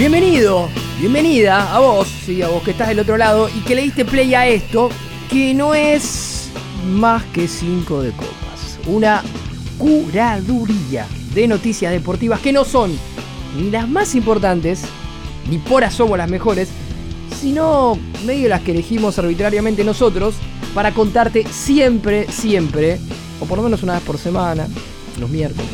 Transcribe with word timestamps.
Bienvenido, 0.00 0.70
bienvenida 0.98 1.76
a 1.76 1.78
vos, 1.78 2.08
sí, 2.08 2.40
a 2.40 2.48
vos 2.48 2.62
que 2.62 2.70
estás 2.70 2.88
del 2.88 3.00
otro 3.00 3.18
lado 3.18 3.50
y 3.50 3.60
que 3.60 3.74
le 3.74 3.82
diste 3.82 4.06
play 4.06 4.32
a 4.32 4.48
esto, 4.48 4.88
que 5.28 5.52
no 5.52 5.74
es 5.74 6.48
más 6.86 7.22
que 7.24 7.46
cinco 7.46 8.00
de 8.00 8.12
copas. 8.12 8.78
Una 8.86 9.22
curaduría 9.76 11.06
de 11.34 11.46
noticias 11.46 11.92
deportivas 11.92 12.40
que 12.40 12.50
no 12.50 12.64
son 12.64 12.98
ni 13.58 13.70
las 13.70 13.86
más 13.90 14.14
importantes, 14.14 14.84
ni 15.50 15.58
por 15.58 15.84
asomo 15.84 16.16
las 16.16 16.30
mejores, 16.30 16.70
sino 17.38 17.98
medio 18.24 18.48
las 18.48 18.62
que 18.62 18.70
elegimos 18.70 19.18
arbitrariamente 19.18 19.84
nosotros 19.84 20.34
para 20.74 20.94
contarte 20.94 21.44
siempre, 21.44 22.26
siempre, 22.32 22.98
o 23.38 23.44
por 23.44 23.58
lo 23.58 23.64
menos 23.64 23.82
una 23.82 23.92
vez 23.96 24.02
por 24.04 24.16
semana, 24.16 24.66
los 25.18 25.28
miércoles, 25.28 25.70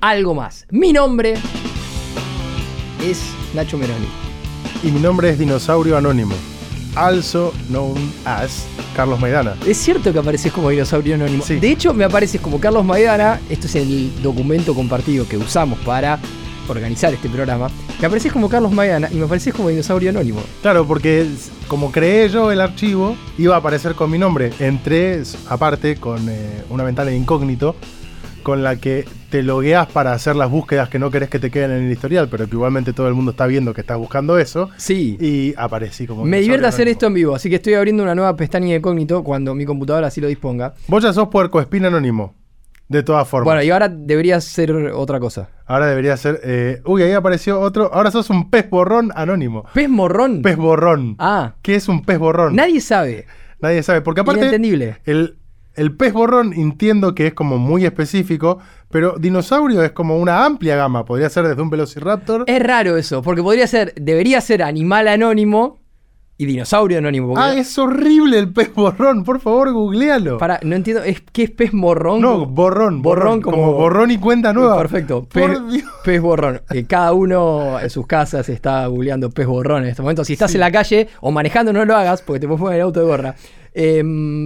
algo 0.00 0.34
más. 0.34 0.64
Mi 0.70 0.94
nombre 0.94 1.34
es 3.10 3.22
Nacho 3.54 3.76
Meroni. 3.76 4.06
Y 4.82 4.90
mi 4.90 5.00
nombre 5.00 5.30
es 5.30 5.38
Dinosaurio 5.38 5.96
Anónimo, 5.96 6.34
also 6.94 7.52
known 7.68 8.12
as 8.24 8.64
Carlos 8.96 9.20
Maidana. 9.20 9.56
Es 9.66 9.78
cierto 9.78 10.12
que 10.12 10.18
apareces 10.18 10.52
como 10.52 10.70
dinosaurio 10.70 11.14
anónimo. 11.14 11.44
Sí. 11.44 11.56
De 11.56 11.70
hecho, 11.70 11.92
me 11.92 12.04
apareces 12.04 12.40
como 12.40 12.60
Carlos 12.60 12.84
Maidana. 12.84 13.40
Esto 13.50 13.66
es 13.66 13.74
el 13.76 14.10
documento 14.22 14.74
compartido 14.74 15.26
que 15.28 15.36
usamos 15.36 15.78
para 15.80 16.18
organizar 16.68 17.12
este 17.12 17.28
programa. 17.28 17.68
Me 18.00 18.06
apareces 18.06 18.32
como 18.32 18.48
Carlos 18.48 18.72
Maidana 18.72 19.08
y 19.10 19.16
me 19.16 19.24
apareces 19.24 19.52
como 19.52 19.68
dinosaurio 19.68 20.10
anónimo. 20.10 20.40
Claro, 20.62 20.86
porque 20.86 21.26
como 21.68 21.92
creé 21.92 22.28
yo 22.28 22.50
el 22.52 22.60
archivo, 22.60 23.16
iba 23.38 23.54
a 23.54 23.58
aparecer 23.58 23.94
con 23.94 24.10
mi 24.10 24.18
nombre. 24.18 24.52
Entré, 24.58 25.22
aparte, 25.48 25.96
con 25.96 26.28
eh, 26.28 26.64
una 26.70 26.84
ventana 26.84 27.10
de 27.10 27.16
incógnito 27.16 27.76
con 28.44 28.62
la 28.62 28.76
que 28.76 29.04
te 29.30 29.42
logueas 29.42 29.88
para 29.88 30.12
hacer 30.12 30.36
las 30.36 30.48
búsquedas 30.48 30.88
que 30.88 31.00
no 31.00 31.10
querés 31.10 31.28
que 31.28 31.40
te 31.40 31.50
queden 31.50 31.72
en 31.72 31.86
el 31.86 31.90
historial, 31.92 32.28
pero 32.30 32.46
que 32.46 32.54
igualmente 32.54 32.92
todo 32.92 33.08
el 33.08 33.14
mundo 33.14 33.32
está 33.32 33.46
viendo 33.48 33.74
que 33.74 33.80
estás 33.80 33.98
buscando 33.98 34.38
eso. 34.38 34.70
Sí. 34.76 35.16
Y 35.20 35.54
aparecí 35.56 36.06
como... 36.06 36.24
Me 36.24 36.40
divierte 36.40 36.66
hacer 36.68 36.86
esto 36.86 37.06
en 37.06 37.14
vivo, 37.14 37.34
así 37.34 37.48
que 37.50 37.56
estoy 37.56 37.74
abriendo 37.74 38.04
una 38.04 38.14
nueva 38.14 38.36
pestaña 38.36 38.68
de 38.68 38.76
incógnito 38.76 39.24
cuando 39.24 39.52
mi 39.56 39.64
computadora 39.64 40.06
así 40.06 40.20
lo 40.20 40.28
disponga. 40.28 40.74
Vos 40.86 41.02
ya 41.02 41.12
sos 41.12 41.28
puercoespín 41.28 41.84
anónimo, 41.86 42.34
de 42.88 43.02
todas 43.02 43.26
formas. 43.26 43.46
Bueno, 43.46 43.62
y 43.62 43.70
ahora 43.70 43.88
debería 43.88 44.40
ser 44.40 44.72
otra 44.92 45.18
cosa. 45.18 45.48
Ahora 45.66 45.86
debería 45.86 46.16
ser... 46.16 46.40
eh, 46.44 46.82
uy, 46.84 47.02
ahí 47.02 47.12
apareció 47.12 47.58
otro... 47.60 47.90
Ahora 47.92 48.10
sos 48.10 48.28
un 48.30 48.50
pez 48.50 48.68
borrón 48.70 49.10
anónimo. 49.16 49.64
¿Pez 49.72 49.88
morrón? 49.88 50.42
Pez 50.42 50.56
borrón. 50.56 51.16
Ah, 51.18 51.54
¿Qué 51.62 51.74
es 51.74 51.88
un 51.88 52.02
pez 52.04 52.18
borrón? 52.18 52.54
nadie 52.54 52.80
sabe. 52.80 53.26
Nadie 53.60 53.82
sabe. 53.82 54.02
Porque 54.02 54.20
aparte, 54.20 54.40
Inentendible. 54.40 54.98
el, 55.06 55.38
el 55.76 55.96
pez 55.96 56.12
borrón 56.12 56.52
entiendo 56.52 57.14
que 57.14 57.28
es 57.28 57.34
como 57.34 57.58
muy 57.58 57.84
específico, 57.84 58.58
pero 58.90 59.16
dinosaurio 59.18 59.82
es 59.82 59.92
como 59.92 60.18
una 60.18 60.44
amplia 60.44 60.76
gama. 60.76 61.04
Podría 61.04 61.28
ser 61.30 61.46
desde 61.48 61.60
un 61.62 61.70
velociraptor. 61.70 62.44
Es 62.46 62.62
raro 62.62 62.96
eso, 62.96 63.22
porque 63.22 63.42
podría 63.42 63.66
ser, 63.66 63.92
debería 63.96 64.40
ser 64.40 64.62
animal 64.62 65.08
anónimo 65.08 65.80
y 66.36 66.46
dinosaurio 66.46 66.98
anónimo. 66.98 67.28
porque- 67.28 67.42
Ah, 67.42 67.54
es 67.54 67.78
horrible 67.78 68.38
el 68.40 68.52
pez 68.52 68.74
borrón. 68.74 69.22
Por 69.22 69.38
favor, 69.40 69.72
googlealo. 69.72 70.38
Para, 70.38 70.58
no 70.64 70.74
entiendo, 70.74 71.04
¿es, 71.04 71.20
¿qué 71.32 71.44
es 71.44 71.50
pez 71.50 71.72
morrón? 71.72 72.20
no, 72.20 72.44
borrón, 72.46 73.02
borrón. 73.02 73.40
como, 73.40 73.56
como- 73.56 73.72
borrón 73.74 74.10
y 74.10 74.18
cuenta 74.18 74.52
nueva. 74.52 74.76
Perfecto, 74.78 75.22
Por 75.28 75.30
pez, 75.30 75.72
Dios. 75.72 75.84
pez 76.04 76.20
borrón. 76.20 76.60
Eh, 76.70 76.84
cada 76.88 77.12
uno 77.12 77.78
en 77.80 77.88
sus 77.88 78.06
casas 78.08 78.48
está 78.48 78.84
googleando 78.88 79.30
pez 79.30 79.46
borrón 79.46 79.84
en 79.84 79.90
este 79.90 80.02
momento. 80.02 80.24
Si 80.24 80.32
estás 80.32 80.52
en 80.54 80.60
la 80.60 80.72
calle 80.72 81.08
o 81.20 81.30
manejando, 81.30 81.72
no 81.72 81.84
lo 81.84 81.94
hagas 81.96 82.20
porque 82.22 82.40
te 82.40 82.46
puedes 82.48 82.60
poner 82.60 82.76
el 82.80 82.82
auto 82.82 82.98
de 83.00 83.06
gorra. 83.06 83.34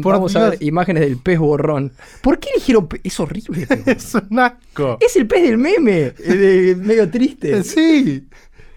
Por 0.03 0.15
vamos 0.15 0.35
a 0.37 0.51
ver 0.51 0.63
imágenes 0.63 1.03
del 1.03 1.19
pez 1.19 1.39
borrón. 1.39 1.93
¿Por 2.23 2.39
qué 2.39 2.49
eligieron 2.55 2.89
pe- 2.89 3.01
Es 3.05 3.21
horrible. 3.21 3.67
pez. 3.85 3.87
Es 3.87 4.15
un 4.15 4.39
asco. 4.39 4.97
es 5.01 5.15
el 5.17 5.27
pez 5.27 5.43
del 5.43 5.59
meme, 5.59 6.11
de- 6.13 6.77
medio 6.77 7.09
triste. 7.11 7.63
Sí. 7.63 8.27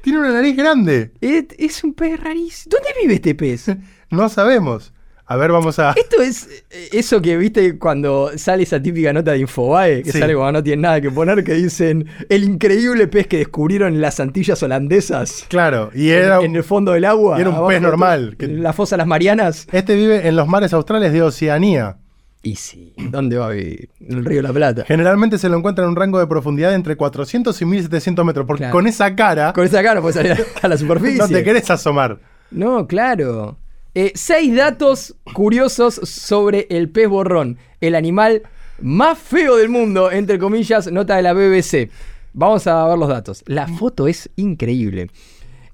Tiene 0.01 0.19
una 0.19 0.31
nariz 0.33 0.57
grande. 0.57 1.11
Es, 1.21 1.45
es 1.57 1.83
un 1.83 1.93
pez 1.93 2.19
rarísimo. 2.19 2.71
¿Dónde 2.75 2.89
vive 3.01 3.13
este 3.15 3.35
pez? 3.35 3.65
No 4.09 4.27
sabemos. 4.27 4.93
A 5.27 5.37
ver, 5.37 5.51
vamos 5.51 5.79
a. 5.79 5.91
Esto 5.95 6.21
es 6.21 6.63
eh, 6.71 6.89
eso 6.91 7.21
que 7.21 7.37
viste 7.37 7.77
cuando 7.79 8.31
sale 8.37 8.63
esa 8.63 8.81
típica 8.81 9.13
nota 9.13 9.31
de 9.31 9.39
Infobae, 9.39 10.03
que 10.03 10.11
Sí. 10.11 10.19
sale 10.19 10.35
cuando 10.35 10.59
no 10.59 10.63
tienen 10.63 10.81
nada 10.81 10.99
que 10.99 11.09
poner, 11.09 11.43
que 11.43 11.53
dicen 11.53 12.05
el 12.27 12.43
increíble 12.43 13.07
pez 13.07 13.27
que 13.27 13.37
descubrieron 13.37 13.93
en 13.93 14.01
las 14.01 14.19
Antillas 14.19 14.61
holandesas. 14.61 15.45
Claro, 15.47 15.89
y 15.95 16.09
era. 16.09 16.39
en, 16.39 16.45
en 16.47 16.55
el 16.57 16.63
fondo 16.63 16.91
del 16.91 17.05
agua. 17.05 17.37
y 17.37 17.41
era 17.41 17.49
un 17.49 17.67
pez 17.67 17.81
normal, 17.81 18.35
que- 18.37 18.45
En 18.45 18.61
la 18.63 18.73
fosa 18.73 18.95
de 18.95 18.99
las 18.99 19.07
Marianas. 19.07 19.67
Este 19.71 19.95
vive 19.95 20.27
en 20.27 20.35
los 20.35 20.47
mares 20.49 20.73
australes 20.73 21.13
de 21.13 21.21
Oceanía. 21.21 21.97
Y 22.43 22.55
sí, 22.55 22.93
¿dónde 22.97 23.37
va 23.37 23.47
a 23.47 23.49
vivir? 23.51 23.87
En 24.01 24.17
el 24.17 24.25
Río 24.25 24.41
la 24.41 24.51
Plata. 24.51 24.83
Generalmente 24.87 25.37
se 25.37 25.47
lo 25.47 25.55
encuentra 25.57 25.83
en 25.85 25.91
un 25.91 25.95
rango 25.95 26.17
de 26.19 26.25
profundidad 26.25 26.73
entre 26.73 26.95
400 26.97 27.61
y 27.61 27.65
1700 27.65 28.25
metros, 28.25 28.45
porque 28.47 28.61
Claro. 28.63 28.73
con 28.73 28.87
esa 28.87 29.15
cara 29.15 29.53
Con 29.53 29.63
esa 29.63 29.83
cara 29.83 29.95
no 29.95 30.01
puede 30.01 30.13
salir 30.15 30.45
a 30.61 30.67
la 30.67 30.75
superficie. 30.77 31.19
no 31.19 31.27
te 31.29 31.43
querés 31.43 31.69
asomar. 31.69 32.17
No, 32.49 32.87
claro. 32.87 33.57
Eh, 33.93 34.11
seis 34.15 34.55
datos 34.55 35.15
curiosos 35.33 35.95
sobre 35.95 36.67
el 36.69 36.89
pez 36.89 37.09
borrón, 37.09 37.57
el 37.81 37.95
animal 37.95 38.43
más 38.79 39.17
feo 39.17 39.57
del 39.57 39.69
mundo, 39.69 40.11
entre 40.11 40.39
comillas, 40.39 40.91
nota 40.91 41.17
de 41.17 41.21
la 41.23 41.33
BBC. 41.33 41.89
Vamos 42.33 42.65
a 42.67 42.87
ver 42.87 42.97
los 42.97 43.09
datos. 43.09 43.43
La 43.47 43.67
foto 43.67 44.07
es 44.07 44.29
increíble. 44.37 45.09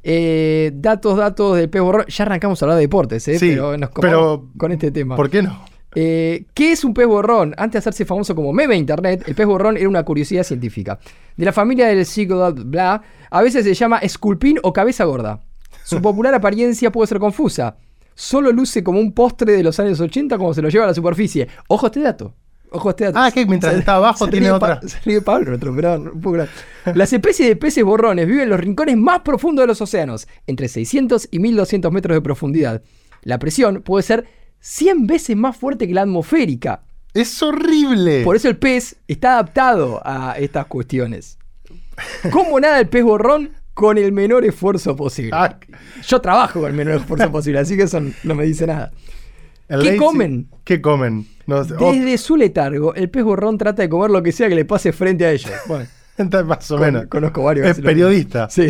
Eh, 0.03 0.72
datos, 0.73 1.17
datos 1.17 1.57
del 1.57 1.69
pez 1.69 1.81
borrón. 1.81 2.06
Ya 2.07 2.23
arrancamos 2.25 2.61
a 2.61 2.66
hablar 2.66 2.77
de 2.77 2.81
deportes, 2.83 3.27
¿eh? 3.27 3.38
Sí, 3.38 3.50
pero 3.50 3.77
nos 3.77 3.91
pero- 3.91 4.50
con 4.57 4.72
este 4.72 4.89
tema. 4.91 5.16
¿Por 5.16 5.29
qué 5.29 5.44
no? 5.44 5.63
Eh, 5.94 6.45
¿Qué 6.53 6.72
es 6.72 6.83
un 6.83 6.94
pez 6.94 7.07
borrón? 7.07 7.53
Antes 7.57 7.73
de 7.73 7.79
hacerse 7.79 8.06
famoso 8.06 8.33
como 8.35 8.51
meme 8.51 8.73
de 8.73 8.79
internet, 8.79 9.23
el 9.27 9.35
pez 9.35 9.45
borrón 9.45 9.77
era 9.77 9.88
una 9.88 10.03
curiosidad 10.03 10.44
científica. 10.44 11.00
De 11.35 11.45
la 11.45 11.53
familia 11.53 11.88
del 11.88 12.06
siglo 12.06 12.51
bla, 12.53 13.01
a 13.29 13.41
veces 13.41 13.63
se 13.63 13.73
llama 13.73 14.00
esculpín 14.00 14.57
o 14.63 14.73
cabeza 14.73 15.06
gorda. 15.06 15.41
Su 15.83 16.01
popular 16.01 16.33
apariencia 16.33 16.91
puede 16.91 17.07
ser 17.07 17.19
confusa. 17.19 17.77
Solo 18.19 18.51
luce 18.51 18.83
como 18.83 19.00
un 19.00 19.13
postre 19.13 19.53
de 19.53 19.61
los 19.61 19.79
años 19.79 20.00
80 20.00 20.39
como 20.39 20.51
se 20.55 20.63
lo 20.63 20.69
lleva 20.69 20.85
a 20.85 20.88
la 20.88 20.94
superficie. 20.95 21.47
Ojo 21.67 21.85
a 21.85 21.89
este 21.89 22.00
dato. 22.00 22.33
Ojo 22.72 22.89
a 22.89 22.91
este 22.91 23.03
dato. 23.05 23.19
Ah, 23.19 23.29
que 23.31 23.45
mientras 23.45 23.75
está 23.75 23.94
abajo 23.97 24.25
Se 24.25 24.31
tiene 24.31 24.51
otra. 24.51 24.79
Pa- 24.81 24.88
se 24.88 24.97
ríe 25.05 25.22
Pablo, 25.22 25.50
nuestro 25.50 25.72
operador, 25.72 26.16
no. 26.16 26.47
Las 26.95 27.13
especies 27.13 27.47
de 27.47 27.56
peces 27.56 27.83
borrones 27.83 28.25
viven 28.25 28.41
en 28.45 28.50
los 28.50 28.59
rincones 28.59 28.97
más 28.97 29.19
profundos 29.22 29.61
de 29.61 29.67
los 29.67 29.79
océanos, 29.81 30.27
entre 30.47 30.67
600 30.67 31.27
y 31.29 31.38
1200 31.38 31.91
metros 31.91 32.16
de 32.17 32.22
profundidad. 32.22 32.81
La 33.22 33.38
presión 33.38 33.83
puede 33.83 34.01
ser 34.01 34.25
100 34.61 35.06
veces 35.06 35.38
más 35.38 35.56
fuerte 35.56 35.88
que 35.88 35.94
la 35.94 36.01
atmosférica. 36.01 36.81
Es 37.13 37.39
horrible. 37.44 38.23
Por 38.23 38.35
eso 38.35 38.47
el 38.50 38.57
pez 38.57 38.95
está 39.07 39.33
adaptado 39.33 40.01
a 40.03 40.33
estas 40.39 40.66
cuestiones. 40.66 41.38
¿Cómo 42.31 42.59
nada 42.59 42.79
el 42.79 42.89
pez 42.89 43.03
borrón? 43.03 43.51
Con 43.77 43.99
el 43.99 44.11
menor 44.11 44.43
esfuerzo 44.43 44.95
posible. 44.95 45.29
Ah, 45.33 45.59
Yo 46.07 46.19
trabajo 46.19 46.61
con 46.61 46.69
el 46.71 46.75
menor 46.75 46.95
esfuerzo 46.95 47.31
posible, 47.31 47.59
así 47.59 47.77
que 47.77 47.83
eso 47.83 48.01
no 48.23 48.33
me 48.35 48.43
dice 48.43 48.65
nada. 48.65 48.91
el 49.69 49.81
¿Qué 49.81 49.91
lazy- 49.91 49.97
comen? 49.99 50.47
¿Qué 50.63 50.81
comen? 50.81 51.27
No 51.45 51.63
sé. 51.63 51.75
Oh, 51.79 51.93
Desde 51.93 52.17
su 52.17 52.35
letargo, 52.38 52.95
el 52.95 53.09
pez 53.11 53.23
borrón 53.23 53.57
trata 53.59 53.83
de 53.83 53.89
comer 53.89 54.09
lo 54.09 54.23
que 54.23 54.31
sea 54.31 54.49
que 54.49 54.55
le 54.55 54.65
pase 54.65 54.91
frente 54.93 55.25
a 55.27 55.31
ellos. 55.31 55.51
Bueno, 55.67 55.85
más 56.47 56.71
o 56.71 56.77
con- 56.77 56.85
menos. 56.85 57.05
conozco 57.05 57.43
varios. 57.43 57.67
Es 57.67 57.79
periodista. 57.79 58.49
Sí. 58.49 58.69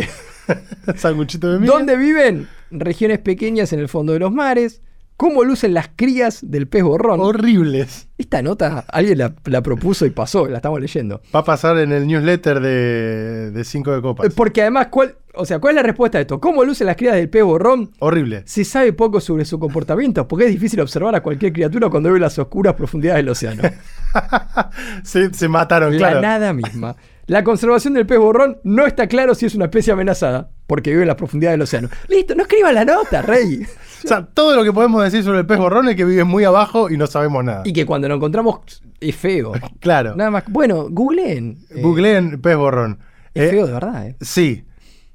Sanguchito 0.96 1.50
de 1.52 1.58
miel. 1.58 1.70
¿Dónde 1.70 1.96
viven? 1.96 2.46
Regiones 2.70 3.18
pequeñas 3.20 3.72
en 3.72 3.80
el 3.80 3.88
fondo 3.88 4.12
de 4.12 4.18
los 4.18 4.30
mares. 4.32 4.82
¿Cómo 5.18 5.42
lucen 5.42 5.74
las 5.74 5.90
crías 5.96 6.48
del 6.48 6.68
pez 6.68 6.84
borrón? 6.84 7.18
Horribles. 7.18 8.06
Esta 8.18 8.40
nota 8.40 8.84
alguien 8.86 9.18
la, 9.18 9.34
la 9.46 9.62
propuso 9.64 10.06
y 10.06 10.10
pasó, 10.10 10.46
la 10.46 10.58
estamos 10.58 10.80
leyendo. 10.80 11.20
Va 11.34 11.40
a 11.40 11.44
pasar 11.44 11.76
en 11.78 11.90
el 11.90 12.06
newsletter 12.06 12.60
de, 12.60 13.50
de 13.50 13.64
Cinco 13.64 13.90
de 13.92 14.00
Copas. 14.00 14.28
Eh, 14.28 14.30
Porque 14.32 14.60
además, 14.62 14.86
¿cuál, 14.92 15.16
o 15.34 15.44
sea, 15.44 15.58
¿cuál 15.58 15.72
es 15.72 15.76
la 15.76 15.82
respuesta 15.82 16.18
a 16.18 16.20
esto? 16.20 16.38
¿Cómo 16.40 16.62
lucen 16.64 16.86
las 16.86 16.94
crías 16.94 17.16
del 17.16 17.28
pez 17.28 17.42
borrón? 17.42 17.90
Horrible. 17.98 18.44
Se 18.46 18.64
sabe 18.64 18.92
poco 18.92 19.20
sobre 19.20 19.44
su 19.44 19.58
comportamiento 19.58 20.28
porque 20.28 20.44
es 20.44 20.52
difícil 20.52 20.80
observar 20.80 21.16
a 21.16 21.20
cualquier 21.20 21.52
criatura 21.52 21.90
cuando 21.90 22.10
vive 22.10 22.18
en 22.18 22.22
las 22.22 22.38
oscuras 22.38 22.74
profundidades 22.74 23.18
del 23.18 23.28
océano. 23.30 23.62
se, 25.02 25.34
se 25.34 25.48
mataron, 25.48 25.92
La 25.94 25.98
claro. 25.98 26.20
nada 26.20 26.52
misma. 26.52 26.94
La 27.26 27.44
conservación 27.44 27.92
del 27.92 28.06
pez 28.06 28.18
borrón 28.18 28.58
no 28.62 28.86
está 28.86 29.06
claro 29.06 29.34
si 29.34 29.46
es 29.46 29.54
una 29.54 29.66
especie 29.66 29.92
amenazada 29.92 30.48
porque 30.66 30.90
vive 30.90 31.02
en 31.02 31.08
las 31.08 31.16
profundidades 31.16 31.54
del 31.54 31.62
océano. 31.62 31.88
Listo, 32.08 32.34
no 32.34 32.42
escriba 32.44 32.72
la 32.72 32.84
nota, 32.84 33.20
rey. 33.20 33.66
O 34.04 34.08
sea, 34.08 34.24
todo 34.26 34.54
lo 34.56 34.64
que 34.64 34.72
podemos 34.72 35.02
decir 35.02 35.22
sobre 35.24 35.40
el 35.40 35.46
pez 35.46 35.58
borrón 35.58 35.88
es 35.88 35.96
que 35.96 36.04
vive 36.04 36.24
muy 36.24 36.44
abajo 36.44 36.90
y 36.90 36.96
no 36.96 37.06
sabemos 37.06 37.44
nada. 37.44 37.62
Y 37.64 37.72
que 37.72 37.84
cuando 37.86 38.08
lo 38.08 38.14
encontramos 38.16 38.60
es 39.00 39.16
feo. 39.16 39.52
Claro. 39.80 40.14
Nada 40.16 40.30
más. 40.30 40.44
Bueno, 40.48 40.86
googleen. 40.90 41.58
Eh, 41.70 41.82
Googleen 41.82 42.40
pez 42.40 42.56
borrón. 42.56 42.98
Es 43.34 43.44
Eh, 43.44 43.50
feo 43.50 43.66
de 43.66 43.72
verdad, 43.72 44.06
¿eh? 44.08 44.16
Sí. 44.20 44.64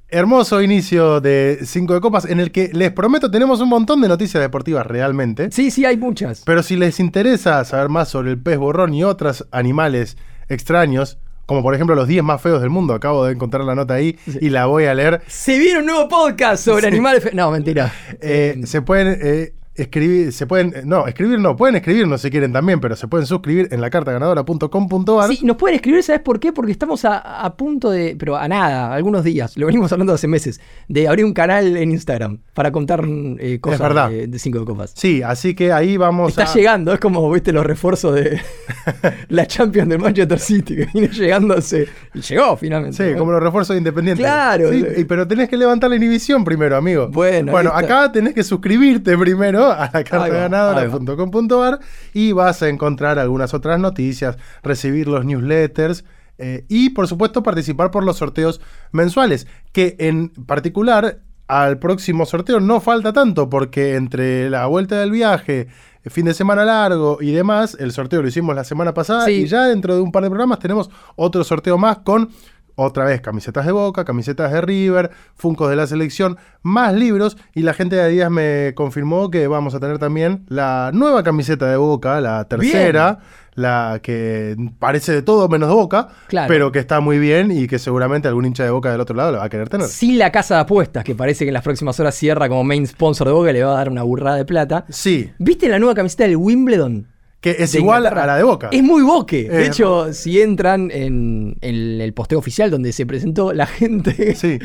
Hermoso 0.10 0.62
inicio 0.62 1.22
de 1.22 1.60
Cinco 1.64 1.96
de 1.96 2.00
Copas 2.02 2.26
en 2.26 2.40
el 2.40 2.52
que 2.52 2.70
les 2.72 2.92
prometo 2.92 3.32
tenemos 3.32 3.62
un 3.62 3.70
montón 3.70 4.00
de 4.02 4.08
noticias 4.08 4.42
deportivas 4.44 4.86
realmente. 4.86 5.50
Sí, 5.52 5.72
sí, 5.72 5.86
hay 5.86 5.98
muchas. 5.98 6.44
Pero 6.46 6.62
si 6.62 6.76
les 6.76 7.00
interesa 7.00 7.64
saber 7.66 7.90
más 7.90 8.10
sobre 8.10 8.30
el 8.30 8.38
pez 8.38 8.60
borrón 8.60 8.94
y 8.94 9.04
otros 9.04 9.48
animales 9.52 10.18
extraños, 10.50 11.18
como 11.46 11.62
por 11.62 11.74
ejemplo 11.76 11.96
los 11.96 12.08
10 12.08 12.24
más 12.24 12.42
feos 12.42 12.62
del 12.62 12.70
mundo, 12.70 12.94
acabo 12.94 13.26
de 13.26 13.34
encontrar 13.34 13.64
la 13.64 13.76
nota 13.76 13.96
ahí 13.96 14.18
y 14.42 14.50
la 14.50 14.66
voy 14.66 14.86
a 14.86 14.94
leer. 14.94 15.22
Se 15.28 15.58
viene 15.60 15.80
un 15.80 15.86
nuevo 15.86 16.08
podcast 16.08 16.64
sobre 16.64 16.82
Sí. 16.84 16.88
animales. 16.88 17.24
fe- 17.24 17.32
No, 17.34 17.52
mentira. 17.52 17.92
Eh, 18.22 18.62
se 18.66 18.82
pueden 18.82 19.18
eh, 19.22 19.54
escribir, 19.76 20.32
se 20.32 20.46
pueden, 20.46 20.74
no, 20.86 21.08
escribir 21.08 21.40
no, 21.40 21.56
pueden 21.56 21.76
escribirnos 21.76 22.22
si 22.22 22.30
quieren 22.30 22.54
también, 22.54 22.80
pero 22.80 22.96
se 22.96 23.08
pueden 23.08 23.26
suscribir 23.26 23.68
en 23.72 23.82
la 23.82 23.90
cartaganadora.com.ar. 23.90 25.30
Sí, 25.30 25.46
nos 25.46 25.58
pueden 25.58 25.76
escribir, 25.76 26.04
¿sabes 26.04 26.22
por 26.22 26.40
qué? 26.40 26.54
Porque 26.54 26.72
estamos 26.72 27.04
a, 27.06 27.18
a 27.18 27.56
punto 27.56 27.90
de, 27.90 28.16
pero 28.18 28.38
a 28.38 28.48
nada, 28.48 28.94
algunos 28.94 29.24
días, 29.24 29.58
lo 29.58 29.66
venimos 29.66 29.92
hablando 29.92 30.14
hace 30.14 30.28
meses, 30.28 30.62
de 30.88 31.08
abrir 31.08 31.26
un 31.26 31.34
canal 31.34 31.76
en 31.76 31.92
Instagram 31.92 32.40
para 32.54 32.72
contar 32.72 33.04
eh, 33.40 33.60
cosas 33.60 34.12
de, 34.12 34.40
cinco 34.40 34.60
de 34.60 34.66
copas. 34.66 34.94
Sí, 34.96 35.24
así 35.24 35.56
que 35.56 35.72
ahí 35.72 35.98
vamos 35.98 36.30
Está 36.30 36.44
a... 36.44 36.54
llegando, 36.54 36.94
es 36.94 37.00
como, 37.00 37.30
viste, 37.32 37.52
los 37.52 37.66
refuerzos 37.66 38.14
de 38.16 38.40
la 39.30 39.48
Champions 39.48 39.90
del 39.90 40.00
Manchester 40.00 40.40
City, 40.40 40.76
que 40.76 40.86
viene 40.94 41.08
llegándose. 41.08 41.88
Y 42.14 42.22
llegó 42.22 42.56
finalmente. 42.58 42.98
Sí, 42.98 43.14
¿no? 43.14 43.18
como 43.18 43.32
los 43.32 43.42
refuerzos 43.42 43.76
independientes. 43.76 44.24
Claro, 44.24 44.70
Sí, 44.70 45.06
pero 45.08 45.28
tenés 45.28 45.50
que 45.50 45.58
levantar 45.58 45.90
la 45.90 45.96
inhibición 45.96 46.44
primero, 46.44 46.78
amigo. 46.78 47.08
Bueno, 47.08 47.52
bueno 47.52 47.72
acá 47.74 48.12
tenés 48.12 48.34
que 48.34 48.44
suscribirte 48.44 49.18
primero 49.18 49.63
a 49.72 49.78
la 49.78 49.84
Ahí 49.86 49.92
va, 49.94 50.04
cartaganadora.com.ar 50.04 51.80
y 52.14 52.32
vas 52.32 52.62
a 52.62 52.70
encontrar 52.70 53.20
algunas 53.20 53.54
otras 53.54 53.80
noticias, 53.80 54.38
recibir 54.64 55.08
los 55.08 55.26
newsletters 55.26 56.04
eh, 56.38 56.66
y, 56.68 56.90
por 56.90 57.08
supuesto, 57.08 57.44
participar 57.44 57.92
por 57.92 58.04
los 58.04 58.18
sorteos 58.18 58.60
mensuales, 58.92 59.48
que 59.72 59.96
en 60.00 60.30
particular 60.30 61.20
al 61.48 61.78
próximo 61.78 62.26
sorteo 62.26 62.60
no 62.60 62.80
falta 62.80 63.14
tanto, 63.14 63.50
porque 63.50 63.96
entre 63.96 64.50
la 64.50 64.66
vuelta 64.66 65.00
del 65.00 65.12
viaje, 65.12 65.68
el 66.04 66.12
fin 66.12 66.26
de 66.26 66.34
semana 66.34 66.66
largo 66.66 67.20
y 67.22 67.32
demás, 67.32 67.78
el 67.80 67.92
sorteo 67.92 68.22
lo 68.22 68.28
hicimos 68.28 68.56
la 68.56 68.64
semana 68.64 68.94
pasada 68.94 69.26
Sí. 69.26 69.32
y 69.34 69.46
ya 69.48 69.66
dentro 69.68 69.94
de 69.96 70.02
un 70.02 70.12
par 70.12 70.24
de 70.24 70.30
programas 70.30 70.60
tenemos 70.60 70.90
otro 71.16 71.44
sorteo 71.44 71.78
más 71.78 72.00
con 72.00 72.30
otra 72.76 73.06
vez 73.06 73.22
camisetas 73.22 73.66
de 73.66 73.72
Boca, 73.72 74.04
camisetas 74.06 74.52
de 74.52 74.62
River, 74.62 75.12
Funcos 75.36 75.70
de 75.70 75.76
la 75.76 75.88
selección, 75.88 76.38
más 76.62 76.94
libros 76.94 77.38
y 77.54 77.62
la 77.64 77.74
gente 77.74 77.96
de 77.96 78.02
Adidas 78.04 78.32
me 78.32 78.74
confirmó 78.76 79.30
que 79.30 79.48
vamos 79.48 79.76
a 79.76 79.80
tener 79.80 80.00
también 80.00 80.46
la 80.48 80.92
nueva 80.94 81.24
camiseta 81.24 81.70
de 81.70 81.78
Boca, 81.78 82.20
la 82.22 82.46
tercera, 82.46 83.20
la 83.56 84.00
que 84.02 84.56
parece 84.80 85.12
de 85.12 85.22
todo 85.22 85.48
menos 85.48 85.70
de 85.70 85.76
Boca, 85.76 86.08
Claro. 86.28 86.48
pero 86.48 86.72
que 86.72 86.80
está 86.80 87.00
muy 87.00 87.20
bien 87.20 87.52
y 87.52 87.68
que 87.68 87.78
seguramente 87.78 88.28
algún 88.28 88.46
hincha 88.46 88.64
de 88.64 88.72
Boca 88.72 88.92
del 88.92 89.02
otro 89.02 89.16
lado 89.16 89.32
la 89.34 89.38
va 89.40 89.44
a 89.46 89.50
querer 89.50 89.70
tener. 89.70 89.88
Sin 89.88 90.18
la 90.18 90.32
casa 90.32 90.56
de 90.56 90.62
apuestas, 90.62 91.04
que 91.04 91.14
parece 91.14 91.46
que 91.46 91.50
en 91.50 91.54
las 91.54 91.64
próximas 91.64 92.00
horas 92.00 92.16
cierra 92.16 92.50
como 92.50 92.64
main 92.64 92.88
sponsor 92.88 93.28
de 93.28 93.34
Boca 93.34 93.52
y 93.52 93.54
le 93.54 93.64
va 93.64 93.74
a 93.74 93.78
dar 93.78 93.90
una 93.90 94.02
burrada 94.04 94.38
de 94.38 94.46
plata. 94.46 94.86
Sí, 94.90 95.32
¿Viste 95.38 95.68
la 95.70 95.78
nueva 95.78 95.94
camiseta 95.94 96.24
del 96.24 96.38
Wimbledon? 96.38 97.08
Que 97.44 97.58
es 97.60 97.76
igual 97.76 98.00
Inglaterra? 98.00 98.24
a 98.24 98.28
la 98.28 98.38
de 98.38 98.44
Boca. 98.44 98.70
Es 98.72 98.82
muy 98.82 99.04
boque. 99.04 99.48
De 99.50 99.64
Eh, 99.64 99.68
hecho, 99.68 100.12
si 100.14 100.42
entran 100.42 100.90
en, 100.92 101.58
en 101.62 102.02
el 102.02 102.14
posteo 102.14 102.40
oficial 102.40 102.72
donde 102.72 102.92
se 102.94 103.06
presentó, 103.06 103.54
la 103.54 103.68
gente 103.68 104.34
Sí. 104.36 104.58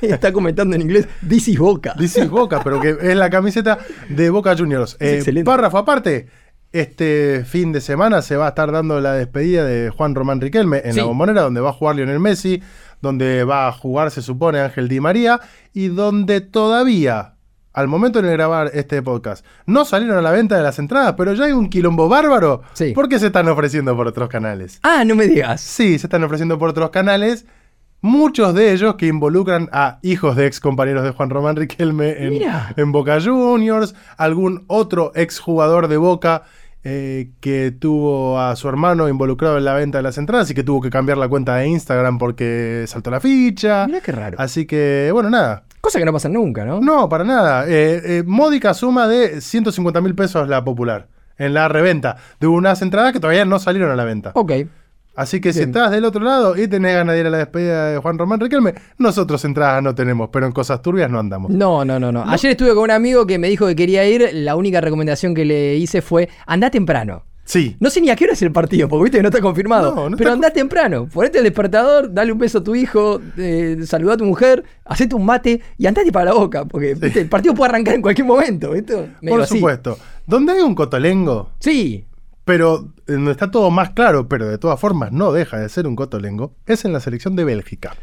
está 0.00 0.32
comentando 0.32 0.74
en 0.74 0.82
inglés, 0.82 1.06
This 1.28 1.48
is 1.48 1.58
Boca. 1.58 1.94
Dice 1.98 2.26
Boca, 2.26 2.62
pero 2.64 2.80
que 2.80 2.96
es 3.00 3.14
la 3.16 3.30
camiseta 3.30 3.78
de 4.08 4.30
Boca 4.30 4.56
Juniors. 4.56 4.96
Eh, 4.98 5.16
excelente. 5.18 5.44
párrafo 5.48 5.78
aparte. 5.78 6.26
Este 6.72 7.44
fin 7.46 7.70
de 7.72 7.80
semana 7.80 8.20
se 8.20 8.36
va 8.36 8.46
a 8.46 8.48
estar 8.48 8.72
dando 8.72 9.00
la 9.00 9.12
despedida 9.12 9.64
de 9.64 9.90
Juan 9.90 10.14
Román 10.16 10.40
Riquelme 10.40 10.80
en 10.84 10.94
Sí. 10.94 10.98
la 10.98 11.04
bombonera, 11.04 11.42
donde 11.42 11.60
va 11.60 11.70
a 11.70 11.72
jugar 11.72 11.94
Lionel 11.94 12.18
Messi, 12.18 12.62
donde 13.00 13.44
va 13.44 13.68
a 13.68 13.72
jugar, 13.72 14.10
se 14.10 14.22
supone, 14.22 14.58
Ángel 14.58 14.88
Di 14.88 14.98
María, 14.98 15.40
y 15.72 15.86
donde 15.88 16.40
todavía, 16.40 17.33
al 17.74 17.88
momento 17.88 18.22
de 18.22 18.32
grabar 18.32 18.70
este 18.72 19.02
podcast, 19.02 19.44
no 19.66 19.84
salieron 19.84 20.16
a 20.16 20.22
la 20.22 20.30
venta 20.30 20.56
de 20.56 20.62
las 20.62 20.78
entradas, 20.78 21.14
pero 21.18 21.34
ya 21.34 21.44
hay 21.44 21.52
un 21.52 21.68
quilombo 21.68 22.08
bárbaro. 22.08 22.62
Sí. 22.72 22.92
porque 22.94 23.18
se 23.18 23.26
están 23.26 23.48
ofreciendo 23.48 23.94
por 23.96 24.06
otros 24.06 24.28
canales? 24.28 24.78
Ah, 24.82 25.04
no 25.04 25.14
me 25.14 25.26
digas. 25.26 25.60
Sí, 25.60 25.98
se 25.98 26.06
están 26.06 26.24
ofreciendo 26.24 26.58
por 26.58 26.70
otros 26.70 26.90
canales. 26.90 27.44
Muchos 28.00 28.54
de 28.54 28.72
ellos 28.72 28.96
que 28.96 29.06
involucran 29.06 29.68
a 29.72 29.98
hijos 30.02 30.36
de 30.36 30.46
ex 30.46 30.60
compañeros 30.60 31.04
de 31.04 31.10
Juan 31.10 31.30
Román 31.30 31.56
Riquelme 31.56 32.22
en, 32.22 32.30
Mira. 32.30 32.74
en 32.76 32.92
Boca 32.92 33.18
Juniors, 33.20 33.94
algún 34.18 34.64
otro 34.66 35.10
ex 35.14 35.40
jugador 35.40 35.88
de 35.88 35.96
Boca 35.96 36.42
eh, 36.84 37.30
que 37.40 37.70
tuvo 37.72 38.38
a 38.38 38.54
su 38.56 38.68
hermano 38.68 39.08
involucrado 39.08 39.56
en 39.56 39.64
la 39.64 39.72
venta 39.72 39.98
de 39.98 40.02
las 40.02 40.18
entradas 40.18 40.50
y 40.50 40.54
que 40.54 40.62
tuvo 40.62 40.82
que 40.82 40.90
cambiar 40.90 41.16
la 41.16 41.28
cuenta 41.28 41.56
de 41.56 41.66
Instagram 41.68 42.18
porque 42.18 42.84
saltó 42.86 43.10
la 43.10 43.20
ficha. 43.20 43.86
Mirá 43.86 44.02
qué 44.02 44.12
raro. 44.12 44.36
Así 44.38 44.66
que, 44.66 45.08
bueno, 45.10 45.30
nada. 45.30 45.64
Cosa 45.84 45.98
que 45.98 46.06
no 46.06 46.14
pasa 46.14 46.30
nunca, 46.30 46.64
¿no? 46.64 46.80
No, 46.80 47.10
para 47.10 47.24
nada. 47.24 47.68
Eh, 47.68 48.00
eh, 48.02 48.22
módica 48.24 48.72
suma 48.72 49.06
de 49.06 49.42
150 49.42 50.00
mil 50.00 50.14
pesos 50.14 50.48
la 50.48 50.64
popular 50.64 51.08
en 51.36 51.52
la 51.52 51.68
reventa 51.68 52.16
de 52.40 52.46
unas 52.46 52.80
entradas 52.80 53.12
que 53.12 53.20
todavía 53.20 53.44
no 53.44 53.58
salieron 53.58 53.90
a 53.90 53.94
la 53.94 54.04
venta. 54.04 54.32
Ok. 54.34 54.52
Así 55.14 55.42
que 55.42 55.52
si 55.52 55.60
estás 55.60 55.90
del 55.90 56.06
otro 56.06 56.24
lado 56.24 56.56
y 56.56 56.68
tenés 56.68 56.94
ganas 56.94 57.14
de 57.14 57.20
ir 57.20 57.26
a 57.26 57.30
la 57.30 57.36
despedida 57.36 57.90
de 57.90 57.98
Juan 57.98 58.16
Román 58.16 58.40
Riquelme, 58.40 58.72
nosotros 58.96 59.44
entradas 59.44 59.82
no 59.82 59.94
tenemos, 59.94 60.30
pero 60.32 60.46
en 60.46 60.52
cosas 60.52 60.80
turbias 60.80 61.10
no 61.10 61.18
andamos. 61.18 61.50
No, 61.50 61.84
no, 61.84 62.00
no, 62.00 62.10
no. 62.10 62.24
Ayer 62.30 62.52
estuve 62.52 62.70
con 62.70 62.84
un 62.84 62.90
amigo 62.90 63.26
que 63.26 63.38
me 63.38 63.50
dijo 63.50 63.66
que 63.66 63.76
quería 63.76 64.08
ir. 64.08 64.30
La 64.32 64.56
única 64.56 64.80
recomendación 64.80 65.34
que 65.34 65.44
le 65.44 65.76
hice 65.76 66.00
fue 66.00 66.30
anda 66.46 66.70
temprano. 66.70 67.24
Sí. 67.44 67.76
No 67.78 67.90
sé 67.90 68.00
ni 68.00 68.08
a 68.08 68.16
qué 68.16 68.24
hora 68.24 68.32
es 68.32 68.40
el 68.42 68.52
partido, 68.52 68.88
porque 68.88 69.04
viste 69.04 69.18
que 69.18 69.22
no 69.22 69.28
está 69.28 69.40
confirmado. 69.40 69.94
No, 69.94 70.08
no 70.10 70.16
pero 70.16 70.30
está 70.30 70.34
anda 70.34 70.50
temprano. 70.50 71.06
Ponete 71.12 71.38
el 71.38 71.44
despertador, 71.44 72.12
dale 72.12 72.32
un 72.32 72.38
beso 72.38 72.58
a 72.58 72.64
tu 72.64 72.74
hijo, 72.74 73.20
eh, 73.36 73.78
saludá 73.84 74.14
a 74.14 74.16
tu 74.16 74.24
mujer, 74.24 74.64
hacete 74.84 75.14
un 75.14 75.26
mate 75.26 75.60
y 75.76 75.86
andate 75.86 76.10
para 76.10 76.26
la 76.26 76.32
boca. 76.32 76.64
Porque 76.64 76.94
¿viste? 76.94 77.20
el 77.20 77.28
partido 77.28 77.54
puede 77.54 77.68
arrancar 77.70 77.94
en 77.96 78.02
cualquier 78.02 78.26
momento. 78.26 78.70
¿viste? 78.72 79.10
Por 79.28 79.42
así. 79.42 79.56
supuesto. 79.56 79.98
Donde 80.26 80.52
hay 80.52 80.60
un 80.62 80.74
cotolengo, 80.74 81.50
Sí. 81.60 82.06
pero 82.46 82.88
eh, 83.06 83.12
donde 83.12 83.32
está 83.32 83.50
todo 83.50 83.70
más 83.70 83.90
claro, 83.90 84.26
pero 84.26 84.48
de 84.48 84.56
todas 84.56 84.80
formas 84.80 85.12
no 85.12 85.30
deja 85.32 85.58
de 85.58 85.68
ser 85.68 85.86
un 85.86 85.96
cotolengo, 85.96 86.54
es 86.66 86.86
en 86.86 86.94
la 86.94 87.00
selección 87.00 87.36
de 87.36 87.44
Bélgica. 87.44 87.94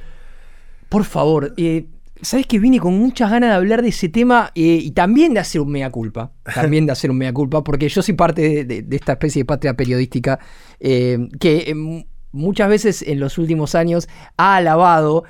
Por 0.88 1.04
favor, 1.04 1.54
eh, 1.58 1.88
sabes 2.22 2.46
que 2.48 2.60
vine 2.60 2.80
con 2.80 2.98
muchas 2.98 3.30
ganas 3.32 3.50
de 3.50 3.56
hablar 3.56 3.82
de 3.82 3.90
ese 3.90 4.10
tema 4.10 4.52
eh, 4.56 4.80
y 4.82 4.92
también 4.92 5.34
de 5.34 5.40
hacer 5.40 5.62
un 5.62 5.72
mea 5.72 5.90
culpa. 5.90 6.32
También 6.56 6.86
de 6.86 6.92
hacer 6.92 7.10
un 7.12 7.18
mea 7.18 7.34
culpa, 7.34 7.64
porque 7.64 7.90
yo 7.90 8.02
soy 8.02 8.14
parte 8.16 8.42
de, 8.42 8.66
de- 8.66 8.82
de 8.84 8.96
esta 8.96 9.14
especie 9.14 9.42
de 9.42 9.46
patria 9.46 9.76
periodística 9.76 10.40
eh, 10.80 11.30
que 11.40 11.66
eh, 11.68 11.76
mu- 11.76 12.04
muchas 12.32 12.70
veces 12.70 13.02
en 13.02 13.20
los 13.20 13.38
últimos 13.38 13.76
años 13.76 14.08
ha 14.38 14.56
alabado 14.58 15.24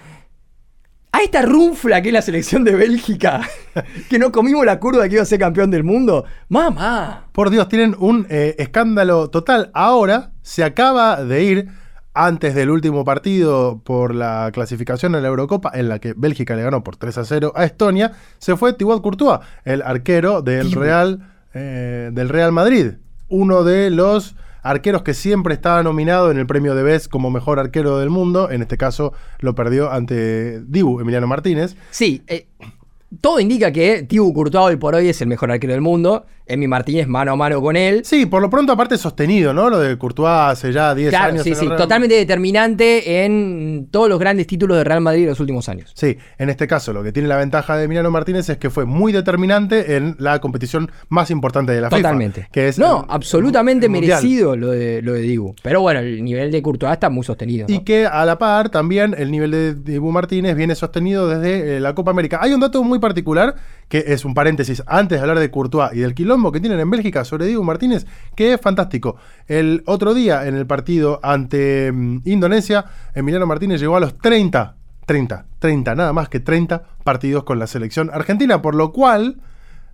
a 1.13 1.21
esta 1.23 1.41
runfla 1.41 2.01
que 2.01 2.07
es 2.09 2.13
la 2.13 2.21
selección 2.21 2.63
de 2.63 2.73
Bélgica, 2.75 3.41
que 4.09 4.17
no 4.17 4.31
comimos 4.31 4.65
la 4.65 4.79
curva 4.79 5.03
de 5.03 5.09
que 5.09 5.15
iba 5.15 5.23
a 5.23 5.25
ser 5.25 5.39
campeón 5.39 5.69
del 5.69 5.83
mundo. 5.83 6.23
¡Mamá! 6.47 7.27
Por 7.33 7.49
Dios, 7.49 7.67
tienen 7.67 7.95
un 7.99 8.25
escándalo 8.29 9.29
total. 9.29 9.71
Ahora 9.73 10.31
se 10.41 10.63
acaba 10.63 11.23
de 11.23 11.44
ir, 11.44 11.67
antes 12.13 12.55
del 12.55 12.69
último 12.69 13.05
partido 13.05 13.81
por 13.83 14.13
la 14.13 14.49
clasificación 14.53 15.15
a 15.15 15.21
la 15.21 15.27
Eurocopa, 15.27 15.71
en 15.73 15.89
la 15.89 15.99
que 15.99 16.13
Bélgica 16.15 16.55
le 16.55 16.63
ganó 16.63 16.83
por 16.83 16.97
3 16.97 17.17
a 17.17 17.25
0 17.25 17.53
a 17.55 17.63
Estonia, 17.63 18.11
se 18.37 18.57
fue 18.57 18.73
Thibaut 18.73 19.01
Courtois, 19.01 19.39
el 19.63 19.81
arquero 19.81 20.41
del. 20.41 20.71
Real, 20.71 21.31
eh, 21.53 22.09
del 22.13 22.29
Real 22.29 22.51
Madrid. 22.51 22.93
Uno 23.29 23.63
de 23.63 23.89
los 23.89 24.35
arqueros 24.63 25.03
que 25.03 25.13
siempre 25.13 25.53
estaba 25.53 25.81
nominado 25.83 26.31
en 26.31 26.37
el 26.37 26.45
premio 26.45 26.75
de 26.75 26.83
Best 26.83 27.07
como 27.07 27.31
mejor 27.31 27.59
arquero 27.59 27.97
del 27.97 28.09
mundo. 28.09 28.51
En 28.51 28.61
este 28.61 28.77
caso 28.77 29.13
lo 29.39 29.56
perdió 29.56 29.91
ante 29.91 30.61
Dibu, 30.61 30.99
Emiliano 30.99 31.27
Martínez. 31.27 31.75
Sí, 31.91 32.23
eh, 32.27 32.47
todo 33.19 33.39
indica 33.39 33.71
que 33.71 34.03
Thibaut 34.03 34.33
Courtois 34.33 34.73
hoy 34.73 34.75
por 34.77 34.95
hoy 34.95 35.07
es 35.09 35.21
el 35.21 35.27
mejor 35.27 35.51
arquero 35.51 35.73
del 35.73 35.81
mundo. 35.81 36.25
Emi 36.51 36.67
Martínez 36.67 37.07
mano 37.07 37.31
a 37.31 37.35
mano 37.35 37.61
con 37.61 37.75
él. 37.75 38.01
Sí, 38.03 38.25
por 38.25 38.41
lo 38.41 38.49
pronto 38.49 38.73
aparte 38.73 38.97
sostenido, 38.97 39.53
¿no? 39.53 39.69
Lo 39.69 39.79
de 39.79 39.97
Courtois 39.97 40.29
hace 40.29 40.71
ya 40.73 40.93
10 40.95 41.09
Claro, 41.09 41.33
años. 41.33 41.43
sí, 41.43 41.49
en 41.51 41.55
sí, 41.55 41.65
Real- 41.67 41.77
totalmente 41.77 42.15
determinante 42.15 43.23
en 43.25 43.87
todos 43.91 44.09
los 44.09 44.19
grandes 44.19 44.47
títulos 44.47 44.77
de 44.77 44.83
Real 44.83 45.01
Madrid 45.01 45.23
de 45.23 45.29
los 45.29 45.39
últimos 45.39 45.69
años. 45.69 45.91
Sí, 45.95 46.17
en 46.37 46.49
este 46.49 46.67
caso 46.67 46.93
lo 46.93 47.03
que 47.03 47.11
tiene 47.11 47.27
la 47.27 47.37
ventaja 47.37 47.77
de 47.77 47.85
Emiliano 47.85 48.11
Martínez 48.11 48.49
es 48.49 48.57
que 48.57 48.69
fue 48.69 48.85
muy 48.85 49.11
determinante 49.11 49.95
en 49.95 50.15
la 50.19 50.39
competición 50.39 50.91
más 51.09 51.31
importante 51.31 51.71
de 51.71 51.81
la 51.81 51.89
Totalmente. 51.89 52.41
FIFA. 52.41 52.51
Que 52.51 52.67
es 52.67 52.79
no, 52.79 52.99
el- 53.01 53.05
absolutamente 53.09 53.85
el 53.85 53.91
merecido 53.91 54.55
lo 54.55 54.71
de, 54.71 55.01
lo 55.01 55.13
de 55.13 55.21
Dibu. 55.21 55.55
Pero 55.63 55.81
bueno, 55.81 55.99
el 55.99 56.23
nivel 56.23 56.51
de 56.51 56.61
Courtois 56.61 56.93
está 56.93 57.09
muy 57.09 57.23
sostenido. 57.23 57.65
¿no? 57.67 57.73
Y 57.75 57.79
que 57.79 58.05
a 58.05 58.25
la 58.25 58.37
par 58.37 58.69
también 58.69 59.15
el 59.17 59.31
nivel 59.31 59.51
de 59.51 59.73
Dibu 59.75 60.11
Martínez 60.11 60.55
viene 60.55 60.75
sostenido 60.75 61.27
desde 61.27 61.77
eh, 61.77 61.79
la 61.79 61.95
Copa 61.95 62.11
América. 62.11 62.39
Hay 62.41 62.53
un 62.53 62.59
dato 62.59 62.83
muy 62.83 62.99
particular, 62.99 63.55
que 63.87 64.03
es 64.07 64.25
un 64.25 64.33
paréntesis 64.33 64.81
antes 64.87 65.17
de 65.17 65.21
hablar 65.21 65.39
de 65.39 65.51
Courtois 65.51 65.91
y 65.93 65.99
del 65.99 66.13
quilombo 66.42 66.52
que 66.52 66.60
tienen 66.60 66.80
en 66.80 66.90
Bélgica 66.90 67.24
sobre 67.24 67.45
Dibu 67.45 67.64
Martínez, 67.64 68.06
que 68.36 68.54
es 68.54 68.62
fantástico. 68.62 69.18
El 69.48 69.83
otro 69.86 70.14
día 70.14 70.48
en 70.48 70.56
el 70.56 70.66
partido 70.66 71.19
ante 71.24 71.92
mm, 71.92 72.21
Indonesia, 72.26 72.86
Emiliano 73.14 73.45
Martínez 73.45 73.80
llegó 73.80 73.95
a 73.95 74.00
los 74.00 74.18
30, 74.18 74.76
30, 75.06 75.45
30, 75.60 75.95
nada 75.95 76.14
más 76.14 76.30
que 76.30 76.40
30 76.40 76.83
partidos 77.04 77.44
con 77.44 77.60
la 77.60 77.68
selección 77.68 78.10
argentina, 78.12 78.62
por 78.62 78.76
lo 78.76 78.92
cual 78.92 79.38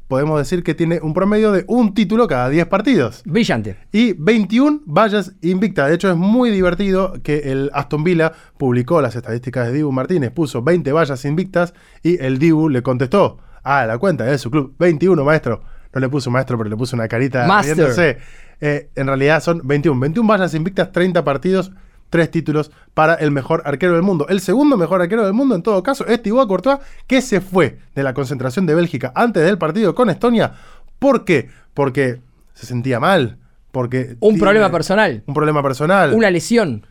podemos 0.07 0.39
decir 0.39 0.63
que 0.63 0.73
tiene 0.73 0.99
un 1.01 1.13
promedio 1.13 1.51
de 1.51 1.65
un 1.67 1.93
título 1.93 2.27
cada 2.27 2.49
10 2.49 2.67
partidos. 2.67 3.23
Brillante. 3.25 3.75
Y 3.91 4.13
21 4.13 4.81
vallas 4.85 5.33
invictas. 5.41 5.89
De 5.89 5.95
hecho, 5.95 6.09
es 6.09 6.15
muy 6.15 6.49
divertido 6.49 7.13
que 7.23 7.51
el 7.51 7.69
Aston 7.73 8.05
Villa 8.05 8.31
publicó 8.57 9.01
las 9.01 9.17
estadísticas 9.17 9.67
de 9.67 9.73
Dibu 9.73 9.91
Martínez, 9.91 10.31
puso 10.31 10.61
20 10.61 10.93
vallas 10.93 11.25
invictas 11.25 11.73
y 12.03 12.23
el 12.23 12.39
Dibu 12.39 12.69
le 12.69 12.81
contestó 12.83 13.39
a 13.63 13.85
la 13.85 13.97
cuenta 13.97 14.23
de 14.23 14.37
su 14.37 14.49
club, 14.49 14.75
21 14.79 15.25
maestro. 15.25 15.61
No 15.97 16.01
le 16.01 16.09
puso 16.09 16.29
maestro, 16.29 16.59
pero 16.59 16.69
le 16.69 16.77
puso 16.77 16.95
una 16.95 17.07
carita 17.07 17.47
Master. 17.47 18.19
Eh, 18.61 18.89
en 18.93 19.07
realidad 19.07 19.41
son 19.41 19.61
21. 19.63 19.99
21 19.99 20.29
vallas 20.29 20.53
invictas, 20.53 20.91
30 20.91 21.23
partidos, 21.23 21.71
3 22.11 22.29
títulos 22.29 22.69
para 22.93 23.15
el 23.15 23.31
mejor 23.31 23.63
arquero 23.65 23.93
del 23.93 24.03
mundo. 24.03 24.27
El 24.29 24.39
segundo 24.39 24.77
mejor 24.77 25.01
arquero 25.01 25.25
del 25.25 25.33
mundo, 25.33 25.55
en 25.55 25.63
todo 25.63 25.81
caso, 25.81 26.05
es 26.05 26.21
Thibaut 26.21 26.47
Courtois, 26.47 26.77
que 27.07 27.23
se 27.23 27.41
fue 27.41 27.79
de 27.95 28.03
la 28.03 28.13
concentración 28.13 28.67
de 28.67 28.75
Bélgica 28.75 29.11
antes 29.15 29.43
del 29.43 29.57
partido 29.57 29.95
con 29.95 30.11
Estonia 30.11 30.53
¿Por 30.99 31.25
qué? 31.25 31.49
Porque 31.73 32.21
se 32.53 32.67
sentía 32.67 32.99
mal. 32.99 33.39
Porque 33.71 34.17
Un 34.19 34.37
problema 34.37 34.69
personal. 34.71 35.23
Un 35.25 35.33
problema 35.33 35.63
personal. 35.63 36.13
Una 36.13 36.29
lesión. 36.29 36.85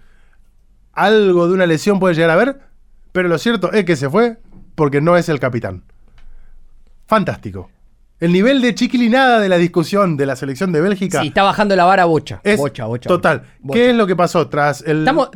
Algo 0.95 1.47
de 1.47 1.55
una 1.55 1.67
lesión 1.67 2.01
puede 2.01 2.17
llegar 2.17 2.31
a 2.31 2.37
ver, 2.37 2.61
pero 3.13 3.29
lo 3.29 3.39
cierto 3.39 3.71
es 3.71 3.85
que 3.85 3.95
se 3.95 4.11
fue 4.11 4.39
porque 4.75 5.01
no 5.01 5.17
es 5.17 5.29
el 5.29 5.39
capitán. 5.39 5.85
Fantástico. 7.07 7.71
El 8.21 8.33
nivel 8.33 8.63
de 8.63 8.75
chiquilinada 8.75 9.41
de 9.41 9.49
la 9.49 9.59
discusión 9.59 10.17
de 10.17 10.25
la 10.27 10.37
selección 10.37 10.73
de 10.73 10.81
Bélgica 10.81 11.21
Sí, 11.21 11.29
está 11.29 11.43
bajando 11.43 11.77
la 11.77 11.85
vara 11.85 12.05
bocha. 12.07 12.41
es 12.45 12.57
bocha, 12.57 12.87
bocha. 12.87 13.09
total. 13.09 13.43
bocha. 13.61 13.79
¿Qué 13.79 13.91
es 13.91 13.97
lo 13.97 14.07
que 14.07 14.17
pasó 14.17 14.49
tras 14.49 14.83
el 14.87 15.01
Estamos. 15.01 15.29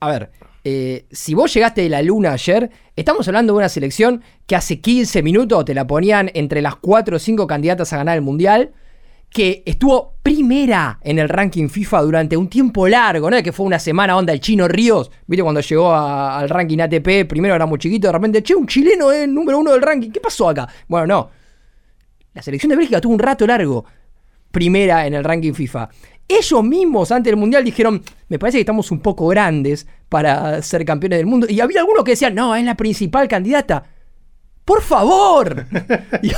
A 0.00 0.10
ver, 0.10 0.30
eh, 0.64 1.06
si 1.10 1.32
vos 1.34 1.52
llegaste 1.54 1.80
de 1.82 1.88
la 1.88 2.02
luna 2.02 2.32
ayer, 2.32 2.70
estamos 2.96 3.26
hablando 3.28 3.52
de 3.54 3.58
una 3.58 3.68
selección 3.68 4.22
que 4.46 4.56
hace 4.56 4.80
15 4.80 5.22
minutos 5.22 5.64
te 5.64 5.74
la 5.74 5.86
ponían 5.86 6.30
entre 6.34 6.60
las 6.60 6.76
4 6.76 7.16
o 7.16 7.18
5 7.18 7.46
candidatas 7.46 7.92
a 7.92 7.96
ganar 7.96 8.16
el 8.16 8.22
mundial, 8.22 8.72
que 9.30 9.62
estuvo 9.64 10.16
primera 10.22 10.98
en 11.02 11.18
el 11.18 11.28
ranking 11.30 11.68
FIFA 11.68 12.02
durante 12.02 12.36
un 12.36 12.48
tiempo 12.48 12.86
largo, 12.86 13.30
¿no? 13.30 13.42
Que 13.42 13.52
fue 13.52 13.64
una 13.64 13.78
semana 13.78 14.14
onda 14.18 14.34
el 14.34 14.40
chino 14.40 14.68
Ríos, 14.68 15.10
¿viste? 15.26 15.42
Cuando 15.42 15.62
llegó 15.62 15.90
a- 15.94 16.38
al 16.38 16.50
ranking 16.50 16.78
ATP, 16.80 17.24
primero 17.26 17.54
era 17.54 17.64
muy 17.64 17.78
chiquito, 17.78 18.08
de 18.08 18.12
repente, 18.12 18.42
che, 18.42 18.54
un 18.54 18.66
chileno 18.66 19.10
es 19.10 19.22
el 19.24 19.32
número 19.32 19.58
uno 19.58 19.72
del 19.72 19.80
ranking, 19.80 20.10
¿qué 20.10 20.20
pasó 20.20 20.50
acá? 20.50 20.68
Bueno, 20.86 21.06
no. 21.06 21.30
La 22.34 22.42
selección 22.42 22.70
de 22.70 22.76
Bélgica 22.76 23.00
tuvo 23.00 23.12
un 23.14 23.18
rato 23.18 23.46
largo 23.46 23.84
primera 24.50 25.06
en 25.06 25.14
el 25.14 25.24
ranking 25.24 25.52
FIFA. 25.54 25.88
Ellos 26.28 26.62
mismos 26.64 27.10
antes 27.10 27.30
del 27.30 27.36
Mundial 27.38 27.64
dijeron, 27.64 28.02
me 28.28 28.38
parece 28.38 28.58
que 28.58 28.62
estamos 28.62 28.90
un 28.90 29.00
poco 29.00 29.26
grandes 29.28 29.86
para 30.08 30.60
ser 30.62 30.84
campeones 30.84 31.18
del 31.18 31.26
mundo. 31.26 31.46
Y 31.48 31.60
había 31.60 31.80
algunos 31.80 32.04
que 32.04 32.12
decían, 32.12 32.34
no, 32.34 32.54
es 32.54 32.64
la 32.64 32.76
principal 32.76 33.28
candidata. 33.28 33.84
Por 34.64 34.82
favor. 34.82 35.66
y, 36.22 36.28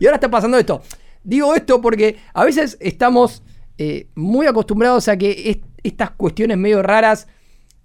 y 0.00 0.06
ahora 0.06 0.16
está 0.16 0.30
pasando 0.30 0.58
esto. 0.58 0.82
Digo 1.22 1.54
esto 1.54 1.80
porque 1.80 2.16
a 2.34 2.44
veces 2.44 2.76
estamos 2.80 3.42
eh, 3.78 4.08
muy 4.14 4.46
acostumbrados 4.46 5.08
a 5.08 5.16
que 5.16 5.50
est- 5.50 5.64
estas 5.82 6.10
cuestiones 6.10 6.56
medio 6.58 6.82
raras 6.82 7.26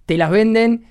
te 0.06 0.18
las 0.18 0.30
venden 0.30 0.86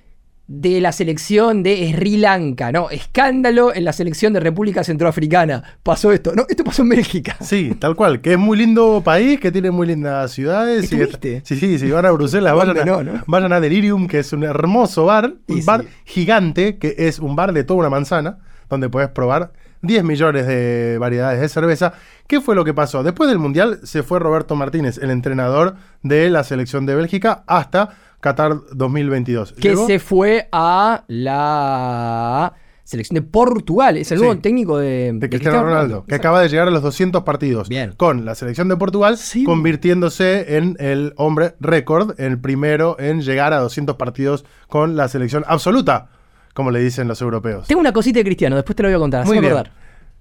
de 0.49 0.81
la 0.81 0.93
selección 0.93 1.63
de 1.63 1.93
Sri 1.93 2.17
Lanka, 2.17 2.73
¿no? 2.73 2.89
Escándalo 2.89 3.75
en 3.75 3.85
la 3.85 3.93
selección 3.93 4.33
de 4.33 4.41
República 4.41 4.83
Centroafricana. 4.83 5.63
Pasó 5.83 6.11
esto. 6.11 6.33
No, 6.35 6.47
esto 6.49 6.65
pasó 6.65 6.83
en 6.83 6.89
Bélgica. 6.89 7.37
Sí, 7.43 7.75
tal 7.79 7.95
cual, 7.95 8.21
que 8.23 8.33
es 8.33 8.39
muy 8.39 8.57
lindo 8.57 9.03
país, 9.05 9.39
que 9.41 9.53
tiene 9.53 9.71
muy 9.71 9.87
lindas 9.87 10.33
ciudades. 10.33 10.91
y- 10.91 10.97
¿Estuviste? 11.03 11.43
sí, 11.45 11.57
sí, 11.57 11.79
si 11.79 11.91
van 11.91 12.07
a 12.07 12.11
Bruselas, 12.13 12.55
¿Dónde 12.55 12.73
vayan, 12.75 12.89
a, 12.89 13.03
no, 13.05 13.13
no? 13.19 13.23
vayan 13.27 13.53
a 13.53 13.61
Delirium, 13.61 14.07
que 14.09 14.21
es 14.21 14.33
un 14.33 14.43
hermoso 14.43 15.05
bar, 15.05 15.35
un 15.49 15.65
bar 15.67 15.83
sí. 15.83 15.89
gigante, 16.07 16.79
que 16.79 16.95
es 16.97 17.19
un 17.19 17.37
bar 17.37 17.53
de 17.53 17.65
toda 17.65 17.81
una 17.81 17.91
manzana, 17.91 18.39
donde 18.71 18.89
puedes 18.89 19.11
probar 19.11 19.53
10 19.83 20.03
millones 20.03 20.47
de 20.47 20.97
variedades 20.99 21.41
de 21.41 21.49
cerveza. 21.51 21.93
¿Qué 22.27 22.41
fue 22.41 22.55
lo 22.55 22.65
que 22.65 22.73
pasó? 22.75 23.03
Después 23.03 23.29
del 23.29 23.39
Mundial 23.39 23.81
se 23.85 24.03
fue 24.03 24.19
Roberto 24.19 24.57
Martínez, 24.57 24.99
el 24.99 25.11
entrenador 25.11 25.77
de 26.03 26.31
la 26.31 26.43
selección 26.43 26.85
de 26.87 26.95
Bélgica, 26.95 27.45
hasta 27.47 27.91
Qatar 28.21 28.57
2022. 28.73 29.53
que 29.53 29.69
Llegó- 29.71 29.87
se 29.87 29.99
fue 29.99 30.49
a 30.53 31.05
la 31.09 32.53
selección 32.85 33.15
de 33.17 33.23
Portugal. 33.23 33.97
Es 33.97 34.11
el 34.13 34.19
Sí. 34.19 34.25
nuevo 34.25 34.41
técnico 34.41 34.79
de, 34.79 35.13
de 35.15 35.29
Cristiano 35.29 35.63
Ronaldo, 35.63 36.05
que 36.07 36.15
acaba 36.15 36.41
de 36.41 36.49
llegar 36.49 36.69
a 36.69 36.71
los 36.71 36.83
200 36.83 37.23
partidos 37.23 37.69
Bien. 37.69 37.93
con 37.97 38.25
la 38.25 38.35
selección 38.35 38.69
de 38.69 38.77
Portugal, 38.77 39.19
Sí. 39.19 39.45
convirtiéndose 39.45 40.57
en 40.57 40.77
el 40.81 41.13
hombre 41.17 41.55
récord, 41.61 42.19
el 42.19 42.41
primero 42.41 42.97
en 42.99 43.21
llegar 43.23 43.53
a 43.53 43.59
200 43.59 43.97
partidos 43.97 44.45
con 44.69 44.97
la 44.97 45.09
selección 45.09 45.45
absoluta, 45.47 46.09
como 46.55 46.71
le 46.71 46.81
dicen 46.81 47.07
los 47.09 47.21
europeos. 47.21 47.69
Tengo 47.69 47.81
una 47.81 47.93
cosita 47.93 48.19
de 48.21 48.25
Cristiano, 48.25 48.57
después 48.57 48.75
te 48.75 48.83
lo 48.83 48.89
voy 48.89 48.97
a 48.97 48.99
contar. 48.99 49.27
Muy 49.27 49.39
bien. 49.39 49.55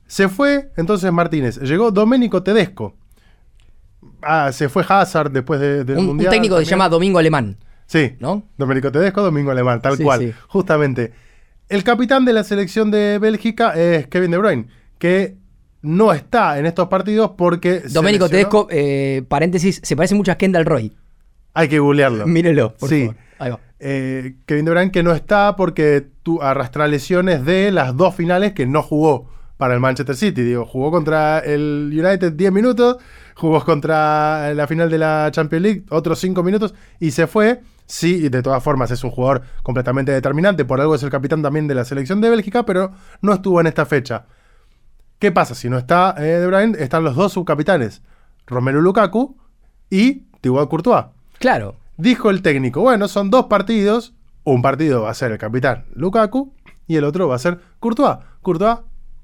Se 0.06 0.30
fue 0.30 0.70
entonces 0.78 1.12
Martínez, 1.12 1.60
llegó 1.62 1.92
Domenico 1.92 2.44
Tedesco. 2.44 2.96
Ah, 4.22 4.52
se 4.52 4.70
fue 4.70 4.84
Hazard 4.88 5.32
después 5.32 5.60
de- 5.60 5.84
del 5.84 5.96
Un, 5.98 6.02
un 6.02 6.08
Mundial. 6.08 6.32
técnico 6.32 6.58
que 6.58 6.66
se 6.66 6.72
llama 6.72 6.90
Domingo 6.90 7.20
Alemán, 7.20 7.58
Sí, 7.88 8.16
¿no? 8.20 8.44
Domenico 8.58 8.92
Tedesco, 8.92 9.24
Domingo 9.24 9.50
Alemán, 9.52 9.82
tal 9.82 9.98
Sí, 9.98 10.04
cual. 10.04 10.20
sí. 10.20 10.34
Justamente. 10.48 11.12
El 11.70 11.84
capitán 11.84 12.24
de 12.26 12.34
la 12.34 12.44
selección 12.44 12.92
de 12.92 13.18
Bélgica 13.20 13.72
es 13.74 14.08
Kevin 14.08 14.32
De 14.32 14.38
Bruyne, 14.38 14.68
que 15.00 15.36
no 15.82 16.14
está 16.14 16.60
en 16.60 16.66
estos 16.66 16.88
partidos 16.88 17.32
porque. 17.38 17.82
lesionó. 17.86 18.30
Tedesco, 18.30 18.68
eh, 18.70 19.24
paréntesis, 19.28 19.80
se 19.84 19.96
parece 19.96 20.16
mucho 20.16 20.32
a 20.32 20.36
Kendall 20.36 20.66
Roy. 20.66 20.94
Hay 21.54 21.68
que 21.70 21.80
googlearlo. 21.80 22.28
Mírelo, 22.28 22.74
por 22.76 22.90
Sí. 22.90 23.02
favor. 23.08 23.16
Ahí 23.40 23.52
va. 23.52 23.60
Eh, 23.80 24.36
Kevin 24.46 24.66
De 24.66 24.72
Bruyne 24.72 24.92
que 24.92 25.04
no 25.04 25.14
está 25.14 25.56
porque 25.56 26.06
tú 26.24 26.42
arrastra 26.42 26.88
lesiones 26.88 27.46
de 27.46 27.72
las 27.72 27.96
dos 27.96 28.16
finales 28.16 28.54
que 28.54 28.66
no 28.66 28.82
jugó 28.82 29.30
para 29.58 29.74
el 29.74 29.80
Manchester 29.80 30.16
City. 30.16 30.42
Digo, 30.44 30.66
jugó 30.66 30.90
contra 30.92 31.40
el 31.40 31.90
United 31.94 32.34
10 32.34 32.52
minutos, 32.52 32.98
jugó 33.36 33.64
contra 33.64 34.54
la 34.54 34.68
final 34.68 34.90
de 34.90 34.98
la 34.98 35.30
Champions 35.32 35.64
League 35.64 35.84
otros 35.90 36.20
5 36.20 36.44
minutos 36.44 36.74
y 37.00 37.12
se 37.12 37.28
fue. 37.28 37.60
Sí, 37.88 38.26
y 38.26 38.30
de 38.30 38.44
todas 38.44 38.62
formas 38.62 38.92
es 38.92 39.04
un 39.04 39.12
jugador 39.12 39.44
completamente 39.64 40.12
determinante, 40.12 40.66
por 40.66 40.82
algo 40.82 40.94
es 40.94 41.04
el 41.04 41.10
capitán 41.10 41.42
también 41.42 41.68
de 41.68 41.76
la 41.76 41.86
selección 41.86 42.20
de 42.20 42.30
Bélgica, 42.30 42.66
pero 42.66 42.92
no 43.22 43.34
estuvo 43.34 43.62
en 43.62 43.68
esta 43.68 43.86
fecha. 43.86 44.26
¿Qué 45.20 45.32
pasa? 45.32 45.56
Si 45.56 45.70
no 45.70 45.78
está 45.78 46.14
eh, 46.18 46.24
De 46.24 46.48
Bruyne, 46.48 46.78
están 46.78 47.04
los 47.06 47.16
dos 47.16 47.34
subcapitanes, 47.34 48.02
Romelu 48.46 48.82
Lukaku 48.82 49.38
y 49.90 50.26
Thibaut 50.42 50.70
Courtois. 50.70 51.06
Claro. 51.40 51.76
Dijo 51.96 52.30
el 52.30 52.42
técnico, 52.42 52.82
bueno, 52.82 53.08
son 53.08 53.32
dos 53.32 53.46
partidos, 53.46 54.14
un 54.44 54.62
partido 54.62 55.04
va 55.04 55.10
a 55.10 55.16
ser 55.16 55.32
el 55.32 55.38
capitán 55.40 55.86
Lukaku 55.96 56.54
y 56.86 56.98
el 56.98 57.06
otro 57.06 57.28
va 57.28 57.36
a 57.36 57.40
ser 57.40 57.60
Courtois. 57.80 58.18
Courtois 58.42 58.80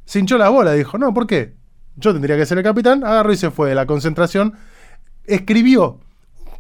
se 0.05 0.19
hinchó 0.19 0.37
la 0.37 0.49
bola, 0.49 0.71
dijo, 0.71 0.97
no, 0.97 1.13
¿por 1.13 1.27
qué? 1.27 1.53
Yo 1.97 2.13
tendría 2.13 2.37
que 2.37 2.45
ser 2.45 2.57
el 2.57 2.63
capitán, 2.63 3.03
agarró 3.03 3.31
y 3.31 3.37
se 3.37 3.51
fue 3.51 3.69
de 3.69 3.75
la 3.75 3.85
concentración, 3.85 4.53
escribió 5.25 5.99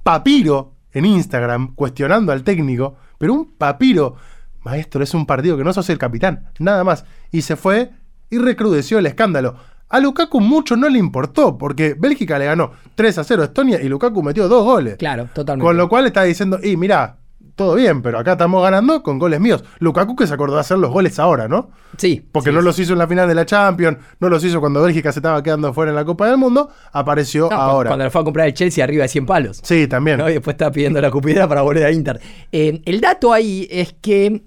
papiro 0.03 0.72
en 0.93 1.05
Instagram 1.05 1.75
cuestionando 1.75 2.31
al 2.31 2.43
técnico, 2.43 2.95
pero 3.17 3.33
un 3.33 3.51
papiro, 3.51 4.15
maestro, 4.63 5.03
es 5.03 5.13
un 5.13 5.25
partido 5.25 5.57
que 5.57 5.63
no 5.63 5.73
sos 5.73 5.89
el 5.89 5.97
capitán, 5.97 6.49
nada 6.59 6.83
más, 6.83 7.05
y 7.31 7.41
se 7.41 7.55
fue 7.55 7.91
y 8.29 8.37
recrudeció 8.37 8.99
el 8.99 9.05
escándalo. 9.05 9.55
A 9.89 9.99
Lukaku 9.99 10.39
mucho 10.39 10.75
no 10.75 10.89
le 10.89 10.97
importó, 10.97 11.57
porque 11.57 11.95
Bélgica 11.97 12.39
le 12.39 12.45
ganó 12.45 12.71
3 12.95 13.17
a 13.19 13.23
0 13.23 13.41
a 13.43 13.45
Estonia 13.45 13.81
y 13.81 13.89
Lukaku 13.89 14.23
metió 14.23 14.47
dos 14.47 14.63
goles. 14.63 14.97
Claro, 14.97 15.29
totalmente. 15.33 15.67
Con 15.67 15.77
lo 15.77 15.87
cual 15.87 16.07
está 16.07 16.23
diciendo, 16.23 16.59
y 16.63 16.77
mira, 16.77 17.17
todo 17.55 17.75
bien, 17.75 18.01
pero 18.01 18.17
acá 18.19 18.31
estamos 18.33 18.63
ganando 18.63 19.03
con 19.03 19.19
goles 19.19 19.39
míos. 19.39 19.63
Lukaku 19.79 20.15
que 20.15 20.25
se 20.25 20.33
acordó 20.33 20.55
de 20.55 20.61
hacer 20.61 20.77
los 20.79 20.91
goles 20.91 21.19
ahora, 21.19 21.47
¿no? 21.47 21.69
Sí. 21.97 22.27
Porque 22.31 22.49
sí, 22.49 22.53
no 22.55 22.61
sí. 22.61 22.65
los 22.65 22.79
hizo 22.79 22.93
en 22.93 22.99
la 22.99 23.07
final 23.07 23.27
de 23.27 23.35
la 23.35 23.45
Champions, 23.45 23.97
no 24.19 24.29
los 24.29 24.43
hizo 24.43 24.59
cuando 24.59 24.81
Bélgica 24.81 25.11
se 25.11 25.19
estaba 25.19 25.43
quedando 25.43 25.71
fuera 25.73 25.91
en 25.91 25.95
la 25.95 26.03
Copa 26.05 26.27
del 26.27 26.37
Mundo, 26.37 26.69
apareció 26.91 27.49
No, 27.51 27.55
ahora. 27.55 27.89
Cuando 27.89 28.05
le 28.05 28.09
fue 28.11 28.21
a 28.21 28.23
comprar 28.23 28.47
el 28.47 28.53
Chelsea 28.53 28.83
arriba 28.83 29.03
de 29.03 29.09
100 29.09 29.25
palos. 29.25 29.59
Sí, 29.63 29.87
también. 29.87 30.17
¿no? 30.17 30.29
Y 30.29 30.33
después 30.33 30.55
está 30.55 30.71
pidiendo 30.71 30.99
la 30.99 31.11
cupidera 31.11 31.47
para 31.47 31.61
volver 31.61 31.85
a 31.85 31.91
Inter. 31.91 32.19
Eh, 32.51 32.81
el 32.85 32.99
dato 33.01 33.31
ahí 33.31 33.67
es 33.69 33.93
que 34.01 34.43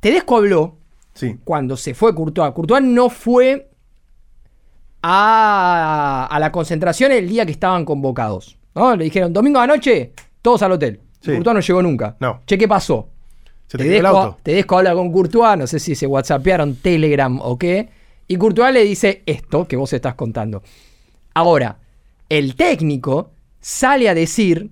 Tedesco 0.00 0.36
habló 0.38 0.78
Sí. 1.14 1.36
cuando 1.44 1.76
se 1.76 1.94
fue 1.94 2.14
Courtois. 2.14 2.52
Courtois 2.52 2.82
no 2.82 3.08
fue 3.08 3.70
a, 5.02 6.26
a 6.30 6.38
la 6.40 6.50
concentración 6.50 7.12
el 7.12 7.28
día 7.28 7.44
que 7.46 7.52
estaban 7.52 7.84
convocados. 7.84 8.56
¿no? 8.74 8.96
Le 8.96 9.04
dijeron, 9.04 9.32
domingo 9.32 9.60
de 9.60 9.66
noche, 9.66 10.12
todos 10.42 10.62
al 10.62 10.72
hotel. 10.72 11.00
Sí. 11.24 11.32
Courtois 11.32 11.54
no 11.54 11.60
llegó 11.60 11.82
nunca. 11.82 12.16
No. 12.20 12.42
Che, 12.46 12.58
¿qué 12.58 12.68
pasó? 12.68 13.08
Se 13.66 13.78
te 13.78 13.84
quedó 13.84 13.98
el 13.98 14.06
auto. 14.06 14.38
Tedesco 14.42 14.76
habla 14.76 14.92
con 14.94 15.10
Courtois, 15.10 15.56
no 15.56 15.66
sé 15.66 15.78
si 15.78 15.94
se 15.94 16.06
whatsappearon, 16.06 16.76
Telegram 16.76 17.40
o 17.40 17.58
qué. 17.58 17.88
Y 18.28 18.36
Courtois 18.36 18.74
le 18.74 18.84
dice 18.84 19.22
esto 19.24 19.66
que 19.66 19.76
vos 19.76 19.90
estás 19.94 20.16
contando. 20.16 20.62
Ahora, 21.32 21.78
el 22.28 22.56
técnico 22.56 23.30
sale 23.60 24.10
a 24.10 24.14
decir 24.14 24.70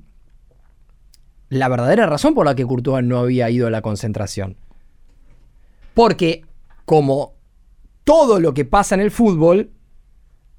la 1.49 1.69
verdadera 1.69 2.07
razón 2.07 2.35
por 2.35 2.45
la 2.45 2.55
que 2.55 2.67
Courtois 2.67 3.03
no 3.03 3.19
había 3.19 3.49
ido 3.49 3.67
a 3.67 3.71
la 3.71 3.81
concentración. 3.81 4.57
Porque, 5.95 6.45
como 6.85 7.33
todo 8.05 8.41
lo 8.41 8.53
que 8.53 8.67
pasa 8.67 8.95
en 8.95 9.01
el 9.01 9.11
fútbol, 9.11 9.71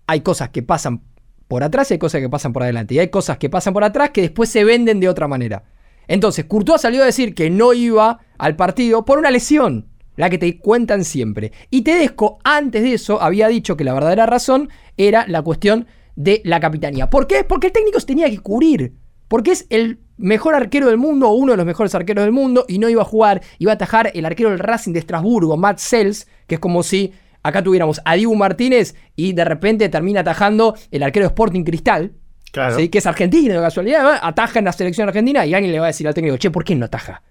hay 0.08 0.22
cosas 0.22 0.50
que 0.50 0.64
pasan 0.64 1.04
por 1.48 1.64
atrás 1.64 1.92
y 1.92 1.94
hay 1.94 2.00
cosas 2.00 2.20
que 2.20 2.30
pasan 2.30 2.52
por 2.52 2.64
adelante. 2.64 2.96
Y 2.96 3.00
hay 3.00 3.10
cosas 3.10 3.38
que 3.38 3.50
pasan 3.50 3.74
por 3.74 3.84
atrás 3.84 4.10
que 4.10 4.22
después 4.22 4.50
se 4.50 4.64
venden 4.64 5.00
de 5.00 5.08
otra 5.08 5.28
manera. 5.28 5.64
Entonces, 6.08 6.46
Courtois 6.46 6.82
salió 6.82 7.04
a 7.04 7.06
decir 7.06 7.34
que 7.34 7.50
no 7.50 7.74
iba 7.74 8.20
al 8.38 8.56
partido 8.56 9.06
por 9.06 9.20
una 9.20 9.32
lesión, 9.32 9.88
la 10.16 10.30
que 10.30 10.38
te 10.38 10.60
cuentan 10.60 11.04
siempre. 11.04 11.52
Y 11.70 11.82
Tedesco, 11.82 12.40
antes 12.44 12.84
de 12.84 12.94
eso, 12.94 13.22
había 13.22 13.48
dicho 13.48 13.78
que 13.78 13.84
la 13.84 13.94
verdadera 13.94 14.26
razón 14.26 14.70
era 14.98 15.26
la 15.28 15.42
cuestión 15.42 15.88
de 16.16 16.42
la 16.46 16.60
capitanía. 16.60 17.10
¿Por 17.10 17.28
qué? 17.28 17.44
Porque 17.44 17.68
el 17.68 17.74
técnico 17.74 18.00
se 18.00 18.06
tenía 18.06 18.30
que 18.30 18.40
cubrir. 18.40 18.94
Porque 19.28 19.52
es 19.52 19.66
el 19.70 20.00
mejor 20.18 20.54
arquero 20.54 20.88
del 20.88 20.98
mundo, 20.98 21.30
o 21.30 21.34
uno 21.34 21.54
de 21.54 21.58
los 21.58 21.66
mejores 21.66 21.96
arqueros 21.96 22.24
del 22.24 22.34
mundo, 22.34 22.66
y 22.68 22.78
no 22.78 22.90
iba 22.90 23.02
a 23.02 23.06
jugar, 23.06 23.42
iba 23.58 23.72
a 23.72 23.76
atajar 23.76 24.12
el 24.14 24.26
arquero 24.26 24.50
del 24.52 24.60
Racing 24.60 24.94
de 24.94 25.00
Estrasburgo, 25.00 25.58
Matt 25.58 25.80
Sells, 25.80 26.28
que 26.48 26.56
es 26.56 26.62
como 26.62 26.84
si 26.84 27.14
acá 27.42 27.64
tuviéramos 27.64 28.02
a 28.06 28.16
Dibu 28.16 28.36
Martínez 28.36 28.96
y 29.16 29.34
de 29.34 29.44
repente 29.44 29.90
termina 29.90 30.22
atajando 30.22 30.76
el 30.92 31.04
arquero 31.04 31.26
de 31.26 31.30
Sporting 31.30 31.64
Cristal, 31.64 32.14
Claro. 32.54 32.78
¿sí? 32.78 32.88
que 32.90 33.00
es 33.00 33.06
argentino 33.08 33.56
de 33.56 33.60
casualidad, 33.60 34.04
¿no? 34.04 34.10
ataja 34.22 34.60
en 34.60 34.66
la 34.66 34.74
selección 34.74 35.08
argentina 35.08 35.44
y 35.44 35.56
alguien 35.56 35.72
le 35.72 35.80
va 35.80 35.86
a 35.86 35.88
decir 35.88 36.08
al 36.08 36.14
técnico, 36.14 36.38
che, 36.38 36.52
¿por 36.52 36.64
qué 36.64 36.76
no 36.76 36.86
ataja? 36.86 37.24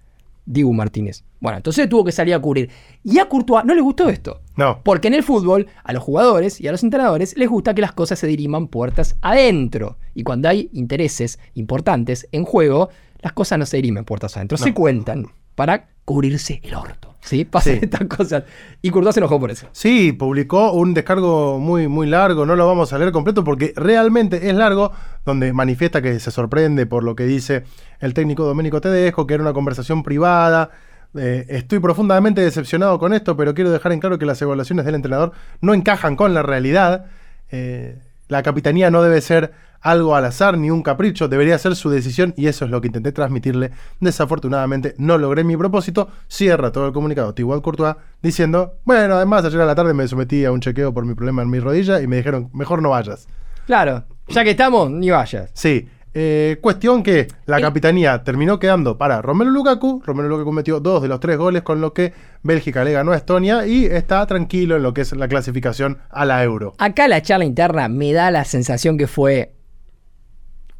Dibu 0.44 0.72
Martínez. 0.72 1.22
Bueno, 1.38 1.58
entonces 1.58 1.88
tuvo 1.88 2.04
que 2.04 2.10
salir 2.10 2.34
a 2.34 2.40
cubrir. 2.40 2.68
Y 3.04 3.20
a 3.20 3.28
Courtois 3.28 3.64
no 3.64 3.72
le 3.72 3.80
gustó 3.80 4.08
esto. 4.08 4.40
No. 4.56 4.80
Porque 4.82 5.06
en 5.06 5.14
el 5.14 5.22
fútbol, 5.22 5.68
a 5.84 5.92
los 5.92 6.02
jugadores 6.02 6.60
y 6.60 6.66
a 6.66 6.72
los 6.72 6.82
entrenadores 6.82 7.36
les 7.36 7.48
gusta 7.48 7.72
que 7.72 7.80
las 7.80 7.92
cosas 7.92 8.18
se 8.18 8.26
diriman 8.26 8.66
puertas 8.66 9.16
adentro. 9.20 9.96
Y 10.12 10.24
cuando 10.24 10.48
hay 10.48 10.68
intereses 10.72 11.38
importantes 11.54 12.28
en 12.32 12.44
juego, 12.44 12.90
las 13.20 13.32
cosas 13.32 13.60
no 13.60 13.66
se 13.66 13.76
dirimen 13.76 14.04
puertas 14.04 14.36
adentro, 14.36 14.58
se 14.58 14.74
cuentan 14.74 15.28
para 15.54 15.88
cubrirse 16.04 16.60
el 16.64 16.74
orto. 16.74 17.14
¿Sí? 17.20 17.44
Pasan 17.50 17.74
Sí. 17.74 17.80
estas 17.82 18.04
cosas. 18.08 18.44
Y 18.82 18.90
Courtois 18.90 19.14
se 19.14 19.20
enojó 19.20 19.38
por 19.38 19.50
eso. 19.52 19.68
Sí, 19.72 20.12
publicó 20.12 20.72
un 20.72 20.92
descargo 20.92 21.58
muy, 21.60 21.86
muy 21.86 22.08
largo, 22.08 22.44
no 22.44 22.56
lo 22.56 22.66
vamos 22.66 22.92
a 22.92 22.98
leer 22.98 23.12
completo 23.12 23.44
porque 23.44 23.72
realmente 23.76 24.48
es 24.48 24.54
largo, 24.54 24.90
donde 25.24 25.52
manifiesta 25.52 26.02
que 26.02 26.18
se 26.18 26.30
sorprende 26.32 26.84
por 26.86 27.04
lo 27.04 27.14
que 27.14 27.24
dice 27.24 27.62
el 28.00 28.12
técnico 28.14 28.44
Domenico 28.44 28.80
Tedesco, 28.80 29.26
que 29.26 29.34
era 29.34 29.42
una 29.42 29.52
conversación 29.52 30.02
privada. 30.02 30.70
Eh, 31.14 31.46
estoy 31.50 31.78
profundamente 31.78 32.40
decepcionado 32.40 32.98
con 32.98 33.12
esto, 33.12 33.36
pero 33.36 33.54
quiero 33.54 33.70
dejar 33.70 33.92
en 33.92 34.00
claro 34.00 34.18
que 34.18 34.26
las 34.26 34.40
evaluaciones 34.42 34.84
del 34.84 34.94
entrenador 34.96 35.32
no 35.60 35.74
encajan 35.74 36.16
con 36.16 36.34
la 36.34 36.42
realidad. 36.42 37.04
Eh, 37.52 37.98
la 38.28 38.42
capitanía 38.42 38.90
no 38.90 39.02
debe 39.02 39.20
ser 39.20 39.52
algo 39.82 40.14
al 40.16 40.24
azar 40.24 40.56
ni 40.56 40.70
un 40.70 40.82
capricho, 40.82 41.28
debería 41.28 41.58
ser 41.58 41.74
su 41.76 41.90
decisión 41.90 42.32
y 42.36 42.46
eso 42.46 42.64
es 42.64 42.70
lo 42.70 42.80
que 42.80 42.86
intenté 42.88 43.12
transmitirle. 43.12 43.70
Desafortunadamente 44.00 44.94
no 44.98 45.18
logré 45.18 45.42
mi 45.42 45.56
propósito. 45.56 46.08
Cierra 46.28 46.70
todo 46.70 46.86
el 46.86 46.92
comunicado 46.92 47.34
Thibaut 47.34 47.62
Courtois 47.62 47.96
diciendo, 48.22 48.74
bueno, 48.84 49.14
además 49.16 49.44
ayer 49.44 49.60
a 49.60 49.66
la 49.66 49.74
tarde 49.74 49.94
me 49.94 50.06
sometí 50.06 50.44
a 50.44 50.52
un 50.52 50.60
chequeo 50.60 50.92
por 50.94 51.04
mi 51.04 51.14
problema 51.14 51.42
en 51.42 51.50
mi 51.50 51.58
rodilla 51.60 52.00
y 52.00 52.06
me 52.06 52.16
dijeron, 52.16 52.50
mejor 52.52 52.82
no 52.82 52.90
vayas. 52.90 53.26
Claro, 53.66 54.04
ya 54.28 54.44
que 54.44 54.50
estamos, 54.50 54.90
ni 54.90 55.10
vayas. 55.10 55.50
Sí. 55.54 55.88
eh, 56.14 56.58
cuestión 56.60 57.02
que 57.02 57.26
la 57.46 57.58
Eh. 57.58 57.62
capitanía 57.62 58.22
terminó 58.22 58.58
quedando 58.58 58.98
para 58.98 59.22
Romelu 59.22 59.50
Lukaku. 59.50 60.02
Romelu 60.04 60.28
Lukaku 60.28 60.52
metió 60.52 60.78
dos 60.78 61.00
de 61.00 61.08
los 61.08 61.20
tres 61.20 61.38
goles, 61.38 61.62
con 61.62 61.80
lo 61.80 61.94
que 61.94 62.12
Bélgica 62.42 62.84
le 62.84 62.92
ganó 62.92 63.12
a 63.12 63.16
Estonia 63.16 63.66
y 63.66 63.86
está 63.86 64.26
tranquilo 64.26 64.76
en 64.76 64.82
lo 64.82 64.92
que 64.92 65.00
es 65.00 65.12
la 65.16 65.26
clasificación 65.26 65.98
a 66.10 66.26
la 66.26 66.44
Euro. 66.44 66.74
Acá 66.76 67.08
la 67.08 67.22
charla 67.22 67.46
interna 67.46 67.88
me 67.88 68.12
da 68.12 68.30
la 68.30 68.44
sensación 68.44 68.98
que 68.98 69.06
fue 69.06 69.54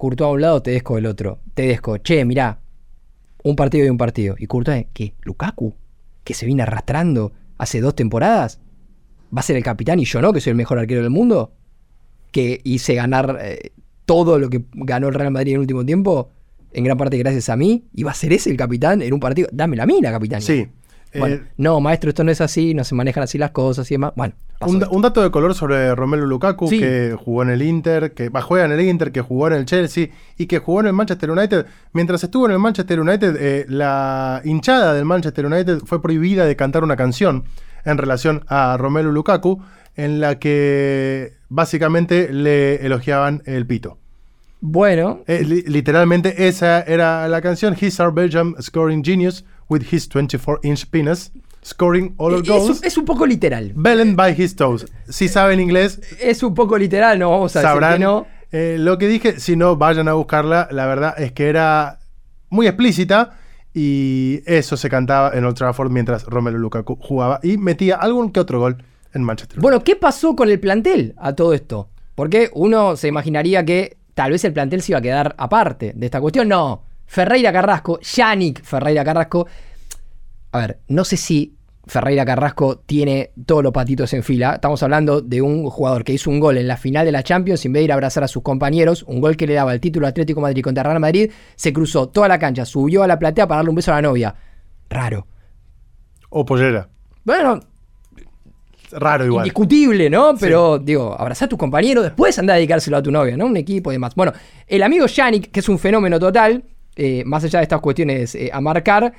Courtois 0.03 0.27
a 0.27 0.33
un 0.33 0.41
lado, 0.41 0.61
Tedesco 0.61 0.97
del 0.97 1.07
otro. 1.07 1.39
Tedesco, 1.55 1.97
che, 1.99 2.25
mirá, 2.25 2.59
un 3.45 3.55
partido 3.55 3.87
y 3.87 3.89
un 3.89 3.97
partido. 3.97 4.35
Y 4.37 4.49
Courtois, 4.49 4.87
¿qué? 4.93 5.15
¿Lukaku? 5.23 5.77
¿Que 6.25 6.35
se 6.35 6.45
viene 6.45 6.65
arrastrando 6.65 7.31
hace 7.57 7.81
dos 7.81 7.95
temporadas? 7.95 8.59
¿Va 9.33 9.39
a 9.39 9.43
ser 9.45 9.55
el 9.55 9.63
capitán 9.63 10.01
y 10.01 10.05
yo 10.05 10.21
no, 10.21 10.33
que 10.33 10.41
soy 10.41 10.51
el 10.51 10.57
mejor 10.57 10.81
arquero 10.81 11.03
del 11.03 11.11
mundo? 11.11 11.53
¿Que 12.33 12.61
hice 12.65 12.97
ganar 12.97 13.39
eh, 13.43 13.71
todo 14.05 14.41
lo 14.41 14.51
que 14.51 14.65
ganó 14.73 15.07
el 15.07 15.15
Real 15.15 15.31
Madrid 15.31 15.53
en 15.53 15.55
el 15.55 15.61
último 15.61 15.87
tiempo? 15.87 16.33
En 16.73 16.83
gran 16.83 16.99
parte 16.99 17.17
gracias 17.17 17.49
a 17.49 17.55
mí. 17.55 17.85
¿Y 17.95 18.03
va 18.03 18.11
a 18.11 18.15
ser 18.15 18.33
ese 18.33 18.51
el 18.51 18.57
capitán 18.57 19.03
en 19.03 19.15
un 19.15 19.21
partido? 19.21 19.51
Mí 19.53 20.01
la 20.03 20.11
capitanía. 20.11 20.45
Sí. 20.45 20.67
Bueno, 21.19 21.37
Eh, 21.37 21.43
no, 21.59 21.81
maestro, 21.81 22.09
esto 22.11 22.25
no 22.25 22.31
es 22.31 22.41
así, 22.41 22.75
no 22.75 22.85
se 22.85 22.95
manejan 22.95 23.23
así 23.23 23.37
las 23.39 23.51
cosas 23.51 23.91
y 23.91 23.95
demás. 23.95 24.13
Bueno, 24.17 24.35
Un, 24.61 25.03
dato 25.03 25.23
de 25.23 25.31
color 25.31 25.55
sobre 25.55 25.95
Romelu 25.95 26.25
Lukaku, 26.27 26.69
Sí. 26.69 26.79
que 26.79 27.17
jugó 27.19 27.43
en 27.43 27.51
el 27.51 27.63
Inter, 27.63 28.13
que 28.13 28.31
juega 28.31 28.65
en 28.65 28.73
el 28.73 28.81
Inter, 28.81 29.11
que 29.13 29.21
jugó 29.21 29.49
en 29.49 29.55
el 29.55 29.65
Chelsea 29.65 30.09
y 30.39 30.47
que 30.47 30.59
jugó 30.61 30.81
en 30.81 30.87
el 30.87 30.93
Manchester 30.93 31.31
United. 31.31 31.67
Mientras 31.93 32.23
estuvo 32.23 32.47
en 32.47 32.53
el 32.53 32.59
Manchester 32.61 33.01
United, 33.01 33.37
eh, 33.41 33.67
la 33.69 34.41
hinchada 34.45 34.95
del 34.95 35.05
Manchester 35.05 35.47
United 35.47 35.81
fue 35.85 36.01
prohibida 36.01 36.47
de 36.47 36.55
cantar 36.57 36.85
una 36.85 36.97
canción 36.97 37.45
en 37.85 37.99
relación 37.99 38.45
a 38.47 38.77
Romelu 38.79 39.11
Lukaku, 39.13 39.61
en 39.97 40.21
la 40.21 40.39
que 40.39 41.33
básicamente 41.49 42.33
le 42.33 42.77
elogiaban 42.87 43.43
el 43.47 43.67
pito. 43.67 43.99
Bueno, 44.61 45.23
Eh, 45.27 45.43
li- 45.45 45.63
literalmente 45.63 46.47
esa 46.47 46.83
era 46.83 47.27
la 47.27 47.41
canción. 47.41 47.75
He's 47.79 47.99
our 47.99 48.15
Belgium 48.15 48.55
scoring 48.61 49.03
genius 49.05 49.45
with 49.73 49.83
his 49.93 50.09
24-inch 50.09 50.87
penis, 50.91 51.33
scoring 51.65 52.15
all 52.19 52.35
es, 52.35 52.49
goals. 52.49 52.83
es 52.85 52.97
un 52.99 53.05
poco 53.05 53.27
literal. 53.27 53.73
Bellen 53.75 54.15
by 54.17 54.35
his 54.37 54.55
toes. 54.55 54.87
Si 55.09 55.29
saben 55.29 55.59
inglés, 55.61 56.01
Es 56.21 56.43
un 56.43 56.55
poco 56.55 56.77
literal, 56.79 57.19
no 57.19 57.31
vamos 57.31 57.57
a 57.57 57.61
decir 57.61 57.69
sabrán 57.71 57.95
que 57.95 57.99
no. 58.05 58.27
eh, 58.53 58.77
lo 58.79 58.99
que 58.99 59.09
dije. 59.09 59.41
Si 59.41 59.57
no, 59.57 59.77
vayan 59.77 60.09
a 60.09 60.13
buscarla. 60.15 60.69
La 60.71 60.87
verdad 60.87 61.15
es 61.19 61.33
que 61.33 61.49
era 61.49 61.99
muy 62.51 62.67
explícita 62.67 63.39
y 63.75 64.41
eso 64.45 64.77
se 64.77 64.91
cantaba 64.91 65.31
en 65.35 65.45
Old 65.45 65.57
Trafford 65.57 65.91
mientras 65.91 66.25
Romelu 66.27 66.59
Lukaku 66.59 66.97
jugaba 67.01 67.41
y 67.43 67.57
metía 67.57 67.97
algún 67.97 68.31
que 68.31 68.41
otro 68.41 68.61
gol 68.61 68.85
en 69.15 69.23
Manchester. 69.23 69.59
Bueno, 69.61 69.83
¿qué 69.83 69.97
pasó 69.97 70.37
con 70.37 70.51
el 70.51 70.61
plantel 70.61 71.15
a 71.17 71.35
todo 71.35 71.55
esto? 71.55 71.89
Porque 72.15 72.51
uno 72.55 72.97
se 72.97 73.09
imaginaría 73.09 73.65
que 73.65 73.97
tal 74.15 74.33
vez 74.33 74.45
el 74.45 74.53
plantel 74.53 74.83
se 74.83 74.93
iba 74.93 74.99
a 74.99 75.03
quedar 75.03 75.35
aparte 75.39 75.93
de 75.97 76.05
esta 76.07 76.21
cuestión. 76.21 76.49
No, 76.49 76.83
Ferreira 77.13 77.53
Carrasco, 77.53 78.01
Yannick 78.01 78.65
Ferreira 78.65 79.05
Carrasco. 79.05 79.47
A 80.53 80.59
ver, 80.59 80.79
no 80.89 81.05
sé 81.05 81.19
si 81.19 81.55
Ferreira 81.87 82.25
Carrasco 82.25 82.79
tiene 82.79 83.33
todos 83.45 83.63
los 83.63 83.71
patitos 83.71 84.15
en 84.15 84.23
fila. 84.23 84.55
Estamos 84.55 84.83
hablando 84.83 85.21
de 85.21 85.43
un 85.43 85.69
jugador 85.69 86.05
que 86.05 86.15
hizo 86.15 86.31
un 86.31 86.41
gol 86.41 86.57
en 86.57 86.67
la 86.67 86.79
final 86.79 87.05
de 87.05 87.13
la 87.13 87.23
Champions 87.23 87.61
sin 87.61 87.75
de 87.75 87.83
ir 87.83 87.93
a 87.93 87.97
abrazar 87.97 88.25
a 88.25 88.29
sus 88.29 88.43
compañeros, 88.43 89.03
un 89.03 89.21
gol 89.21 89.37
que 89.37 89.47
le 89.47 89.53
daba 89.53 89.75
el 89.75 89.81
título 89.81 90.07
Atlético 90.07 90.41
Madrid 90.41 90.63
contra 90.63 90.85
Real 90.85 91.01
Madrid, 91.01 91.31
se 91.55 91.71
cruzó 91.71 92.09
toda 92.09 92.29
la 92.29 92.39
cancha, 92.39 92.65
subió 92.65 93.03
a 93.03 93.07
la 93.07 93.19
platea 93.19 93.47
para 93.47 93.59
darle 93.59 93.69
un 93.69 93.77
beso 93.77 93.93
a 93.93 93.97
la 93.97 94.03
novia. 94.09 94.35
Raro. 94.89 95.27
O 96.31 96.47
pollera. 96.47 96.89
Bueno, 97.25 97.61
Raro 98.91 99.27
igual. 99.27 99.45
Indiscutible, 99.45 100.09
¿no? 100.09 100.35
Pero, 100.41 100.79
digo, 100.79 101.15
abrazá 101.19 101.45
a 101.45 101.49
tu 101.49 101.59
compañero, 101.59 102.03
después 102.03 102.39
anda 102.39 102.55
a 102.55 102.57
dedicárselo 102.57 102.97
a 102.97 103.03
tu 103.03 103.11
novia, 103.11 103.37
¿no? 103.37 103.45
Un 103.45 103.59
equipo 103.59 103.93
y 103.93 103.97
demás. 103.97 104.15
Bueno, 104.15 104.33
el 104.67 104.83
amigo 104.83 105.05
Yannick, 105.05 105.51
que 105.51 105.61
es 105.61 105.69
un 105.69 105.79
fenómeno 105.79 106.19
total, 106.19 106.65
eh, 106.97 107.23
más 107.25 107.45
allá 107.45 107.61
de 107.61 107.65
estas 107.65 107.81
cuestiones 107.81 108.35
eh, 108.35 108.51
a 108.53 108.61
marcar, 108.61 109.13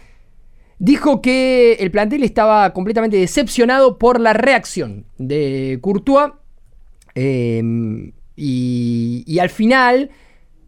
dijo 0.80 1.22
que 1.22 1.74
el 1.74 1.92
plantel 1.92 2.24
estaba 2.24 2.74
completamente 2.74 3.18
decepcionado 3.18 3.98
por 3.98 4.20
la 4.20 4.34
reacción 4.34 5.06
de 5.18 5.80
Courtois. 5.82 6.34
eh, 7.16 8.12
y, 8.36 9.24
y 9.28 9.40
al 9.40 9.50
final 9.50 10.10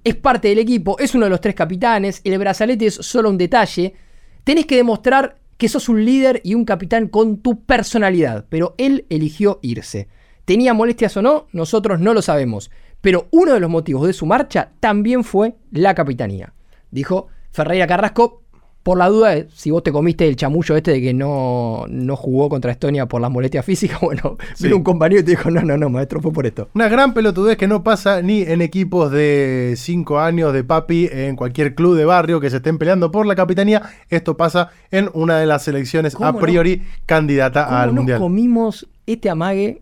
es 0.03 0.15
parte 0.15 0.49
del 0.49 0.59
equipo, 0.59 0.99
es 0.99 1.15
uno 1.15 1.25
de 1.25 1.31
los 1.31 1.41
tres 1.41 1.55
capitanes, 1.55 2.21
el 2.23 2.37
brazalete 2.37 2.85
es 2.85 2.93
solo 2.93 3.29
un 3.29 3.39
detalle. 3.39 3.95
Tenés 4.43 4.67
que 4.67 4.75
demostrar 4.75 5.39
que 5.57 5.67
sos 5.67 5.89
un 5.89 6.05
líder 6.05 6.41
y 6.43 6.53
un 6.53 6.65
capitán 6.65 7.07
con 7.07 7.37
tu 7.37 7.63
personalidad, 7.63 8.45
pero 8.49 8.75
él 8.77 9.05
eligió 9.09 9.59
irse. 9.63 10.07
¿Tenía 10.45 10.75
molestias 10.75 11.17
o 11.17 11.23
no? 11.23 11.47
Nosotros 11.53 11.99
no 11.99 12.13
lo 12.13 12.21
sabemos, 12.21 12.69
pero 13.01 13.27
uno 13.31 13.53
de 13.53 13.59
los 13.59 13.69
motivos 13.69 14.05
de 14.05 14.13
su 14.13 14.27
marcha 14.27 14.73
también 14.79 15.23
fue 15.23 15.55
la 15.71 15.95
capitanía. 15.95 16.53
Dijo 16.95 17.27
Ferreira 17.51 17.85
Carrasco, 17.87 18.41
por 18.83 18.97
la 18.99 19.09
duda, 19.09 19.31
de 19.31 19.47
si 19.53 19.71
vos 19.71 19.81
te 19.81 19.91
comiste 19.91 20.27
el 20.27 20.35
chamullo 20.35 20.75
este 20.77 20.91
de 20.91 21.01
que 21.01 21.11
no, 21.13 21.85
no 21.89 22.15
jugó 22.15 22.49
contra 22.49 22.71
Estonia 22.71 23.07
por 23.07 23.19
las 23.19 23.31
molestias 23.31 23.65
físicas, 23.65 23.99
bueno, 24.01 24.37
Sí. 24.53 24.65
vino 24.65 24.77
un 24.77 24.83
compañero 24.83 25.21
y 25.21 25.23
te 25.23 25.31
dijo, 25.31 25.49
no, 25.49 25.61
no, 25.63 25.75
no, 25.75 25.89
maestro, 25.89 26.21
fue 26.21 26.31
por 26.31 26.45
esto. 26.45 26.69
Una 26.75 26.87
gran 26.87 27.13
pelotudez 27.15 27.57
que 27.57 27.67
no 27.67 27.83
pasa 27.83 28.21
ni 28.21 28.43
en 28.43 28.61
equipos 28.61 29.11
de 29.11 29.73
5 29.75 30.19
años 30.19 30.53
de 30.53 30.63
papi, 30.63 31.09
en 31.11 31.35
cualquier 31.35 31.73
club 31.75 31.97
de 31.97 32.05
barrio 32.05 32.39
que 32.39 32.49
se 32.51 32.57
estén 32.57 32.77
peleando 32.77 33.11
por 33.11 33.25
la 33.25 33.35
capitanía. 33.35 33.81
Esto 34.09 34.37
pasa 34.37 34.69
en 34.91 35.09
una 35.13 35.39
de 35.39 35.47
las 35.47 35.63
selecciones 35.63 36.13
¿Cómo 36.15 36.29
a 36.29 36.31
no? 36.33 36.39
priori 36.39 36.83
candidata 37.07 37.65
¿Cómo 37.65 37.77
al 37.77 37.85
nos 37.87 37.95
Mundial. 37.95 38.19
comimos 38.19 38.87
este 39.07 39.29
amague? 39.31 39.81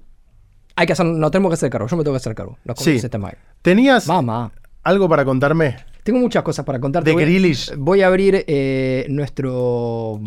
Hay 0.78 0.88
que 0.88 0.94
hacer, 0.94 1.06
no 1.06 1.30
tenemos 1.30 1.50
que 1.50 1.56
hacer 1.56 1.70
cargo, 1.70 1.88
yo 1.88 1.98
me 1.98 2.04
tengo 2.04 2.14
que 2.16 2.18
hacer 2.22 2.34
cargo. 2.34 2.58
Nos 2.64 2.78
comimos 2.78 3.02
Sí. 3.02 3.06
este 3.06 3.18
amague. 3.18 3.38
¿Tenías 3.62 4.08
Mamá. 4.08 4.52
algo 4.82 5.08
para 5.10 5.26
contarme? 5.26 5.76
Tengo 6.04 6.20
muchas 6.20 6.44
cosas 6.44 6.66
para 6.66 6.80
contarte. 6.80 7.10
De 7.10 7.14
Voy- 7.14 7.24
Grealish. 7.24 7.74
Voy 7.78 8.02
a 8.02 8.08
abrir 8.08 8.44
eh, 8.48 9.06
nuestro. 9.10 10.20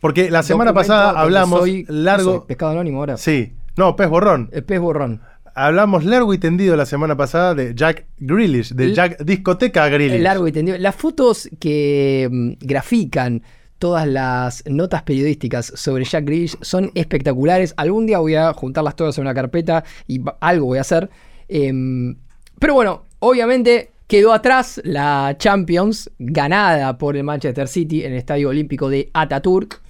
Porque 0.00 0.30
la 0.30 0.42
semana 0.42 0.72
pasada 0.72 1.10
hablamos 1.20 1.60
soy- 1.60 1.84
¿qué 1.84 1.92
largo. 1.92 2.38
soy? 2.38 2.40
pescado 2.46 2.72
anónimo 2.72 2.98
ahora. 2.98 3.16
Sí, 3.16 3.52
no, 3.76 3.94
pez 3.94 4.08
borrón. 4.08 4.48
El 4.52 4.64
pez 4.64 4.80
borrón. 4.80 5.20
Hablamos 5.54 6.04
largo 6.04 6.32
y 6.32 6.38
tendido 6.38 6.76
la 6.76 6.86
semana 6.86 7.14
pasada 7.16 7.54
de 7.54 7.74
Jack 7.74 8.06
Grealish, 8.18 8.72
de 8.74 8.84
El- 8.86 8.94
Jack 8.94 9.22
Discoteca 9.22 9.86
Grealish. 9.88 10.16
El 10.16 10.22
largo 10.24 10.48
y 10.48 10.52
tendido. 10.52 10.78
Las 10.78 10.96
fotos 10.96 11.48
que 11.60 12.26
mm, 12.32 12.52
grafican 12.60 13.42
todas 13.78 14.06
las 14.08 14.64
notas 14.66 15.02
periodísticas 15.02 15.72
sobre 15.76 16.04
Jack 16.04 16.24
Grealish 16.24 16.56
son 16.62 16.90
espectaculares. 16.94 17.74
Algún 17.76 18.06
día 18.06 18.18
voy 18.18 18.34
a 18.34 18.52
juntarlas 18.54 18.96
todas 18.96 19.18
en 19.18 19.22
una 19.22 19.34
carpeta 19.34 19.84
y 20.08 20.20
algo 20.40 20.66
voy 20.66 20.78
a 20.78 20.82
hacer. 20.82 21.10
Em, 21.48 22.16
pero 22.58 22.72
bueno, 22.74 23.02
obviamente 23.18 23.90
quedó 24.12 24.34
atrás 24.34 24.78
la 24.84 25.36
Champions 25.38 26.10
ganada 26.18 26.98
por 26.98 27.16
el 27.16 27.24
Manchester 27.24 27.66
City 27.66 28.04
en 28.04 28.12
el 28.12 28.18
Estadio 28.18 28.50
Olímpico 28.50 28.90
de 28.90 29.08
Ataturk. 29.14 29.80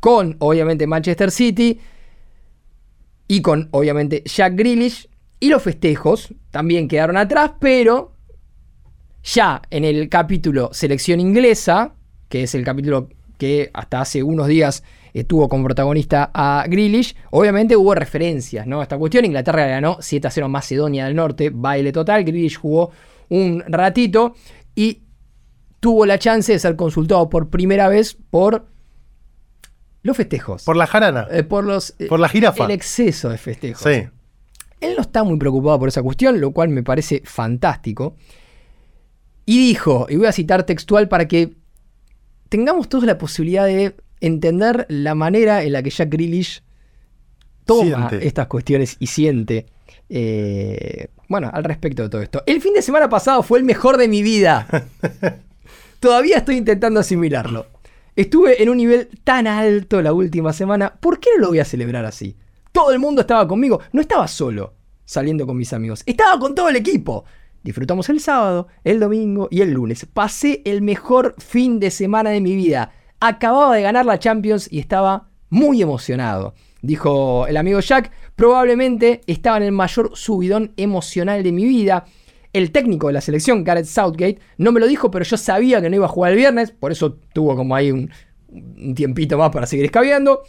Con 0.00 0.36
obviamente 0.38 0.86
Manchester 0.86 1.30
City 1.30 1.80
y 3.26 3.40
con 3.40 3.70
obviamente 3.70 4.22
Jack 4.26 4.54
Grealish. 4.54 5.08
Y 5.40 5.48
los 5.48 5.62
festejos 5.62 6.34
también 6.50 6.88
quedaron 6.88 7.16
atrás, 7.16 7.52
pero 7.58 8.12
ya 9.24 9.62
en 9.70 9.86
el 9.86 10.10
capítulo 10.10 10.68
Selección 10.74 11.18
Inglesa, 11.18 11.94
que 12.28 12.42
es 12.42 12.54
el 12.54 12.66
capítulo 12.66 13.08
que 13.38 13.70
hasta 13.72 14.02
hace 14.02 14.22
unos 14.22 14.48
días 14.48 14.84
tuvo 15.26 15.48
como 15.48 15.64
protagonista 15.64 16.30
a 16.34 16.66
Grealish, 16.68 17.16
obviamente 17.30 17.76
hubo 17.76 17.94
referencias 17.94 18.66
¿no? 18.66 18.80
a 18.80 18.82
esta 18.82 18.98
cuestión. 18.98 19.24
Inglaterra 19.24 19.64
ganó 19.64 19.96
7 20.00 20.28
a 20.28 20.30
0 20.30 20.44
a 20.44 20.48
Macedonia 20.50 21.06
del 21.06 21.16
Norte, 21.16 21.48
baile 21.48 21.92
total. 21.92 22.24
Grealish 22.24 22.58
jugó 22.58 22.90
un 23.30 23.64
ratito 23.66 24.34
y 24.74 25.02
tuvo 25.80 26.04
la 26.04 26.18
chance 26.18 26.52
de 26.52 26.58
ser 26.58 26.76
consultado 26.76 27.30
por 27.30 27.48
primera 27.48 27.88
vez 27.88 28.16
por 28.30 28.66
los 30.02 30.16
festejos. 30.16 30.64
Por 30.64 30.76
la 30.76 30.86
jarana. 30.86 31.26
Eh, 31.30 31.42
por 31.42 31.64
los 31.64 31.94
eh, 31.98 32.06
Por 32.06 32.20
la 32.20 32.28
jirafa. 32.28 32.64
el 32.66 32.70
exceso 32.72 33.30
de 33.30 33.38
festejos. 33.38 33.82
Sí. 33.82 34.06
Él 34.80 34.94
no 34.96 35.02
está 35.02 35.24
muy 35.24 35.38
preocupado 35.38 35.78
por 35.78 35.88
esa 35.88 36.02
cuestión, 36.02 36.40
lo 36.40 36.52
cual 36.52 36.68
me 36.70 36.82
parece 36.82 37.22
fantástico. 37.24 38.16
Y 39.44 39.58
dijo, 39.58 40.06
y 40.08 40.16
voy 40.16 40.26
a 40.26 40.32
citar 40.32 40.64
textual 40.64 41.08
para 41.08 41.28
que 41.28 41.54
tengamos 42.48 42.88
todos 42.88 43.04
la 43.04 43.18
posibilidad 43.18 43.66
de 43.66 43.94
entender 44.20 44.86
la 44.88 45.14
manera 45.14 45.62
en 45.62 45.72
la 45.72 45.82
que 45.82 45.90
Jack 45.90 46.10
Grealish 46.10 46.62
toma 47.64 48.08
Siente. 48.08 48.26
estas 48.26 48.46
cuestiones 48.46 48.96
y 48.98 49.06
siente. 49.06 49.66
Eh, 50.10 51.06
bueno, 51.28 51.48
al 51.52 51.62
respecto 51.62 52.02
de 52.02 52.08
todo 52.08 52.20
esto. 52.20 52.42
El 52.46 52.60
fin 52.60 52.74
de 52.74 52.82
semana 52.82 53.08
pasado 53.08 53.42
fue 53.44 53.58
el 53.60 53.64
mejor 53.64 53.96
de 53.96 54.08
mi 54.08 54.22
vida. 54.22 54.66
Todavía 56.00 56.38
estoy 56.38 56.56
intentando 56.56 56.98
asimilarlo. 56.98 57.66
Estuve 58.16 58.60
en 58.62 58.68
un 58.68 58.78
nivel 58.78 59.08
tan 59.22 59.46
alto 59.46 60.02
la 60.02 60.12
última 60.12 60.52
semana. 60.52 60.92
¿Por 60.98 61.20
qué 61.20 61.30
no 61.36 61.42
lo 61.42 61.48
voy 61.50 61.60
a 61.60 61.64
celebrar 61.64 62.04
así? 62.04 62.36
Todo 62.72 62.90
el 62.90 62.98
mundo 62.98 63.20
estaba 63.20 63.46
conmigo. 63.46 63.80
No 63.92 64.00
estaba 64.00 64.26
solo 64.26 64.74
saliendo 65.04 65.46
con 65.46 65.56
mis 65.56 65.72
amigos. 65.72 66.02
Estaba 66.04 66.38
con 66.40 66.54
todo 66.54 66.68
el 66.68 66.76
equipo. 66.76 67.24
Disfrutamos 67.62 68.08
el 68.08 68.20
sábado, 68.20 68.66
el 68.82 68.98
domingo 68.98 69.46
y 69.50 69.60
el 69.60 69.70
lunes. 69.70 70.06
Pasé 70.06 70.62
el 70.64 70.82
mejor 70.82 71.36
fin 71.38 71.78
de 71.78 71.90
semana 71.90 72.30
de 72.30 72.40
mi 72.40 72.56
vida. 72.56 72.92
Acababa 73.20 73.76
de 73.76 73.82
ganar 73.82 74.06
la 74.06 74.18
Champions 74.18 74.66
y 74.72 74.80
estaba 74.80 75.28
muy 75.50 75.80
emocionado. 75.80 76.54
Dijo 76.82 77.46
el 77.46 77.58
amigo 77.58 77.80
Jack, 77.80 78.10
probablemente 78.40 79.20
estaba 79.26 79.58
en 79.58 79.64
el 79.64 79.72
mayor 79.72 80.12
subidón 80.14 80.72
emocional 80.78 81.42
de 81.42 81.52
mi 81.52 81.66
vida. 81.66 82.06
El 82.54 82.72
técnico 82.72 83.08
de 83.08 83.12
la 83.12 83.20
selección, 83.20 83.64
Gareth 83.64 83.84
Southgate, 83.84 84.38
no 84.56 84.72
me 84.72 84.80
lo 84.80 84.86
dijo, 84.86 85.10
pero 85.10 85.26
yo 85.26 85.36
sabía 85.36 85.82
que 85.82 85.90
no 85.90 85.96
iba 85.96 86.06
a 86.06 86.08
jugar 86.08 86.32
el 86.32 86.38
viernes, 86.38 86.70
por 86.70 86.90
eso 86.90 87.18
tuvo 87.34 87.54
como 87.54 87.76
ahí 87.76 87.92
un, 87.92 88.10
tiempito 88.94 89.36
más 89.36 89.50
para 89.50 89.66
seguir 89.66 89.84
escabeando. 89.84 90.40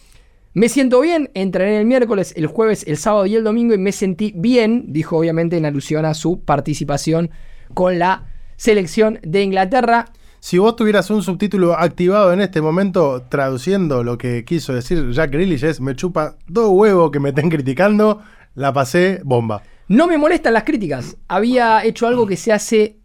Me 0.53 0.69
siento 0.69 1.01
bien, 1.01 1.31
entrené 1.33 1.79
el 1.79 1.85
miércoles, 1.85 2.33
el 2.37 2.47
jueves, 2.47 2.85
el 2.87 2.95
sábado 2.95 3.25
y 3.25 3.35
el 3.35 3.43
domingo 3.43 3.73
y 3.73 3.77
me 3.77 3.91
sentí 3.91 4.31
bien, 4.37 4.85
dijo 4.93 5.17
obviamente 5.17 5.57
en 5.57 5.65
alusión 5.65 6.05
a 6.05 6.13
su 6.13 6.39
participación 6.45 7.29
con 7.73 7.99
la 7.99 8.29
selección 8.55 9.19
de 9.21 9.43
Inglaterra. 9.43 10.13
Si 10.43 10.57
vos 10.57 10.75
tuvieras 10.75 11.11
un 11.11 11.21
subtítulo 11.21 11.77
activado 11.77 12.33
en 12.33 12.41
este 12.41 12.61
momento 12.61 13.21
traduciendo 13.29 14.03
lo 14.03 14.17
que 14.17 14.43
quiso 14.43 14.73
decir 14.73 15.11
Jack 15.11 15.31
Grealish 15.31 15.63
es 15.63 15.79
me 15.79 15.95
chupa 15.95 16.35
dos 16.47 16.71
huevos 16.71 17.11
que 17.11 17.19
me 17.19 17.29
estén 17.29 17.47
criticando, 17.47 18.23
la 18.55 18.73
pasé 18.73 19.21
bomba. 19.23 19.61
No 19.87 20.07
me 20.07 20.17
molestan 20.17 20.55
las 20.55 20.63
críticas. 20.63 21.15
Había 21.27 21.85
hecho 21.85 22.07
algo 22.07 22.25
que 22.25 22.37
se 22.37 22.51
hace 22.51 22.97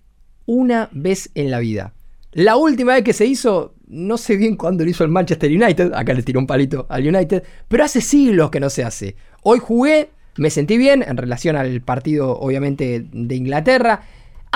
una 0.46 0.88
vez 0.92 1.30
en 1.34 1.50
la 1.50 1.58
vida. 1.58 1.92
La 2.32 2.56
última 2.56 2.94
vez 2.94 3.04
que 3.04 3.12
se 3.12 3.26
hizo, 3.26 3.74
no 3.86 4.16
sé 4.16 4.36
bien 4.36 4.56
cuándo 4.56 4.82
lo 4.82 4.88
hizo 4.88 5.04
el 5.04 5.10
Manchester 5.10 5.50
United, 5.50 5.92
acá 5.92 6.14
le 6.14 6.22
tiró 6.22 6.40
un 6.40 6.46
palito 6.46 6.86
al 6.88 7.06
United, 7.06 7.44
pero 7.68 7.84
hace 7.84 8.00
siglos 8.00 8.50
que 8.50 8.60
no 8.60 8.70
se 8.70 8.82
hace. 8.82 9.14
Hoy 9.42 9.58
jugué, 9.58 10.08
me 10.38 10.48
sentí 10.48 10.78
bien 10.78 11.04
en 11.06 11.18
relación 11.18 11.54
al 11.56 11.82
partido, 11.82 12.38
obviamente, 12.38 13.04
de 13.12 13.34
Inglaterra. 13.36 14.04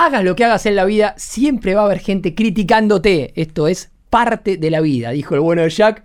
Hagas 0.02 0.24
lo 0.24 0.34
que 0.34 0.46
hagas 0.46 0.64
en 0.64 0.76
la 0.76 0.86
vida, 0.86 1.12
siempre 1.18 1.74
va 1.74 1.82
a 1.82 1.84
haber 1.84 1.98
gente 1.98 2.34
criticándote. 2.34 3.32
Esto 3.38 3.68
es 3.68 3.90
parte 4.08 4.56
de 4.56 4.70
la 4.70 4.80
vida, 4.80 5.10
dijo 5.10 5.34
el 5.34 5.42
bueno 5.42 5.60
de 5.60 5.68
Jack. 5.68 6.04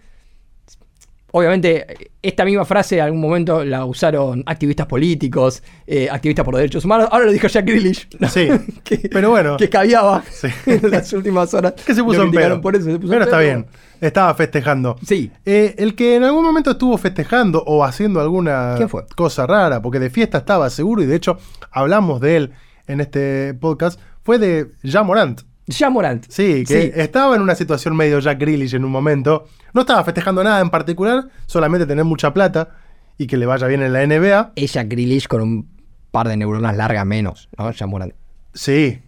Obviamente, 1.31 2.09
esta 2.21 2.43
misma 2.43 2.65
frase 2.65 2.97
en 2.97 3.03
algún 3.03 3.21
momento 3.21 3.63
la 3.63 3.85
usaron 3.85 4.43
activistas 4.45 4.85
políticos, 4.87 5.63
eh, 5.87 6.09
activistas 6.11 6.43
por 6.43 6.57
derechos 6.57 6.83
humanos. 6.83 7.07
Ahora 7.09 7.23
lo 7.25 7.31
dijo 7.31 7.47
Jack 7.47 7.65
Grealish. 7.65 8.09
¿no? 8.19 8.27
Sí, 8.29 8.49
que, 8.83 8.97
pero 9.09 9.29
bueno. 9.29 9.55
Que 9.55 9.69
caviaba 9.69 10.23
Sí. 10.29 10.49
en 10.65 10.91
las 10.91 11.13
últimas 11.13 11.53
horas. 11.53 11.73
Que 11.85 11.95
se 11.95 12.03
puso 12.03 12.23
en 12.23 12.31
pedo. 12.31 12.59
por 12.59 12.75
eso, 12.75 12.91
se 12.91 12.99
puso 12.99 13.13
en 13.13 13.19
pero 13.19 13.23
está 13.23 13.37
pedo. 13.37 13.47
bien, 13.47 13.65
estaba 14.01 14.33
festejando. 14.33 14.97
Sí. 15.07 15.31
Eh, 15.45 15.73
el 15.77 15.95
que 15.95 16.15
en 16.17 16.25
algún 16.25 16.43
momento 16.43 16.71
estuvo 16.71 16.97
festejando 16.97 17.63
o 17.65 17.85
haciendo 17.85 18.19
alguna 18.19 18.77
cosa 19.15 19.47
rara, 19.47 19.81
porque 19.81 19.99
de 19.99 20.09
fiesta 20.09 20.39
estaba 20.39 20.69
seguro 20.69 21.01
y 21.01 21.05
de 21.05 21.15
hecho 21.15 21.37
hablamos 21.71 22.19
de 22.19 22.35
él 22.35 22.51
en 22.87 23.01
este 23.01 23.53
podcast, 23.53 23.99
fue 24.23 24.37
de 24.39 24.71
Jean 24.83 25.05
Morant. 25.05 25.41
Ya 25.67 25.89
Morant. 25.89 26.25
Sí, 26.29 26.63
que 26.67 26.81
Sí. 26.83 26.91
estaba 26.93 27.35
en 27.35 27.41
una 27.41 27.55
situación 27.55 27.95
medio 27.95 28.19
Jack 28.19 28.39
Grealish 28.39 28.75
en 28.75 28.85
un 28.85 28.91
momento. 28.91 29.45
No 29.73 29.81
estaba 29.81 30.03
festejando 30.03 30.43
nada 30.43 30.61
en 30.61 30.69
particular, 30.69 31.27
solamente 31.47 31.87
tener 31.87 32.05
mucha 32.05 32.33
plata 32.33 32.69
y 33.17 33.25
que 33.27 33.35
le 33.37 33.45
vaya 33.47 33.65
bien 33.67 33.81
en 33.81 33.91
la 33.93 34.03
NBA. 34.03 34.51
Ella 34.55 34.83
Grealish 34.83 35.27
con 35.27 35.41
un 35.41 35.69
par 36.11 36.27
de 36.27 36.37
neuronas 36.37 36.77
largas 36.77 37.05
menos, 37.05 37.49
¿no? 37.57 37.71
Ya 37.71 37.87
Morant. 37.87 38.13
Sí. 38.53 39.01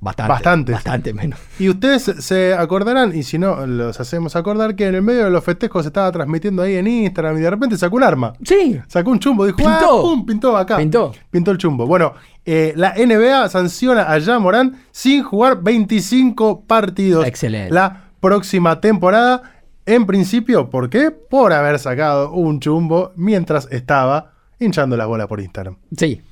Bastante. 0.00 0.72
Bastante 0.72 1.14
menos. 1.14 1.38
Y 1.58 1.68
ustedes 1.68 2.02
se 2.02 2.54
acordarán, 2.54 3.16
y 3.16 3.22
si 3.22 3.38
no, 3.38 3.66
los 3.66 3.98
hacemos 4.00 4.34
acordar 4.36 4.74
que 4.74 4.86
en 4.86 4.94
el 4.96 5.02
medio 5.02 5.24
de 5.24 5.30
los 5.30 5.44
festejos 5.44 5.82
se 5.84 5.88
estaba 5.88 6.10
transmitiendo 6.12 6.62
ahí 6.62 6.74
en 6.76 6.86
Instagram 6.86 7.36
y 7.38 7.40
de 7.40 7.50
repente 7.50 7.76
sacó 7.76 7.96
un 7.96 8.02
arma. 8.02 8.32
Sí. 8.44 8.80
Sacó 8.88 9.10
un 9.10 9.18
chumbo, 9.18 9.44
dijo, 9.46 9.56
Pintó. 9.56 9.72
"Ah, 9.72 10.02
pum, 10.02 10.26
pintó 10.26 10.56
acá. 10.56 10.76
Pintó. 10.76 11.12
Pintó 11.30 11.50
el 11.50 11.58
chumbo. 11.58 11.86
Bueno, 11.86 12.14
eh, 12.44 12.72
la 12.76 12.94
NBA 12.96 13.48
sanciona 13.48 14.02
a 14.12 14.18
Jean 14.18 14.42
Morán 14.42 14.76
sin 14.90 15.22
jugar 15.22 15.62
25 15.62 16.62
partidos. 16.66 17.26
Excelente. 17.26 17.72
La 17.72 18.04
próxima 18.20 18.80
temporada. 18.80 19.42
En 19.88 20.04
principio, 20.04 20.68
¿por 20.68 20.90
qué? 20.90 21.12
Por 21.12 21.52
haber 21.52 21.78
sacado 21.78 22.32
un 22.32 22.58
chumbo 22.58 23.12
mientras 23.14 23.68
estaba 23.70 24.32
hinchando 24.58 24.96
la 24.96 25.06
bola 25.06 25.28
por 25.28 25.40
Instagram. 25.40 25.76
Sí. 25.96 26.22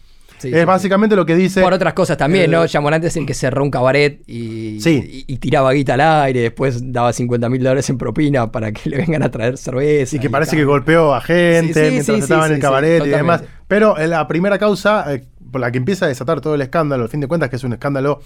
Sí, 0.44 0.54
es 0.54 0.60
sí, 0.60 0.64
básicamente 0.64 1.16
lo 1.16 1.26
que 1.26 1.34
dice. 1.34 1.60
Por 1.60 1.72
otras 1.72 1.92
cosas 1.94 2.16
también, 2.16 2.50
¿no? 2.50 2.64
Ya 2.66 2.80
Morant 2.80 3.04
es 3.04 3.16
el 3.16 3.26
que 3.26 3.34
cerró 3.34 3.62
un 3.64 3.70
cabaret 3.70 4.22
y, 4.26 4.80
Sí. 4.80 5.24
y, 5.28 5.34
y 5.34 5.38
tiraba 5.38 5.72
guita 5.72 5.94
al 5.94 6.00
aire, 6.00 6.40
después 6.40 6.92
daba 6.92 7.12
50 7.12 7.48
mil 7.48 7.62
dólares 7.62 7.88
en 7.90 7.98
propina 7.98 8.50
para 8.52 8.72
que 8.72 8.88
le 8.90 8.98
vengan 8.98 9.22
a 9.22 9.30
traer 9.30 9.56
cerveza. 9.58 10.16
Y 10.16 10.18
que 10.20 10.26
y 10.26 10.30
parece 10.30 10.52
tal. 10.52 10.58
que 10.60 10.64
golpeó 10.64 11.14
a 11.14 11.20
gente 11.20 11.90
mientras 11.90 12.18
estaba 12.18 12.46
en 12.46 12.52
el 12.54 12.60
cabaret 12.60 13.04
y 13.04 13.08
demás. 13.10 13.42
Pero 13.68 13.96
eh, 13.98 14.06
la 14.06 14.26
primera 14.28 14.58
causa, 14.58 15.12
eh, 15.14 15.24
por 15.50 15.60
la 15.60 15.70
que 15.70 15.78
empieza 15.78 16.04
a 16.04 16.08
desatar 16.08 16.40
todo 16.40 16.54
el 16.54 16.60
escándalo, 16.60 17.02
al 17.04 17.08
fin 17.08 17.20
de 17.20 17.26
cuentas, 17.28 17.48
que 17.50 17.56
es 17.56 17.64
un 17.64 17.72
escándalo 17.72 18.20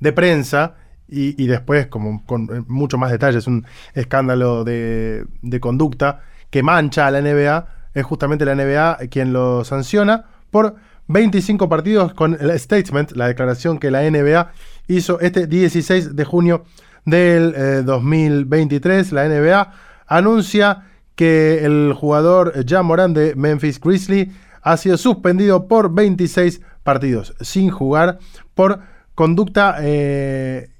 de 0.00 0.12
prensa, 0.12 0.74
y, 1.08 1.42
y 1.42 1.46
después, 1.46 1.86
como 1.88 2.24
con 2.26 2.44
eh, 2.44 2.62
mucho 2.68 2.98
más 2.98 3.10
detalles, 3.10 3.46
un 3.46 3.66
escándalo 3.94 4.64
de, 4.64 5.24
de 5.42 5.60
conducta 5.60 6.20
que 6.50 6.62
mancha 6.62 7.06
a 7.06 7.10
la 7.10 7.20
NBA, 7.20 7.66
es 7.94 8.04
justamente 8.04 8.44
la 8.44 8.54
NBA 8.54 8.98
quien 9.10 9.32
lo 9.32 9.64
sanciona 9.64 10.24
por 10.50 10.76
25 11.08 11.68
partidos 11.68 12.14
con 12.14 12.36
el 12.40 12.58
statement, 12.58 13.12
la 13.12 13.28
declaración 13.28 13.78
que 13.78 13.90
la 13.90 14.08
NBA 14.08 14.52
hizo 14.88 15.20
este 15.20 15.46
16 15.46 16.16
de 16.16 16.24
junio 16.24 16.64
del 17.04 17.54
eh, 17.56 17.82
2023. 17.84 19.12
La 19.12 19.28
NBA 19.28 19.72
anuncia 20.06 20.84
que 21.14 21.64
el 21.64 21.92
jugador 21.94 22.54
Jan 22.66 22.86
Moran 22.86 23.14
de 23.14 23.34
Memphis 23.34 23.80
Grizzly 23.80 24.32
ha 24.62 24.76
sido 24.76 24.96
suspendido 24.96 25.66
por 25.66 25.92
26 25.92 26.60
partidos 26.82 27.34
sin 27.40 27.70
jugar 27.70 28.18
por 28.54 28.80
conducta 29.14 29.76
eh, 29.80 30.70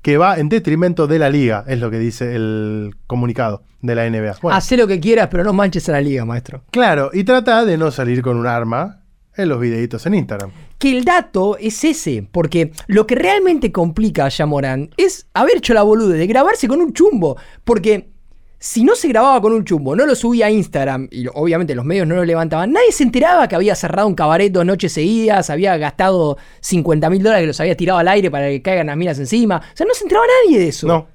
que 0.00 0.16
va 0.16 0.38
en 0.38 0.48
detrimento 0.48 1.06
de 1.06 1.18
la 1.18 1.28
liga, 1.30 1.64
es 1.66 1.78
lo 1.78 1.90
que 1.90 1.98
dice 1.98 2.34
el 2.34 2.94
comunicado 3.06 3.62
de 3.80 3.94
la 3.94 4.08
NBA. 4.08 4.36
Bueno, 4.42 4.56
Hacé 4.56 4.76
lo 4.76 4.86
que 4.86 4.98
quieras, 4.98 5.28
pero 5.30 5.44
no 5.44 5.52
manches 5.52 5.88
a 5.88 5.92
la 5.92 6.00
liga, 6.00 6.24
maestro. 6.24 6.62
claro, 6.70 7.10
y 7.12 7.24
trata 7.24 7.64
de 7.64 7.76
no 7.76 7.90
salir 7.90 8.22
con 8.22 8.36
un 8.36 8.46
arma 8.46 9.01
en 9.36 9.48
los 9.48 9.60
videitos 9.60 10.04
en 10.06 10.14
Instagram. 10.14 10.50
Que 10.78 10.96
el 10.96 11.04
dato 11.04 11.56
es 11.58 11.84
ese, 11.84 12.26
porque 12.30 12.72
lo 12.86 13.06
que 13.06 13.14
realmente 13.14 13.72
complica 13.72 14.26
a 14.26 14.28
Yamorán 14.28 14.90
es 14.96 15.26
haber 15.34 15.58
hecho 15.58 15.74
la 15.74 15.82
bolude 15.82 16.18
de 16.18 16.26
grabarse 16.26 16.68
con 16.68 16.80
un 16.80 16.92
chumbo. 16.92 17.36
Porque 17.64 18.10
si 18.58 18.84
no 18.84 18.94
se 18.94 19.08
grababa 19.08 19.40
con 19.40 19.52
un 19.52 19.64
chumbo, 19.64 19.96
no 19.96 20.06
lo 20.06 20.14
subía 20.14 20.46
a 20.46 20.50
Instagram 20.50 21.08
y 21.10 21.26
obviamente 21.34 21.74
los 21.74 21.84
medios 21.84 22.06
no 22.06 22.14
lo 22.14 22.24
levantaban, 22.24 22.72
nadie 22.72 22.92
se 22.92 23.02
enteraba 23.02 23.48
que 23.48 23.56
había 23.56 23.74
cerrado 23.74 24.06
un 24.06 24.14
cabaret 24.14 24.52
dos 24.52 24.64
noches 24.64 24.92
seguidas, 24.92 25.50
había 25.50 25.76
gastado 25.78 26.38
50 26.60 27.10
mil 27.10 27.22
dólares 27.22 27.42
que 27.42 27.46
los 27.48 27.60
había 27.60 27.76
tirado 27.76 27.98
al 27.98 28.06
aire 28.06 28.30
para 28.30 28.48
que 28.48 28.62
caigan 28.62 28.86
las 28.86 28.96
minas 28.96 29.18
encima. 29.18 29.56
O 29.56 29.76
sea, 29.76 29.84
no 29.86 29.94
se 29.94 30.04
enteraba 30.04 30.26
nadie 30.44 30.60
de 30.60 30.68
eso. 30.68 30.86
No. 30.86 31.08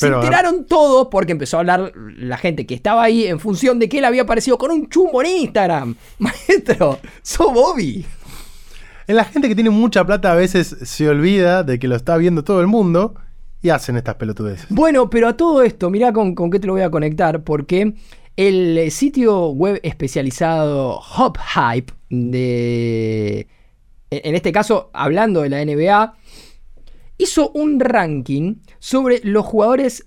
Se 0.00 0.14
enteraron 0.14 0.64
todos 0.64 1.08
porque 1.10 1.32
empezó 1.32 1.58
a 1.58 1.60
hablar 1.60 1.92
la 1.94 2.38
gente 2.38 2.66
que 2.66 2.74
estaba 2.74 3.02
ahí 3.02 3.26
en 3.26 3.38
función 3.38 3.78
de 3.78 3.88
que 3.88 3.98
él 3.98 4.04
había 4.04 4.22
aparecido 4.22 4.56
con 4.56 4.70
un 4.70 4.88
chumbo 4.88 5.22
en 5.22 5.28
Instagram. 5.42 5.94
Maestro, 6.18 6.98
sos 7.22 7.52
Bobby. 7.52 8.06
En 9.06 9.16
la 9.16 9.24
gente 9.24 9.48
que 9.48 9.54
tiene 9.54 9.70
mucha 9.70 10.04
plata 10.04 10.32
a 10.32 10.36
veces 10.36 10.76
se 10.82 11.08
olvida 11.08 11.64
de 11.64 11.78
que 11.78 11.88
lo 11.88 11.96
está 11.96 12.16
viendo 12.16 12.44
todo 12.44 12.60
el 12.60 12.66
mundo 12.66 13.14
y 13.60 13.68
hacen 13.68 13.96
estas 13.96 14.14
pelotudeces. 14.14 14.66
Bueno, 14.70 15.10
pero 15.10 15.28
a 15.28 15.36
todo 15.36 15.62
esto, 15.62 15.90
mirá 15.90 16.12
con, 16.12 16.34
con 16.34 16.50
qué 16.50 16.58
te 16.58 16.66
lo 16.66 16.72
voy 16.72 16.82
a 16.82 16.90
conectar, 16.90 17.44
porque 17.44 17.94
el 18.36 18.90
sitio 18.90 19.48
web 19.48 19.80
especializado 19.82 20.98
Hop 21.18 21.36
Hype, 21.38 21.92
de, 22.08 23.48
en 24.10 24.34
este 24.34 24.50
caso 24.50 24.90
hablando 24.94 25.42
de 25.42 25.50
la 25.50 25.62
NBA, 25.62 26.14
hizo 27.22 27.50
un 27.50 27.80
ranking 27.80 28.56
sobre 28.78 29.20
los 29.24 29.44
jugadores 29.46 30.06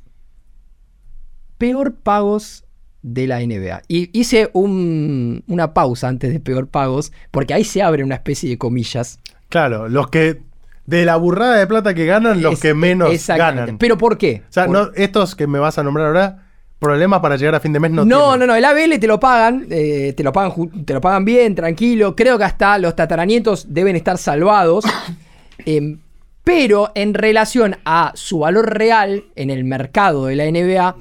peor 1.58 1.95
pagos 1.95 2.65
de 3.02 3.28
la 3.28 3.41
NBA. 3.41 3.82
Y 3.88 4.17
hice 4.17 4.49
un- 4.54 5.43
una 5.47 5.73
pausa 5.73 6.08
antes 6.08 6.32
de 6.32 6.39
peor 6.39 6.67
pagos, 6.67 7.12
porque 7.32 7.54
ahí 7.54 7.63
se 7.63 7.82
abre 7.82 8.04
una 8.04 8.15
especie 8.15 8.49
de 8.49 8.58
comillas. 8.58 9.19
Claro, 9.49 9.89
los 9.89 10.10
que 10.10 10.41
de 10.86 11.06
la 11.06 11.15
burrada 11.15 11.56
de 11.58 11.67
plata 11.67 11.93
que 11.93 12.06
ganan 12.06 12.41
los 12.41 12.54
Es- 12.56 12.60
que 12.60 12.73
menos 12.73 13.12
exactamente. 13.13 13.60
ganan. 13.62 13.78
¿Pero 13.78 13.97
por 13.97 14.17
qué? 14.17 14.43
o 14.49 14.52
sea, 14.54 14.65
Por- 14.65 14.73
no, 14.76 14.91
estos 14.95 15.36
que 15.36 15.47
me 15.47 15.60
vas 15.60 15.78
a 15.78 15.84
nombrar 15.84 16.08
ahora, 16.08 16.39
problemas 16.80 17.21
para 17.21 17.38
llegar 17.38 17.56
a 17.56 17.62
fin 17.62 17.71
de 17.71 17.80
mes 17.80 17.91
no, 17.91 18.04
No, 18.04 18.17
no, 18.17 18.30
tienen. 18.32 18.47
no, 18.47 18.56
el 18.56 18.65
ABL 18.65 18.99
te 18.99 19.08
lo 19.08 19.17
pagan, 19.17 19.65
eh, 19.69 20.13
te 20.17 20.23
lo 20.23 20.34
pagan, 20.34 20.84
te 20.84 20.93
lo 20.93 20.99
pagan 20.99 21.23
bien, 21.23 21.56
tranquilo. 21.56 22.13
Creo 22.15 22.38
que 22.38 22.43
hasta 22.43 22.78
los 22.78 22.93
tataranietos 22.95 23.67
deben 23.73 23.95
estar 23.95 24.17
salvados. 24.17 24.84
Em, 25.65 25.99
pero 26.43 26.91
en 26.95 27.13
relación 27.13 27.77
a 27.86 28.12
su 28.15 28.39
valor 28.39 28.73
real 28.77 29.25
en 29.36 29.49
el 29.49 29.63
mercado 29.63 30.25
de 30.25 30.36
la 30.36 30.45
NBA, 30.45 30.95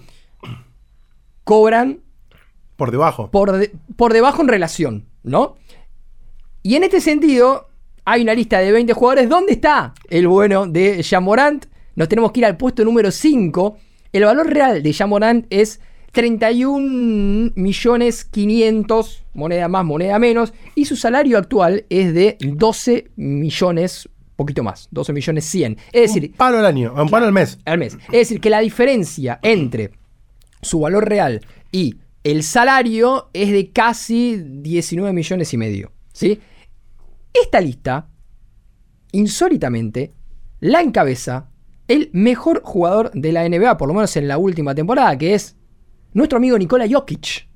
cobran 1.45 2.01
Por 2.77 2.91
debajo. 2.91 3.31
por, 3.31 3.53
de- 3.53 3.73
por 3.97 4.13
debajo 4.13 4.43
en 4.43 4.49
relación, 4.49 5.07
¿no? 5.23 5.57
Y 6.63 6.77
en 6.77 6.85
este 6.85 7.01
sentido, 7.01 7.69
hay 8.05 8.23
una 8.23 8.35
lista 8.35 8.61
de 8.61 8.71
20 8.71 8.93
jugadores. 8.93 9.29
¿Dónde 9.29 9.53
está 9.53 9.95
el 10.09 10.29
bueno 10.29 10.67
de 10.67 11.03
Jamorant? 11.03 11.67
Nos 11.97 12.09
tenemos 12.09 12.31
que 12.33 12.41
ir 12.41 12.47
al 12.47 12.57
puesto 12.57 12.85
número 12.85 13.11
5. 13.11 13.77
El 14.13 14.25
valor 14.25 14.47
real 14.49 14.83
de 14.83 14.93
Jamorant 14.93 15.47
es 15.51 15.81
31 16.13 17.53
millones 17.57 18.25
500, 18.25 19.25
moneda 19.35 19.67
más, 19.69 19.85
moneda 19.85 20.19
menos. 20.21 20.53
Y 20.77 20.85
su 20.85 20.95
salario 20.97 21.37
actual 21.37 21.85
es 21.91 22.15
de 22.15 22.37
12 22.41 23.11
millones, 23.17 24.09
poquito 24.43 24.63
más, 24.63 24.89
12 24.91 25.13
millones 25.13 25.45
100. 25.47 25.79
Es 25.93 26.13
decir, 26.13 26.31
un 26.31 26.37
palo 26.37 26.59
al 26.59 26.67
año, 26.67 26.93
un 26.95 27.09
palo 27.09 27.27
al 27.27 27.33
mes. 27.33 27.59
al 27.65 27.79
mes. 27.79 27.97
Es 28.07 28.29
decir, 28.29 28.41
que 28.41 28.51
la 28.51 28.61
diferencia 28.61 29.39
entre 29.43 29.93
su 30.61 30.81
valor 30.81 31.09
real 31.09 31.41
y 31.71 31.97
el 32.25 32.43
salario 32.43 33.31
es 33.33 33.51
de 33.51 33.71
casi 33.71 34.37
19 34.37 35.13
millones 35.13 35.53
y 35.53 35.57
medio. 35.57 35.93
¿sí? 36.13 36.41
Esta 37.33 37.61
lista, 37.61 38.09
insólitamente, 39.13 40.13
la 40.61 40.81
encabeza 40.81 41.49
el 41.89 42.11
mejor 42.13 42.63
jugador 42.65 43.11
de 43.13 43.33
la 43.33 43.49
NBA, 43.49 43.77
por 43.77 43.89
lo 43.89 43.95
menos 43.95 44.17
en 44.17 44.29
la 44.29 44.39
última 44.39 44.75
temporada, 44.75 45.19
que 45.19 45.35
es 45.35 45.57
nuestro 46.15 46.39
amigo 46.39 46.57
Nikola 46.57 46.87
Jokic, 46.89 47.49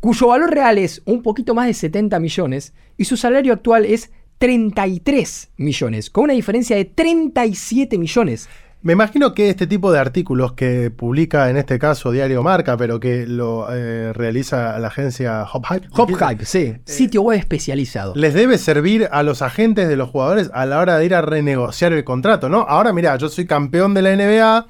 cuyo 0.00 0.28
valor 0.28 0.50
real 0.50 0.78
es 0.78 1.02
un 1.04 1.22
poquito 1.22 1.54
más 1.54 1.66
de 1.66 1.74
70 1.74 2.18
millones 2.20 2.74
y 2.96 3.04
su 3.04 3.16
salario 3.16 3.52
actual 3.52 3.84
es 3.84 4.10
33 4.38 5.50
millones, 5.56 6.10
con 6.10 6.24
una 6.24 6.34
diferencia 6.34 6.76
de 6.76 6.84
37 6.84 7.98
millones. 7.98 8.48
Me 8.82 8.92
imagino 8.92 9.34
que 9.34 9.50
este 9.50 9.66
tipo 9.66 9.90
de 9.90 9.98
artículos 9.98 10.52
que 10.52 10.90
publica 10.90 11.50
en 11.50 11.56
este 11.56 11.78
caso 11.78 12.12
Diario 12.12 12.44
Marca, 12.44 12.76
pero 12.76 13.00
que 13.00 13.26
lo 13.26 13.66
eh, 13.72 14.12
realiza 14.12 14.78
la 14.78 14.88
agencia 14.88 15.44
Hop 15.52 15.64
Hype, 15.66 15.88
Hop 15.90 16.10
Hype, 16.16 16.44
sí. 16.44 16.74
Sitio 16.84 17.22
web 17.22 17.38
especializado. 17.38 18.14
les 18.14 18.32
debe 18.34 18.58
servir 18.58 19.08
a 19.10 19.24
los 19.24 19.42
agentes 19.42 19.88
de 19.88 19.96
los 19.96 20.10
jugadores 20.10 20.50
a 20.54 20.66
la 20.66 20.78
hora 20.78 20.98
de 20.98 21.06
ir 21.06 21.14
a 21.14 21.22
renegociar 21.22 21.92
el 21.94 22.04
contrato, 22.04 22.48
¿no? 22.48 22.60
Ahora 22.68 22.92
mira, 22.92 23.16
yo 23.16 23.28
soy 23.28 23.46
campeón 23.46 23.92
de 23.94 24.02
la 24.02 24.14
NBA, 24.14 24.66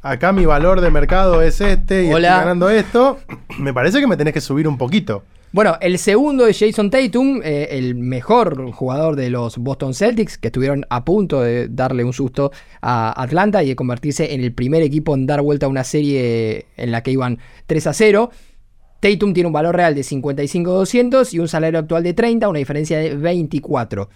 acá 0.00 0.32
mi 0.32 0.46
valor 0.46 0.80
de 0.80 0.90
mercado 0.90 1.42
es 1.42 1.60
este 1.60 2.04
y 2.04 2.12
Hola. 2.12 2.28
estoy 2.28 2.40
ganando 2.40 2.70
esto. 2.70 3.18
Me 3.58 3.74
parece 3.74 4.00
que 4.00 4.06
me 4.06 4.16
tenés 4.16 4.32
que 4.32 4.40
subir 4.40 4.68
un 4.68 4.78
poquito. 4.78 5.24
Bueno, 5.52 5.76
el 5.80 5.98
segundo 5.98 6.46
es 6.46 6.60
Jason 6.60 6.90
Tatum, 6.90 7.40
eh, 7.42 7.70
el 7.72 7.96
mejor 7.96 8.70
jugador 8.70 9.16
de 9.16 9.30
los 9.30 9.58
Boston 9.58 9.94
Celtics, 9.94 10.38
que 10.38 10.46
estuvieron 10.46 10.86
a 10.90 11.04
punto 11.04 11.40
de 11.42 11.66
darle 11.68 12.04
un 12.04 12.12
susto 12.12 12.52
a 12.80 13.20
Atlanta 13.20 13.60
y 13.64 13.70
de 13.70 13.74
convertirse 13.74 14.32
en 14.32 14.42
el 14.42 14.54
primer 14.54 14.80
equipo 14.82 15.12
en 15.12 15.26
dar 15.26 15.42
vuelta 15.42 15.66
a 15.66 15.68
una 15.68 15.82
serie 15.82 16.66
en 16.76 16.92
la 16.92 17.02
que 17.02 17.10
iban 17.10 17.38
3 17.66 17.84
a 17.88 17.92
0. 17.92 18.30
Tatum 19.00 19.32
tiene 19.32 19.48
un 19.48 19.52
valor 19.52 19.74
real 19.74 19.92
de 19.92 20.02
55.200 20.02 21.34
y 21.34 21.40
un 21.40 21.48
salario 21.48 21.80
actual 21.80 22.04
de 22.04 22.14
30, 22.14 22.48
una 22.48 22.60
diferencia 22.60 22.98
de 22.98 23.16
24. 23.16 24.08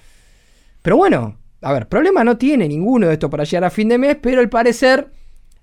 Pero 0.83 0.97
bueno, 0.97 1.38
a 1.62 1.73
ver, 1.73 1.88
problema 1.88 2.23
no 2.23 2.38
tiene 2.38 2.68
ninguno 2.68 3.09
de 3.09 3.14
estos 3.14 3.29
para 3.29 3.42
llegar 3.42 3.64
a 3.64 3.70
fin 3.70 3.88
de 3.88 3.99
mes, 3.99 4.18
pero 4.23 4.40
al 4.40 4.51
parecer, 4.51 5.09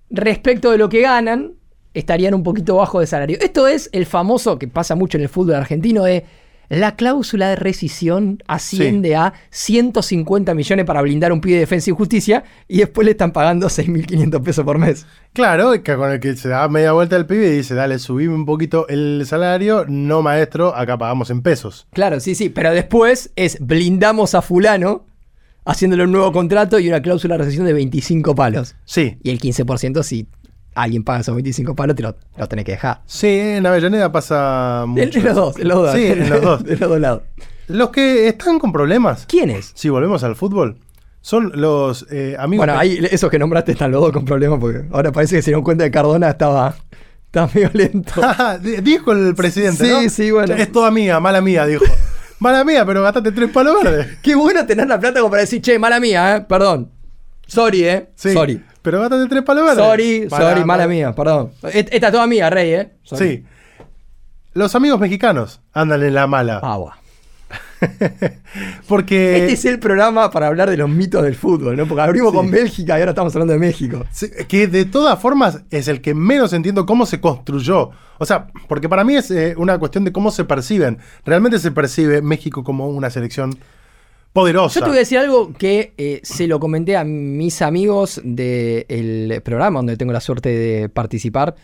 respecto 0.09 0.69
de 0.69 0.77
lo 0.77 0.89
que 0.89 0.99
ganan, 0.99 1.60
estarían 1.93 2.33
un 2.33 2.43
poquito 2.43 2.75
bajo 2.75 2.99
de 2.99 3.07
salario. 3.07 3.37
Esto 3.41 3.67
es 3.67 3.89
el 3.91 4.05
famoso 4.05 4.57
que 4.57 4.67
pasa 4.67 4.95
mucho 4.95 5.17
en 5.17 5.23
el 5.23 5.29
fútbol 5.29 5.55
argentino 5.55 6.03
de 6.03 6.25
la 6.71 6.95
cláusula 6.95 7.49
de 7.49 7.57
rescisión 7.57 8.41
asciende 8.47 9.13
a 9.17 9.33
150 9.49 10.53
millones 10.53 10.85
para 10.85 11.01
blindar 11.01 11.33
un 11.33 11.41
pibe 11.41 11.55
de 11.55 11.59
defensa 11.59 11.89
y 11.89 11.93
justicia 11.93 12.45
y 12.69 12.77
después 12.77 13.03
le 13.03 13.11
están 13.11 13.33
pagando 13.33 13.67
6.500 13.67 14.41
pesos 14.41 14.63
por 14.63 14.77
mes. 14.77 15.05
Claro, 15.33 15.83
que 15.83 15.95
con 15.97 16.09
el 16.09 16.21
que 16.21 16.33
se 16.37 16.47
da 16.47 16.69
media 16.69 16.93
vuelta 16.93 17.17
el 17.17 17.25
pibe 17.25 17.47
y 17.47 17.57
dice, 17.57 17.75
dale, 17.75 17.99
subime 17.99 18.35
un 18.35 18.45
poquito 18.45 18.87
el 18.87 19.23
salario. 19.25 19.83
No, 19.89 20.21
maestro, 20.21 20.73
acá 20.73 20.97
pagamos 20.97 21.29
en 21.29 21.41
pesos. 21.41 21.87
Claro, 21.91 22.21
sí, 22.21 22.35
sí, 22.35 22.47
pero 22.47 22.71
después 22.71 23.31
es 23.35 23.57
blindamos 23.59 24.33
a 24.33 24.41
fulano 24.41 25.03
haciéndole 25.65 26.05
un 26.05 26.13
nuevo 26.13 26.31
contrato 26.31 26.79
y 26.79 26.87
una 26.87 27.01
cláusula 27.01 27.35
de 27.35 27.39
rescisión 27.39 27.65
de 27.65 27.73
25 27.73 28.33
palos. 28.33 28.75
Sí. 28.85 29.17
Y 29.23 29.31
el 29.31 29.41
15% 29.41 30.03
si 30.03 30.25
alguien 30.83 31.03
paga 31.03 31.19
esos 31.21 31.35
25 31.35 31.75
palos 31.75 31.95
te 31.95 32.03
lo, 32.03 32.15
lo 32.37 32.47
tenés 32.47 32.65
que 32.65 32.71
dejar. 32.73 33.01
Sí, 33.05 33.27
en 33.27 33.65
Avellaneda 33.65 34.11
pasa 34.11 34.85
mucho. 34.87 35.01
En, 35.03 35.17
en 35.17 35.23
los 35.25 35.35
dos, 35.35 35.57
en 35.59 35.67
los 35.67 35.77
dos. 35.77 35.93
Sí, 35.95 36.05
en 36.05 36.29
los 36.29 36.41
dos. 36.41 36.63
de 36.65 36.77
los 36.77 36.89
dos 36.89 36.99
lados. 36.99 37.21
Los 37.67 37.89
que 37.89 38.27
están 38.27 38.59
con 38.59 38.71
problemas, 38.73 39.25
¿Quién 39.27 39.49
es? 39.49 39.71
si 39.75 39.89
volvemos 39.89 40.23
al 40.23 40.35
fútbol, 40.35 40.77
son 41.21 41.51
los 41.55 42.05
eh, 42.11 42.35
amigos. 42.39 42.65
Bueno, 42.65 42.79
ahí 42.79 42.99
esos 43.11 43.29
que 43.29 43.37
nombraste 43.39 43.71
están 43.73 43.91
los 43.91 44.01
dos 44.01 44.11
con 44.11 44.25
problemas 44.25 44.59
porque 44.59 44.85
ahora 44.91 45.11
parece 45.11 45.35
que 45.37 45.41
se 45.41 45.51
dieron 45.51 45.63
cuenta 45.63 45.83
que 45.85 45.91
Cardona 45.91 46.29
estaba, 46.29 46.75
estaba 47.27 47.49
medio 47.53 47.69
lento. 47.73 48.13
Ah, 48.23 48.57
di- 48.61 48.77
dijo 48.77 49.11
el 49.11 49.35
presidente, 49.35 49.85
Sí, 49.85 49.91
¿no? 50.05 50.09
sí, 50.09 50.31
bueno. 50.31 50.53
Es 50.55 50.71
toda 50.71 50.89
mía, 50.91 51.19
mala 51.19 51.39
mía, 51.41 51.65
dijo. 51.65 51.85
mala 52.39 52.63
mía, 52.65 52.83
pero 52.85 53.03
gastate 53.03 53.31
tres 53.31 53.49
palos 53.51 53.83
verdes. 53.83 54.17
Qué 54.23 54.33
bueno 54.35 54.65
tener 54.65 54.87
la 54.87 54.99
plata 54.99 55.19
como 55.19 55.29
para 55.29 55.41
decir, 55.41 55.61
che, 55.61 55.77
mala 55.77 55.99
mía, 55.99 56.37
eh, 56.37 56.41
perdón. 56.41 56.89
Sorry, 57.51 57.83
eh. 57.83 58.07
Sí, 58.15 58.31
Sorry. 58.31 58.63
Pero 58.81 59.01
gastate 59.01 59.27
tres 59.27 59.43
palos 59.43 59.65
verdes. 59.65 59.83
Sorry, 59.83 60.29
sorry, 60.29 60.63
mala 60.63 60.87
mía, 60.87 61.13
perdón. 61.13 61.51
Esta 61.63 62.07
es 62.07 62.11
toda 62.11 62.25
mía, 62.25 62.49
Rey, 62.49 62.73
eh. 62.73 62.91
Sorry. 63.03 63.27
Sí. 63.27 63.45
Los 64.53 64.73
amigos 64.73 65.01
mexicanos 65.01 65.59
andan 65.73 66.01
en 66.01 66.13
la 66.13 66.27
mala. 66.27 66.59
Agua. 66.59 66.97
Porque. 68.87 69.39
Este 69.39 69.53
es 69.53 69.65
el 69.65 69.79
programa 69.79 70.31
para 70.31 70.47
hablar 70.47 70.69
de 70.69 70.77
los 70.77 70.89
mitos 70.89 71.23
del 71.23 71.35
fútbol, 71.35 71.75
¿no? 71.75 71.85
Porque 71.85 72.01
abrimos 72.01 72.31
con 72.33 72.49
Bélgica 72.49 72.97
y 72.97 73.01
ahora 73.01 73.11
estamos 73.11 73.35
hablando 73.35 73.51
de 73.51 73.59
México. 73.59 74.05
Sí, 74.11 74.29
Que 74.47 74.67
de 74.67 74.85
todas 74.85 75.19
formas 75.19 75.63
es 75.71 75.89
el 75.89 75.99
que 75.99 76.13
menos 76.13 76.53
entiendo 76.53 76.85
cómo 76.85 77.05
se 77.05 77.19
construyó. 77.19 77.91
O 78.17 78.25
sea, 78.25 78.47
porque 78.69 78.87
para 78.87 79.03
mí 79.03 79.15
es 79.15 79.29
eh, 79.29 79.55
una 79.57 79.77
cuestión 79.77 80.05
de 80.05 80.13
cómo 80.13 80.31
se 80.31 80.45
perciben. 80.45 80.99
Realmente 81.25 81.59
se 81.59 81.71
percibe 81.71 82.21
México 82.21 82.63
como 82.63 82.87
una 82.87 83.09
selección 83.09 83.57
poderosa. 84.33 84.79
Yo 84.79 84.85
te 84.85 84.89
voy 84.89 84.97
a 84.97 84.99
decir 84.99 85.17
algo 85.17 85.53
que 85.53 85.93
eh, 85.97 86.21
se 86.23 86.47
lo 86.47 86.59
comenté 86.59 86.97
a 86.97 87.03
mis 87.03 87.61
amigos 87.61 88.21
del 88.23 89.41
programa 89.43 89.79
donde 89.79 89.97
tengo 89.97 90.13
la 90.13 90.21
suerte 90.21 90.49
de 90.49 90.89
participar 90.89 91.55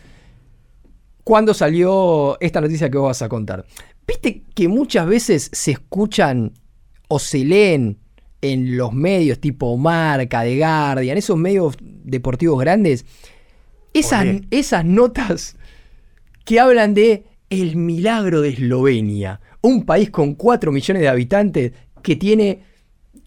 cuando 1.24 1.54
salió 1.54 2.40
esta 2.40 2.62
noticia 2.62 2.90
que 2.90 2.98
vos 2.98 3.08
vas 3.08 3.22
a 3.22 3.30
contar. 3.30 3.66
Viste 4.08 4.44
que 4.56 4.70
muchas 4.70 5.06
veces 5.06 5.50
se 5.52 5.72
escuchan 5.72 6.54
o 7.10 7.20
se 7.20 7.44
leen 7.44 8.00
en 8.42 8.78
los 8.78 8.94
medios 8.94 9.40
tipo 9.40 9.76
Marca, 9.78 10.44
The 10.44 10.58
Guardian, 10.58 11.18
esos 11.18 11.38
medios 11.38 11.76
deportivos 11.82 12.60
grandes, 12.60 13.06
esas, 13.94 14.26
esas 14.52 14.86
notas 14.86 15.58
que 16.46 16.60
hablan 16.60 16.94
de 16.94 17.26
el 17.50 17.76
milagro 17.76 18.42
de 18.42 18.50
Eslovenia, 18.50 19.42
un 19.62 19.86
país 19.86 20.10
con 20.10 20.36
4 20.36 20.72
millones 20.72 21.02
de 21.02 21.10
habitantes 21.10 21.74
que 22.08 22.16
tiene 22.16 22.64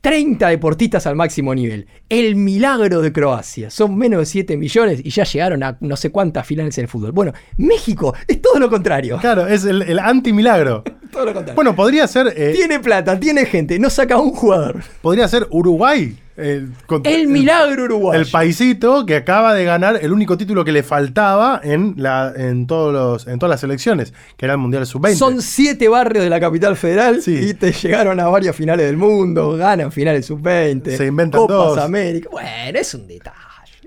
30 0.01 0.49
deportistas 0.49 1.07
al 1.07 1.14
máximo 1.14 1.55
nivel. 1.55 1.87
El 2.09 2.35
milagro 2.35 3.03
de 3.03 3.12
Croacia, 3.12 3.69
son 3.69 3.95
menos 3.99 4.21
de 4.21 4.25
7 4.25 4.57
millones 4.57 5.03
y 5.05 5.11
ya 5.11 5.25
llegaron 5.25 5.62
a 5.62 5.77
no 5.81 5.97
sé 5.97 6.09
cuántas 6.09 6.47
finales 6.47 6.79
en 6.79 6.85
el 6.85 6.88
fútbol. 6.88 7.12
Bueno, 7.12 7.35
México 7.59 8.14
es 8.27 8.40
todo 8.40 8.59
lo 8.59 8.71
contrario. 8.71 9.19
Claro, 9.21 9.47
es 9.47 9.66
el, 9.66 9.83
el 9.83 9.99
anti-milagro. 9.99 10.83
Todo 11.11 11.25
lo 11.25 11.33
contrario. 11.35 11.57
Bueno, 11.57 11.75
podría 11.75 12.07
ser. 12.07 12.33
eh, 12.37 12.53
tiene 12.55 12.79
plata, 12.79 13.19
tiene 13.19 13.45
gente, 13.45 13.81
no 13.81 13.90
saca 13.90 14.16
un 14.16 14.31
jugador. 14.31 14.81
podría 15.03 15.27
ser 15.27 15.47
Uruguay. 15.51 16.16
El, 16.40 17.26
milagro 17.29 17.85
uruguayo. 17.85 18.20
El 18.20 18.26
paisito 18.26 19.07
que 19.07 19.16
acaba 19.16 19.55
de 19.55 19.64
ganar 19.64 19.98
el 20.03 20.12
único 20.12 20.37
título 20.37 20.64
que 20.64 20.72
le 20.72 20.83
faltaba 20.83 21.61
en, 21.62 21.94
la, 21.96 22.33
en, 22.37 22.66
todos 22.66 22.92
los, 22.92 23.26
en 23.26 23.38
todas 23.38 23.50
las 23.50 23.62
elecciones, 23.64 24.12
que 24.37 24.46
era 24.46 24.55
el 24.55 24.59
Mundial 24.59 24.87
Sub-20. 24.87 25.14
Son 25.14 25.42
siete 25.42 25.88
barrios 25.88 26.24
de 26.24 26.31
la 26.31 26.40
capital 26.40 26.76
federal 26.76 27.22
Sí. 27.22 27.50
y 27.50 27.55
te 27.55 27.72
llegaron 27.72 28.18
a 28.20 28.29
varias 28.29 28.57
finales 28.57 28.87
del 28.87 28.96
mundo, 28.96 29.57
ganan 29.57 29.92
finales 29.92 30.26
sub-20, 30.26 30.96
Se 30.96 31.07
inventan 31.07 31.40
Copas 31.40 31.57
dos. 31.57 31.79
América. 31.79 32.29
Bueno, 32.31 32.79
es 32.79 32.94
un 32.94 33.07
detalle. 33.07 33.37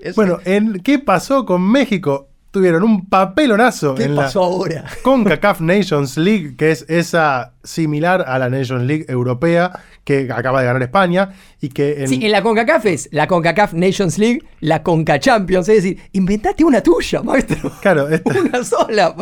es 0.00 0.14
Bueno, 0.14 0.38
en, 0.44 0.80
¿qué 0.80 0.98
pasó 0.98 1.44
con 1.44 1.62
México? 1.62 2.28
Tuvieron 2.54 2.84
un 2.84 3.06
papelonazo 3.08 3.96
¿Qué 3.96 4.04
en 4.04 4.14
pasó 4.14 4.38
la 4.40 4.46
ahora? 4.46 4.84
CONCACAF 5.02 5.60
Nations 5.60 6.16
League, 6.16 6.54
que 6.56 6.70
es 6.70 6.84
esa 6.88 7.54
similar 7.64 8.24
a 8.28 8.38
la 8.38 8.48
Nations 8.48 8.84
League 8.84 9.06
europea 9.08 9.72
que 10.04 10.28
acaba 10.32 10.60
de 10.60 10.66
ganar 10.66 10.80
España 10.82 11.30
y 11.60 11.70
que 11.70 12.02
en- 12.02 12.08
Sí, 12.08 12.20
en 12.22 12.30
la 12.30 12.42
CONCACAF 12.42 12.86
es 12.86 13.08
la 13.10 13.26
CONCACAF 13.26 13.72
Nations 13.74 14.18
League, 14.18 14.42
la 14.60 14.84
CONCA 14.84 15.18
Champions, 15.18 15.68
es 15.68 15.82
decir, 15.82 15.98
inventate 16.12 16.62
una 16.64 16.80
tuya, 16.80 17.22
maestro. 17.24 17.72
claro, 17.80 18.08
esta- 18.10 18.38
Una 18.40 18.62
sola. 18.62 19.16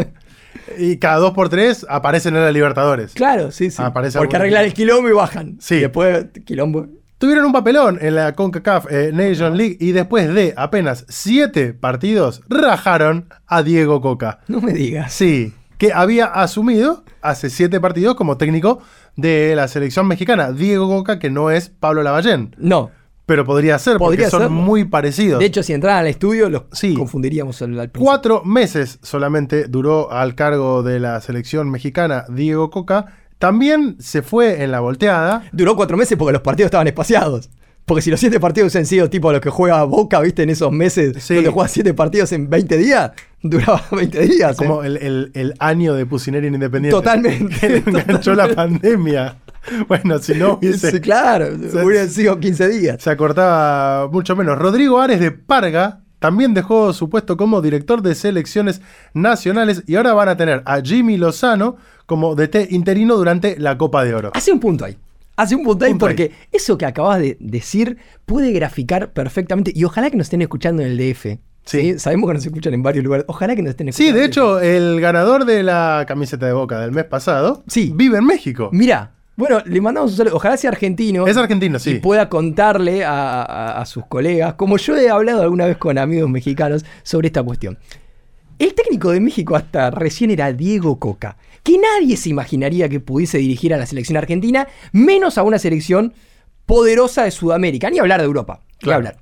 y 0.77 0.99
cada 0.99 1.17
dos 1.17 1.33
por 1.33 1.49
tres 1.49 1.87
aparecen 1.89 2.37
en 2.37 2.43
la 2.43 2.53
Libertadores. 2.53 3.15
Claro, 3.15 3.51
sí, 3.51 3.71
sí. 3.71 3.81
Aparece 3.83 4.19
Porque 4.19 4.37
algún- 4.37 4.43
arreglan 4.43 4.65
el 4.67 4.75
quilombo 4.75 5.09
y 5.09 5.13
bajan. 5.13 5.57
Sí. 5.59 5.77
Y 5.77 5.81
después, 5.81 6.27
quilombo. 6.45 6.87
Tuvieron 7.23 7.45
un 7.45 7.53
papelón 7.53 7.99
en 8.01 8.17
la 8.17 8.33
CONCACAF 8.33 8.87
eh, 8.91 9.11
Nation 9.15 9.57
League 9.57 9.77
y 9.79 9.93
después 9.93 10.35
de 10.35 10.55
apenas 10.57 11.07
siete 11.09 11.73
partidos 11.73 12.43
rajaron 12.49 13.29
a 13.47 13.63
Diego 13.63 14.01
Coca. 14.01 14.41
No 14.49 14.61
me 14.61 14.73
digas. 14.73 15.13
Sí, 15.13 15.55
que 15.79 15.93
había 15.93 16.25
asumido 16.27 17.05
hace 17.21 17.49
siete 17.49 17.79
partidos 17.79 18.17
como 18.17 18.39
técnico 18.39 18.81
de 19.15 19.55
la 19.55 19.69
selección 19.69 20.09
mexicana. 20.09 20.51
Diego 20.51 20.89
Coca, 20.89 21.21
que 21.21 21.31
no 21.31 21.53
es 21.53 21.69
Pablo 21.69 22.03
Lavallén. 22.03 22.57
No. 22.59 22.91
Pero 23.25 23.45
podría 23.45 23.79
ser, 23.79 23.99
Podría 23.99 24.29
porque 24.29 24.45
son 24.45 24.53
muy 24.53 24.85
parecidos. 24.85 25.39
De 25.39 25.47
hecho, 25.47 25.63
si 25.63 25.73
entraran 25.73 26.01
al 26.01 26.09
estudio, 26.09 26.51
los 26.51 26.65
Sí. 26.73 26.95
confundiríamos 26.95 27.63
al, 27.63 27.79
al. 27.79 27.93
Cuatro 27.93 28.43
meses 28.45 28.99
solamente 29.01 29.69
duró 29.69 30.11
al 30.11 30.35
cargo 30.35 30.83
de 30.83 30.99
la 30.99 31.21
selección 31.21 31.71
mexicana 31.71 32.25
Diego 32.29 32.69
Coca. 32.71 33.07
También 33.43 33.97
se 33.99 34.23
fue 34.23 34.63
en 34.63 34.71
la 34.71 34.79
volteada. 34.79 35.43
Duró 35.51 35.75
cuatro 35.75 35.97
meses 35.97 36.17
porque 36.17 36.33
los 36.33 36.43
partidos 36.43 36.67
estaban 36.69 36.87
espaciados. 36.87 37.51
Porque 37.85 38.01
si 38.01 38.09
los 38.13 38.21
siete 38.21 38.39
partidos 38.39 38.77
han 38.77 38.87
sido 38.87 39.11
tipo 39.11 39.33
los 39.33 39.41
que 39.41 39.51
juega 39.51 39.83
Boca, 39.83 40.21
viste, 40.21 40.45
en 40.45 40.51
esos 40.51 40.71
meses 40.71 41.21
Sí. 41.25 41.35
donde 41.35 41.51
juega 41.51 41.69
siete 41.69 41.93
partidos 41.93 42.31
en 42.31 42.49
20 42.49 42.77
días, 42.77 43.11
duraba 43.43 43.83
20 43.91 44.21
días. 44.21 44.53
¿eh? 44.53 44.55
Como 44.57 44.85
el, 44.85 44.97
el- 44.99 45.33
el 45.35 45.55
año 45.59 45.95
de 45.95 46.07
Pusineri 46.07 46.47
en 46.47 46.55
Independiente. 46.55 46.97
Totalmente. 46.97 47.57
Que 47.61 47.69
le 47.69 47.79
enganchó 47.79 48.33
la 48.37 48.47
pandemia. 48.55 49.37
Bueno, 49.89 50.19
si 50.21 50.35
no 50.35 50.55
hubiese. 50.55 50.91
Sí, 50.93 51.01
claro, 51.01 51.47
hubieran 51.85 52.09
sido 52.11 52.39
15 52.41 52.69
días. 52.69 53.01
Se 53.03 53.11
acortaba 53.11 54.09
mucho 54.09 54.35
menos. 54.37 54.57
Rodrigo 54.59 55.01
Ares 55.01 55.19
de 55.21 55.31
Parga 55.33 56.01
también 56.19 56.53
dejó 56.55 56.93
su 56.93 57.09
puesto 57.11 57.37
como 57.37 57.61
director 57.63 58.03
de 58.03 58.15
selecciones 58.17 58.81
nacionales 59.15 59.83
y 59.87 59.95
ahora 59.97 60.15
van 60.15 60.29
a 60.29 60.37
tener 60.37 60.63
a 60.67 60.81
Jimmy 60.81 61.17
Lozano 61.17 61.77
como 62.07 62.35
DT 62.35 62.69
interino 62.71 63.17
durante 63.17 63.59
la 63.59 63.77
Copa 63.79 64.05
de 64.05 64.15
Oro. 64.15 64.31
Hace 64.35 64.53
un 64.53 64.61
punto 64.61 64.85
ahí. 64.85 64.97
Hace 65.37 65.55
un 65.57 65.65
punto 65.65 65.85
ahí 65.87 65.93
Punto 65.93 66.07
ahí. 66.07 66.13
porque 66.15 66.33
eso 66.53 66.77
que 66.77 66.85
acabas 66.87 67.19
de 67.19 67.37
decir 67.41 67.97
puede 68.27 68.53
graficar 68.53 69.13
perfectamente. 69.13 69.73
Y 69.75 69.85
ojalá 69.85 70.11
que 70.11 70.17
nos 70.17 70.27
estén 70.27 70.43
escuchando 70.43 70.83
en 70.83 70.89
el 70.93 70.99
DF. 70.99 71.39
Sí. 71.65 71.99
Sabemos 71.99 72.29
que 72.29 72.35
nos 72.35 72.45
escuchan 72.47 72.75
en 72.75 72.83
varios 72.83 73.05
lugares. 73.05 73.25
Ojalá 73.29 73.55
que 73.57 73.63
nos 73.63 73.71
estén 73.71 73.87
Sí, 73.93 74.09
escuchando. 74.09 74.19
de 74.19 74.21
en 74.21 74.25
el 74.25 74.31
hecho, 74.31 74.61
el 74.61 75.01
ganador 75.01 75.45
de 75.45 75.63
la 75.63 76.05
camiseta 76.09 76.45
de 76.47 76.53
Boca 76.53 76.81
del 76.81 76.93
mes 76.93 77.05
pasado 77.05 77.63
Sí. 77.69 77.93
vive 77.95 78.19
en 78.19 78.27
México. 78.27 78.69
Mira, 78.73 79.13
bueno, 79.37 79.61
le 79.65 79.81
mandamos 79.81 80.11
un 80.11 80.17
saludo. 80.19 80.37
Ojalá 80.37 80.57
sea 80.59 80.71
argentino. 80.71 81.27
Es 81.27 81.37
argentino, 81.37 81.79
sí. 81.79 81.93
Y 81.93 81.99
pueda 82.01 82.29
contarle 82.29 83.05
a, 83.05 83.43
a- 83.43 83.81
a 83.81 83.87
sus 83.87 84.05
colegas, 84.07 84.55
como 84.55 84.77
yo 84.77 84.97
he 84.97 85.09
hablado 85.09 85.41
alguna 85.43 85.67
vez 85.67 85.79
con 85.79 85.97
amigos 85.99 86.29
mexicanos 86.29 86.85
sobre 87.05 87.29
esta 87.29 87.43
cuestión. 87.43 87.79
El 88.59 88.75
técnico 88.75 89.11
de 89.11 89.21
México 89.21 89.57
hasta 89.57 89.91
recién 89.91 90.31
era 90.31 90.53
Diego 90.53 90.99
Coca, 90.99 91.37
que 91.63 91.79
nadie 91.79 92.17
se 92.17 92.29
imaginaría 92.29 92.89
que 92.89 93.01
pudiese 93.01 93.39
dirigir 93.39 93.73
a 93.75 93.77
la 93.77 93.87
selección 93.87 94.17
argentina, 94.17 94.67
menos 94.93 95.39
a 95.39 95.43
una 95.43 95.59
selección 95.59 96.15
poderosa 96.67 97.25
de 97.25 97.31
Sudamérica, 97.31 97.91
ni 97.91 97.99
hablar 97.99 98.21
de 98.21 98.27
Europa, 98.27 98.61
ni 98.75 98.79
Claro. 98.79 98.97
hablar. 98.97 99.17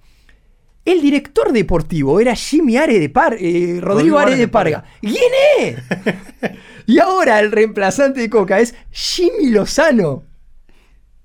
El 0.85 1.03
director 1.03 1.53
deportivo 1.53 2.20
era 2.20 2.35
Jimmy 2.35 2.76
Are 2.79 2.98
de 2.98 3.09
Par, 3.11 3.37
eh, 3.38 3.79
Rodrigo 3.81 4.18
Are 4.18 4.35
de 4.35 4.48
Parga. 4.48 4.85
¿Quién 5.03 5.16
es? 5.61 5.76
y 6.87 6.98
ahora 6.98 7.38
el 7.40 7.53
reemplazante 7.53 8.20
de 8.20 8.31
Coca 8.31 8.61
es 8.61 8.74
Jimmy 8.90 9.50
Lozano. 9.50 10.24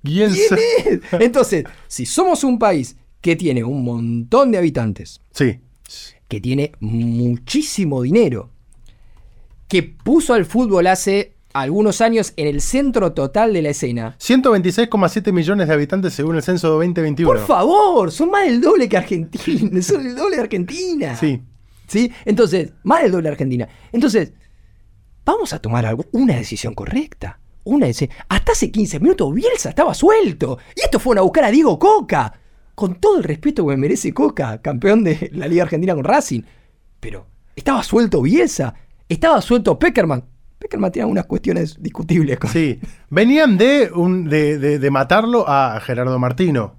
¿Quién 0.04 0.32
¿Quién 0.34 0.60
es? 0.86 1.00
Entonces, 1.22 1.64
si 1.88 2.06
somos 2.06 2.44
un 2.44 2.60
país 2.60 2.98
que 3.22 3.36
tiene 3.38 3.64
un 3.64 3.84
montón 3.84 4.52
de 4.52 4.58
habitantes, 4.58 5.22
Sí. 5.32 5.60
que 6.28 6.42
tiene 6.42 6.74
muchísimo 6.82 8.02
dinero, 8.02 8.52
que 9.68 9.84
puso 9.84 10.34
al 10.34 10.46
fútbol 10.46 10.88
hace 10.88 11.34
algunos 11.54 12.02
años 12.02 12.34
en 12.36 12.48
el 12.48 12.60
centro 12.62 13.14
total 13.14 13.54
de 13.54 13.62
la 13.62 13.70
escena. 13.70 14.16
126,7 14.20 15.32
millones 15.32 15.68
de 15.68 15.74
habitantes 15.74 16.14
según 16.14 16.36
el 16.36 16.44
censo 16.44 16.70
2021. 16.70 17.30
Por 17.32 17.40
favor, 17.46 18.12
son 18.12 18.30
más 18.32 18.46
del 18.46 18.60
doble 18.62 18.90
que 18.90 18.98
Argentina, 18.98 19.82
son 19.82 20.06
el 20.06 20.16
doble 20.16 20.36
de 20.38 20.42
Argentina. 20.42 21.16
Sí. 21.16 21.42
¿Sí? 21.88 22.12
Entonces, 22.26 22.74
más 22.84 23.04
del 23.04 23.12
doble 23.12 23.24
de 23.30 23.32
Argentina. 23.34 23.68
Entonces, 23.92 24.34
vamos 25.24 25.54
a 25.54 25.60
tomar 25.60 25.86
algo, 25.86 26.06
una 26.12 26.36
decisión 26.36 26.74
correcta. 26.74 27.40
Una 27.64 27.88
deci- 27.88 28.10
Hasta 28.30 28.52
hace 28.52 28.70
15 28.72 29.00
minutos 29.00 29.34
Bielsa 29.34 29.70
estaba 29.70 29.94
suelto. 29.94 30.60
Y 30.76 30.82
esto 30.82 31.00
fueron 31.00 31.20
a 31.20 31.24
buscar 31.24 31.46
a 31.46 31.52
Diego 31.52 31.80
Coca. 31.80 32.34
Con 32.76 32.96
todo 33.00 33.18
el 33.18 33.24
respeto 33.24 33.64
que 33.66 33.70
me 33.72 33.78
merece 33.78 34.14
Coca, 34.14 34.62
campeón 34.62 35.04
de 35.04 35.30
la 35.34 35.48
Liga 35.48 35.64
Argentina 35.64 35.96
con 35.96 36.04
Racing. 36.04 36.42
Pero 37.00 37.26
estaba 37.56 37.82
suelto 37.84 38.22
Bielsa. 38.22 38.76
Estaba 39.10 39.42
suelto 39.42 39.78
Peckerman. 39.78 40.24
Peckerman 40.60 40.92
tiene 40.92 41.04
algunas 41.04 41.26
cuestiones 41.26 41.82
discutibles. 41.82 42.40
Con... 42.40 42.50
Sí. 42.50 42.80
Venían 43.10 43.58
de, 43.58 43.92
un, 43.94 44.30
de, 44.30 44.58
de- 44.58 44.80
de 44.80 44.92
matarlo 44.92 45.46
a 45.48 45.80
Gerardo 45.82 46.18
Martino. 46.20 46.76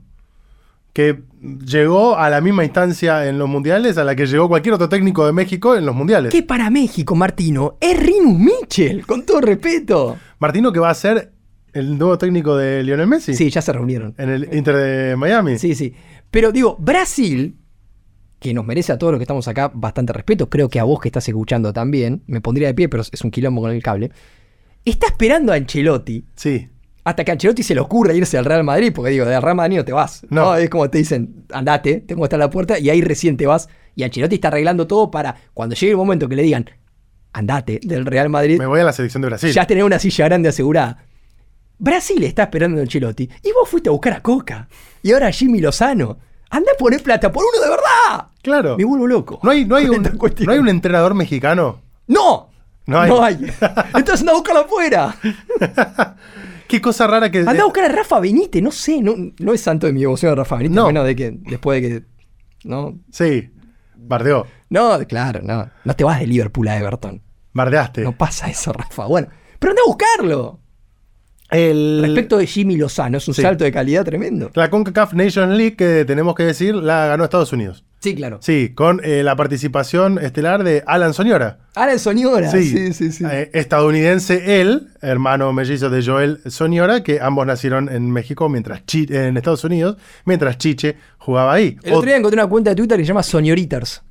Que 0.93 1.23
llegó 1.67 2.17
a 2.17 2.31
la 2.31 2.41
misma 2.41 2.65
instancia 2.65 3.29
en 3.29 3.39
los 3.39 3.49
mundiales 3.51 3.99
a 3.99 4.05
la 4.05 4.17
que 4.17 4.27
llegó 4.27 4.49
cualquier 4.49 4.75
otro 4.75 4.89
técnico 4.89 5.27
de 5.27 5.33
México 5.33 5.77
en 5.77 5.85
los 5.85 5.95
mundiales. 5.95 6.33
Que 6.33 6.43
para 6.43 6.71
México, 6.71 7.15
Martino, 7.15 7.77
es 7.81 7.99
Rinus 8.01 8.39
Mitchell, 8.39 9.07
con 9.07 9.25
todo 9.27 9.43
respeto. 9.43 10.17
Martino 10.39 10.73
que 10.73 10.81
va 10.81 10.89
a 10.89 10.95
ser 10.95 11.33
el 11.75 11.99
nuevo 11.99 12.17
técnico 12.17 12.57
de 12.57 12.83
Lionel 12.83 13.07
Messi. 13.09 13.35
Sí, 13.35 13.51
ya 13.51 13.61
se 13.61 13.75
reunieron. 13.75 14.15
En 14.17 14.31
el 14.31 14.49
Inter 14.57 14.75
de 14.77 15.17
Miami. 15.17 15.59
Sí, 15.59 15.75
sí. 15.75 15.93
Pero 16.31 16.51
digo, 16.51 16.77
Brasil, 16.81 17.57
que 18.38 18.53
nos 18.55 18.64
merece 18.66 18.92
a 18.92 18.99
todos 18.99 19.12
los 19.12 19.18
que 19.18 19.25
estamos 19.25 19.49
acá 19.49 19.70
bastante 19.75 20.12
respeto, 20.12 20.49
creo 20.51 20.68
que 20.68 20.79
a 20.79 20.85
vos 20.85 21.01
que 21.01 21.09
estás 21.09 21.27
escuchando 21.29 21.72
también, 21.72 22.22
me 22.27 22.40
pondría 22.40 22.68
de 22.68 22.75
pie, 22.75 22.88
pero 22.88 23.03
es 23.11 23.22
un 23.22 23.31
quilombo 23.31 23.62
con 23.62 23.70
el 23.70 23.83
cable, 23.83 24.11
está 24.85 25.07
esperando 25.07 25.53
a 25.53 25.57
Ancelotti 25.57 26.25
Sí. 26.37 26.68
hasta 27.05 27.25
que 27.25 27.31
a 27.31 27.35
Ancelotti 27.35 27.62
se 27.62 27.75
le 27.75 27.81
ocurra 27.81 28.12
irse 28.12 28.37
al 28.37 28.44
Real 28.44 28.62
Madrid, 28.64 28.92
porque 28.94 29.11
digo, 29.12 29.25
del 29.25 29.40
Real 29.40 29.57
Madrid 29.57 29.79
no 29.79 29.85
te 29.85 29.92
vas. 29.92 30.25
No. 30.29 30.44
No. 30.46 30.57
Es 30.57 30.68
como 30.68 30.88
te 30.90 30.99
dicen, 30.99 31.44
andate, 31.53 32.01
tengo 32.01 32.20
que 32.22 32.27
estar 32.27 32.40
a 32.40 32.44
la 32.44 32.51
puerta, 32.51 32.79
y 32.79 32.90
ahí 32.90 33.01
recién 33.01 33.37
te 33.37 33.46
vas. 33.46 33.68
Y 33.94 34.03
Ancelotti 34.03 34.35
está 34.35 34.49
arreglando 34.49 34.87
todo 34.87 35.11
para 35.11 35.35
cuando 35.55 35.75
llegue 35.75 35.92
el 35.92 35.96
momento 35.96 36.29
que 36.29 36.37
le 36.37 36.42
digan, 36.42 36.68
andate 37.33 37.81
del 37.83 38.05
Real 38.07 38.29
Madrid, 38.29 38.59
Me 38.59 38.66
voy 38.66 38.81
a 38.81 38.85
la 38.85 38.92
selección 38.92 39.22
de 39.22 39.29
Brasil. 39.29 39.51
ya 39.53 39.66
tener 39.66 39.83
una 39.85 39.99
silla 39.99 40.27
grande 40.27 40.49
asegurada. 40.51 41.05
Brasil 41.79 42.22
está 42.25 42.44
esperando 42.44 42.79
a 42.79 42.83
Ancelotti 42.83 43.29
y 43.42 43.53
vos 43.53 43.68
fuiste 43.68 43.88
a 43.88 43.92
buscar 43.92 44.12
a 44.14 44.22
Coca. 44.22 44.68
Y 45.03 45.12
ahora 45.12 45.31
Jimmy 45.31 45.61
Lozano. 45.61 46.18
Anda 46.51 46.73
a 46.73 46.77
poner 46.79 47.03
plata 47.03 47.31
por 47.33 47.45
uno 47.45 47.63
de 47.65 47.71
verdad. 47.71 48.29
Claro. 48.43 48.77
Me 48.79 48.85
vuelvo 48.85 49.07
loco. 49.07 49.41
No 49.43 49.51
hay, 49.51 49.65
no, 49.65 49.77
hay 49.77 49.89
un, 49.91 50.03
no 50.03 50.53
hay 50.53 50.59
un 50.59 50.69
entrenador 50.69 51.15
mexicano. 51.15 51.81
¡No! 52.07 52.51
No 52.87 53.01
hay. 53.01 53.11
No 53.11 53.23
hay. 53.23 53.35
Entonces 53.95 54.21
anda 54.21 54.33
a 54.33 54.37
buscarlo 54.37 54.61
afuera. 54.63 55.17
Qué 56.69 56.81
cosa 56.81 57.07
rara 57.07 57.31
que. 57.31 57.41
Anda 57.41 57.63
a 57.63 57.65
buscar 57.65 57.85
a 57.85 57.89
Rafa 57.95 58.21
Benítez. 58.21 58.63
No 58.63 58.71
sé, 58.71 59.01
no, 59.03 59.15
no 59.39 59.53
es 59.53 59.61
santo 59.61 59.87
de 59.87 59.93
mi 59.93 60.01
devoción 60.01 60.33
a 60.33 60.35
Rafa 60.37 60.57
Benítez. 60.57 60.75
No. 60.77 60.87
menos 60.87 61.05
de 61.05 61.17
que 61.17 61.31
después 61.33 61.83
de 61.83 61.89
que. 61.89 62.05
No, 62.65 62.99
Sí. 63.11 63.51
Bardeó. 63.97 64.47
no, 64.71 64.99
claro, 65.09 65.41
no. 65.43 65.69
No 65.85 65.97
te 65.97 66.05
vas 66.05 66.21
de 66.21 66.27
Liverpool 66.29 66.69
a 66.69 66.77
Everton. 66.79 67.23
Bardeaste. 67.53 68.03
No 68.03 68.13
pasa 68.17 68.49
eso, 68.49 68.73
Rafa. 68.73 69.07
Bueno, 69.07 69.29
pero 69.59 69.71
anda 69.73 69.83
a 69.85 69.89
buscarlo. 69.89 70.61
El, 71.51 72.01
Respecto 72.03 72.39
de 72.39 72.47
Jimmy 72.47 72.77
Lozano, 72.77 73.19
es 73.19 73.29
un 73.29 73.35
Sí. 73.35 73.43
salto 73.43 73.63
de 73.65 73.71
calidad 73.71 74.05
tremendo. 74.05 74.51
La 74.55 74.69
CONCACAF 74.69 75.13
Nations 75.15 75.57
League, 75.57 75.77
que 75.77 76.05
tenemos 76.05 76.35
que 76.35 76.43
decir, 76.43 76.75
la 76.75 77.07
ganó 77.07 77.23
Estados 77.25 77.53
Unidos. 77.53 77.85
Sí, 78.01 78.15
claro. 78.15 78.39
Sí, 78.43 78.73
con 78.75 79.01
eh, 79.05 79.23
la 79.23 79.37
participación 79.37 80.19
estelar 80.19 80.65
de 80.65 80.83
Alan 80.87 81.15
Soñora. 81.15 81.59
Alan 81.75 81.99
Soñora. 81.99 82.51
Sí, 82.51 82.93
sí, 82.93 83.13
sí. 83.13 83.25
Eh, 83.31 83.51
estadounidense 83.55 84.61
él, 84.61 84.89
hermano 85.01 85.53
mellizo 85.53 85.89
de 85.89 86.05
Joel 86.05 86.41
Soñora, 86.47 87.03
que 87.03 87.21
ambos 87.21 87.47
nacieron 87.47 87.89
en 87.89 88.11
México, 88.11 88.49
mientras 88.49 88.85
Chi- 88.85 89.07
en 89.11 89.37
Estados 89.37 89.65
Unidos, 89.65 89.97
mientras 90.25 90.59
Chiche 90.59 90.97
jugaba 91.19 91.53
ahí. 91.55 91.77
El 91.85 91.95
otro 91.95 92.07
día 92.07 92.17
encontré 92.17 92.41
una 92.41 92.49
cuenta 92.49 92.71
de 92.71 92.77
Twitter 92.77 92.99
que 92.99 93.05
se 93.05 93.09
llama 93.09 93.23
Soñoritas. 93.23 94.03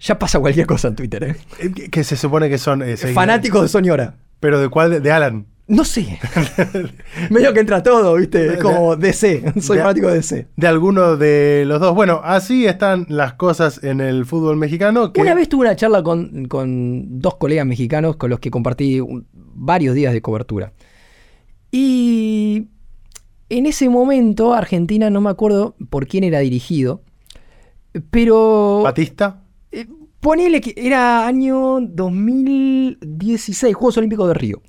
Ya 0.00 0.18
pasa 0.18 0.38
cualquier 0.40 0.66
cosa 0.66 0.88
en 0.88 0.96
Twitter, 0.96 1.24
¿eh? 1.24 1.36
Que, 1.74 1.88
que 1.88 2.04
se 2.04 2.16
supone 2.16 2.50
que 2.50 2.58
son... 2.58 2.82
eh. 2.82 2.96
Fanáticos 2.96 3.62
de 3.62 3.68
Soñora. 3.68 4.16
¿Pero 4.40 4.60
de 4.60 4.68
cuál? 4.68 5.02
De 5.02 5.10
Alan. 5.12 5.46
No 5.66 5.84
sé. 5.84 6.18
Medio 7.30 7.54
que 7.54 7.60
entra 7.60 7.82
todo, 7.82 8.14
¿viste? 8.16 8.58
Como 8.58 8.96
DC. 8.96 9.54
Soy 9.62 9.78
de- 9.78 9.82
fanático 9.82 10.08
de 10.08 10.14
DC. 10.16 10.48
De 10.56 10.66
alguno 10.66 11.16
de 11.16 11.64
los 11.66 11.80
dos. 11.80 11.94
Bueno, 11.94 12.20
así 12.22 12.66
están 12.66 13.06
las 13.08 13.32
cosas 13.34 13.82
en 13.82 14.00
el 14.02 14.26
fútbol 14.26 14.56
mexicano. 14.58 15.12
Que, 15.12 15.22
Una 15.22 15.34
vez 15.34 15.48
tuve 15.48 15.62
una 15.62 15.74
charla 15.76 16.02
con, 16.02 16.46
con 16.48 17.18
dos 17.20 17.36
colegas 17.36 17.64
mexicanos 17.66 18.16
con 18.16 18.28
los 18.28 18.40
que 18.40 18.50
compartí 18.50 19.00
un- 19.00 19.26
varios 19.32 19.94
días 19.94 20.12
de 20.12 20.20
cobertura. 20.20 20.72
Y 21.72 22.68
en 23.48 23.66
ese 23.66 23.88
momento 23.88 24.52
Argentina, 24.54 25.08
no 25.10 25.20
me 25.20 25.30
acuerdo 25.30 25.76
por 25.88 26.06
quién 26.06 26.24
era 26.24 26.40
dirigido, 26.40 27.02
pero... 28.10 28.82
Batista. 28.82 29.42
Eh, 29.72 29.86
ponele 30.20 30.60
que 30.60 30.74
era 30.76 31.26
año 31.26 31.80
2016, 31.80 33.74
Juegos 33.74 33.96
Olímpicos 33.96 34.28
de 34.28 34.34
Río. 34.34 34.62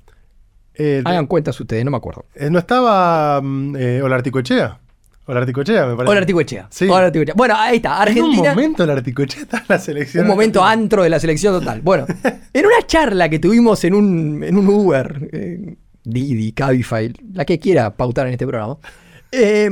Eh, 0.78 1.02
Hagan 1.04 1.26
cuentas 1.26 1.58
ustedes, 1.60 1.84
no 1.84 1.90
me 1.90 1.96
acuerdo. 1.96 2.26
eh, 2.34 2.50
¿No 2.50 2.58
estaba 2.58 3.40
mm, 3.42 3.76
eh, 3.76 4.02
Olarticoechea? 4.02 4.80
Olarticoechea, 5.28 5.86
me 5.86 5.96
parece. 5.96 6.10
Hola 6.10 6.20
Articoechea. 6.20 6.68
Sí. 6.70 6.84
Hola 6.88 7.06
Articoechea. 7.06 7.34
Bueno, 7.36 7.54
ahí 7.56 7.76
está, 7.76 7.94
En 7.94 7.94
un 7.96 8.08
Argentina. 8.26 8.50
momento 8.50 8.82
Olarticoechea 8.84 9.42
está 9.42 9.58
en 9.58 9.64
la 9.68 9.78
selección. 9.80 10.22
Un 10.24 10.28
momento 10.30 10.62
argentina. 10.62 10.84
antro 10.84 11.02
de 11.02 11.10
la 11.10 11.18
selección 11.18 11.58
total. 11.58 11.80
Bueno, 11.80 12.06
en 12.52 12.64
una 12.66 12.86
charla 12.86 13.28
que 13.28 13.40
tuvimos 13.40 13.82
en 13.84 13.94
un, 13.94 14.44
en 14.44 14.56
un 14.56 14.68
Uber, 14.68 15.28
eh, 15.32 15.76
Didi, 16.04 16.52
Cabify, 16.52 17.12
la 17.32 17.44
que 17.44 17.58
quiera 17.58 17.96
pautar 17.96 18.28
en 18.28 18.34
este 18.34 18.46
programa, 18.46 18.78
eh, 19.32 19.68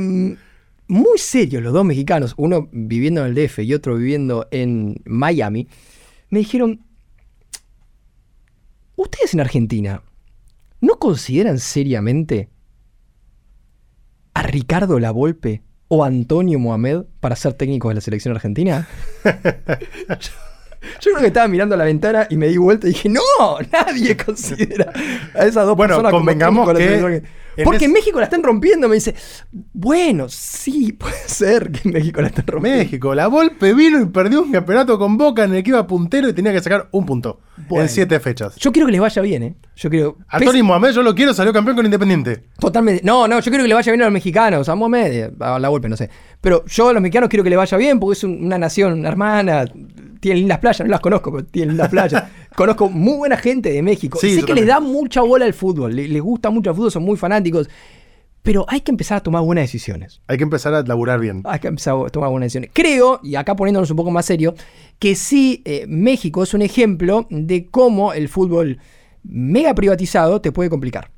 muy 0.87 1.17
serios 1.17 1.63
los 1.63 1.71
dos 1.71 1.85
mexicanos, 1.85 2.33
uno 2.35 2.67
viviendo 2.73 3.21
en 3.25 3.27
el 3.27 3.35
DF 3.47 3.59
y 3.59 3.73
otro 3.73 3.95
viviendo 3.95 4.47
en 4.51 5.01
Miami, 5.05 5.69
me 6.31 6.39
dijeron, 6.39 6.81
ustedes 8.97 9.33
en 9.33 9.39
Argentina, 9.39 10.01
¿no 10.81 10.99
consideran 10.99 11.59
seriamente 11.59 12.49
a 14.33 14.43
Ricardo 14.43 14.99
Lavolpe 14.99 15.63
o 15.87 16.03
Antonio 16.03 16.59
Mohamed 16.59 17.03
para 17.19 17.35
ser 17.35 17.53
técnicos 17.53 17.89
de 17.89 17.95
la 17.95 18.01
selección 18.01 18.35
argentina? 18.35 18.87
Yo 21.01 21.11
creo 21.11 21.21
que 21.21 21.27
estaba 21.27 21.47
mirando 21.47 21.75
a 21.75 21.77
la 21.77 21.85
ventana 21.85 22.27
y 22.29 22.37
me 22.37 22.47
di 22.47 22.57
vuelta 22.57 22.87
y 22.87 22.91
dije, 22.91 23.09
no, 23.09 23.21
nadie 23.71 24.15
considera 24.25 24.91
a 25.33 25.45
esas 25.45 25.65
dos 25.65 25.75
Bueno, 25.75 25.95
personas 25.95 26.11
como 26.11 26.19
convengamos 26.21 26.67
la 26.67 26.73
que 26.79 27.23
en 27.57 27.63
Porque 27.63 27.85
en 27.85 27.93
México 27.93 28.19
la 28.19 28.25
están 28.25 28.43
rompiendo, 28.43 28.89
me 28.89 28.95
dice, 28.95 29.15
bueno, 29.71 30.27
sí, 30.27 30.91
puede 30.91 31.15
ser 31.25 31.71
que 31.71 31.87
en 31.87 31.93
México 31.93 32.21
la 32.21 32.27
están 32.27 32.45
rompiendo. 32.47 32.79
México, 32.83 33.15
la 33.15 33.27
Volpe 33.27 33.73
vino 33.73 34.01
y 34.01 34.05
perdió 34.07 34.41
un 34.41 34.51
campeonato 34.51 34.99
con 34.99 35.17
Boca 35.17 35.45
en 35.45 35.55
el 35.55 35.63
que 35.63 35.69
iba 35.69 35.87
puntero 35.87 36.27
y 36.27 36.33
tenía 36.33 36.51
que 36.51 36.59
sacar 36.61 36.89
un 36.91 37.05
punto 37.05 37.39
Bueno. 37.69 37.83
en 37.83 37.89
siete 37.89 38.19
fechas. 38.19 38.55
Yo 38.57 38.73
quiero 38.73 38.85
que 38.87 38.91
les 38.91 38.99
vaya 38.99 39.21
bien, 39.21 39.43
¿eh? 39.43 39.55
Yo 39.77 39.89
quiero... 39.89 40.17
A 40.27 40.39
Tony 40.41 40.63
Mohamed 40.63 40.91
yo 40.91 41.01
lo 41.01 41.15
quiero, 41.15 41.33
salió 41.33 41.53
campeón 41.53 41.77
con 41.77 41.85
Independiente. 41.85 42.43
Totalmente. 42.59 43.01
No, 43.05 43.25
no, 43.25 43.39
yo 43.39 43.49
quiero 43.49 43.63
que 43.63 43.69
le 43.69 43.73
vaya 43.73 43.89
bien 43.91 44.01
a 44.01 44.05
los 44.05 44.13
mexicanos, 44.13 44.67
a 44.67 44.75
Mohamed, 44.75 45.31
a 45.39 45.57
la 45.57 45.67
golpe, 45.69 45.87
no 45.87 45.95
sé. 45.95 46.09
Pero 46.41 46.65
yo 46.65 46.89
a 46.89 46.93
los 46.93 47.01
mexicanos 47.01 47.29
quiero 47.29 47.43
que 47.45 47.49
le 47.49 47.55
vaya 47.55 47.77
bien 47.77 48.01
porque 48.01 48.17
es 48.17 48.23
un- 48.25 48.45
una 48.45 48.57
nación 48.57 49.05
hermana, 49.05 49.63
tienen 50.25 50.39
lindas 50.39 50.57
playas, 50.57 50.79
no 50.79 50.87
las 50.87 51.01
conozco, 51.01 51.31
pero 51.31 51.45
tienen 51.45 51.69
lindas 51.75 51.89
playas. 51.89 52.23
conozco 52.55 52.89
muy 52.89 53.15
buena 53.17 53.37
gente 53.37 53.71
de 53.71 53.83
México. 53.83 54.17
Sí, 54.19 54.33
sé 54.39 54.43
que 54.43 54.55
les 54.55 54.65
da 54.65 54.79
mucha 54.79 55.21
bola 55.21 55.45
al 55.45 55.53
fútbol, 55.53 55.95
le- 55.95 56.07
les 56.07 56.19
gusta 56.21 56.49
mucho 56.49 56.71
el 56.71 56.75
fútbol, 56.75 56.91
son 56.91 57.03
muy 57.03 57.15
fanáticos. 57.15 57.69
Pero 58.41 58.65
hay 58.67 58.81
que 58.81 58.89
empezar 58.91 59.17
a 59.17 59.21
tomar 59.21 59.43
buenas 59.43 59.65
decisiones. 59.65 60.21
Hay 60.27 60.37
que 60.37 60.43
empezar 60.43 60.73
a 60.73 60.81
laburar 60.81 61.19
bien. 61.19 61.41
Hay 61.45 61.59
que 61.59 61.67
empezar 61.67 61.95
a 62.03 62.09
tomar 62.09 62.31
buenas 62.31 62.45
decisiones. 62.47 62.71
Creo, 62.73 63.19
y 63.23 63.35
acá 63.35 63.55
poniéndonos 63.55 63.91
un 63.91 63.97
poco 63.97 64.09
más 64.09 64.25
serio, 64.25 64.55
que 64.97 65.15
sí, 65.15 65.61
eh, 65.65 65.85
México 65.87 66.41
es 66.41 66.53
un 66.55 66.63
ejemplo 66.63 67.27
de 67.29 67.67
cómo 67.67 68.13
el 68.13 68.27
fútbol 68.29 68.79
mega 69.23 69.75
privatizado 69.75 70.41
te 70.41 70.51
puede 70.51 70.71
complicar. 70.71 71.11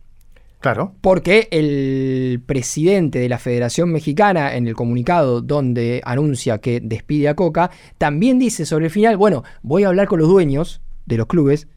Claro. 0.59 0.95
Porque 1.01 1.47
el 1.51 2.41
presidente 2.45 3.19
de 3.19 3.29
la 3.29 3.37
Federación 3.37 3.91
Mexicana, 3.91 4.55
en 4.55 4.67
el 4.67 4.73
comunicado 4.75 5.41
donde 5.41 6.01
anuncia 6.03 6.57
que 6.57 6.79
despide 6.81 7.29
a 7.29 7.35
Coca, 7.35 7.69
también 7.97 8.39
dice 8.39 8.65
sobre 8.65 8.85
el 8.85 8.91
final, 8.91 9.17
bueno, 9.17 9.43
voy 9.61 9.83
a 9.83 9.89
hablar 9.89 10.07
con 10.07 10.19
los 10.19 10.27
dueños 10.27 10.81
de 11.05 11.17
los 11.17 11.27
clubes, 11.27 11.67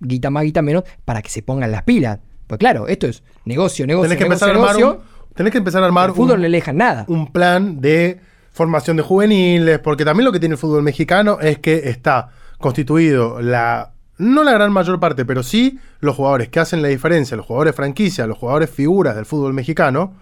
guita 0.00 0.30
más, 0.30 0.42
guita 0.44 0.60
menos, 0.60 0.84
para 1.04 1.22
que 1.22 1.30
se 1.30 1.42
pongan 1.42 1.70
las 1.70 1.84
pilas. 1.84 2.18
Pues 2.46 2.58
claro, 2.58 2.88
esto 2.88 3.06
es 3.06 3.22
negocio, 3.44 3.86
negocio, 3.86 4.08
Tenés 4.10 4.18
que 4.18 4.24
negocio, 4.24 4.46
empezar 4.46 4.48
a 4.48 4.52
armar 4.52 4.76
negocio. 4.76 5.02
un, 5.28 5.34
tenés 5.34 5.52
que 5.52 5.58
empezar 5.58 5.82
a 5.82 5.86
armar 5.86 6.08
El 6.10 6.14
fútbol 6.16 6.36
un, 6.36 6.42
no 6.42 6.48
le 6.48 6.56
dejan 6.56 6.76
nada. 6.76 7.04
un 7.08 7.32
plan 7.32 7.80
de 7.80 8.20
formación 8.50 8.96
de 8.96 9.02
juveniles, 9.02 9.78
porque 9.78 10.04
también 10.04 10.24
lo 10.26 10.32
que 10.32 10.40
tiene 10.40 10.54
el 10.54 10.58
fútbol 10.58 10.82
mexicano 10.82 11.38
es 11.40 11.58
que 11.58 11.88
está 11.88 12.28
constituido 12.58 13.40
la 13.40 13.93
no 14.18 14.44
la 14.44 14.52
gran 14.52 14.72
mayor 14.72 15.00
parte, 15.00 15.24
pero 15.24 15.42
sí 15.42 15.78
los 16.00 16.16
jugadores 16.16 16.48
que 16.48 16.60
hacen 16.60 16.82
la 16.82 16.88
diferencia, 16.88 17.36
los 17.36 17.46
jugadores 17.46 17.74
franquicia, 17.74 18.26
los 18.26 18.38
jugadores 18.38 18.70
figuras 18.70 19.16
del 19.16 19.26
fútbol 19.26 19.52
mexicano. 19.54 20.14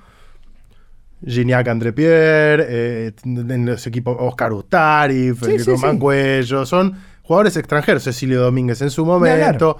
Gignac 1.24 1.68
André 1.68 1.92
Pierre, 1.92 2.66
eh, 2.68 3.12
en 3.24 3.66
los 3.66 3.86
equipos 3.86 4.16
Oscar 4.18 4.52
Ustari, 4.52 5.32
Federico 5.34 5.70
sí, 5.72 5.76
sí. 5.76 5.86
Mancuello, 5.86 6.66
son 6.66 6.96
jugadores 7.22 7.56
extranjeros, 7.56 8.02
Cecilio 8.02 8.42
Domínguez 8.42 8.82
en 8.82 8.90
su 8.90 9.06
momento. 9.06 9.78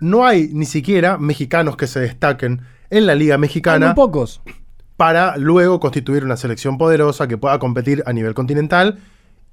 No 0.00 0.26
hay 0.26 0.50
ni 0.52 0.66
siquiera 0.66 1.16
mexicanos 1.16 1.76
que 1.76 1.86
se 1.86 2.00
destaquen 2.00 2.62
en 2.90 3.06
la 3.06 3.14
Liga 3.14 3.36
Hay 3.36 3.40
Mexicana 3.40 3.86
muy 3.86 3.94
pocos. 3.94 4.42
para 4.96 5.36
luego 5.36 5.78
constituir 5.78 6.24
una 6.24 6.36
selección 6.36 6.76
poderosa 6.76 7.28
que 7.28 7.38
pueda 7.38 7.58
competir 7.60 8.02
a 8.04 8.12
nivel 8.12 8.34
continental 8.34 8.98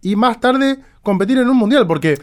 y 0.01 0.15
más 0.15 0.39
tarde 0.39 0.79
competir 1.03 1.37
en 1.37 1.49
un 1.49 1.57
mundial, 1.57 1.85
porque 1.85 2.19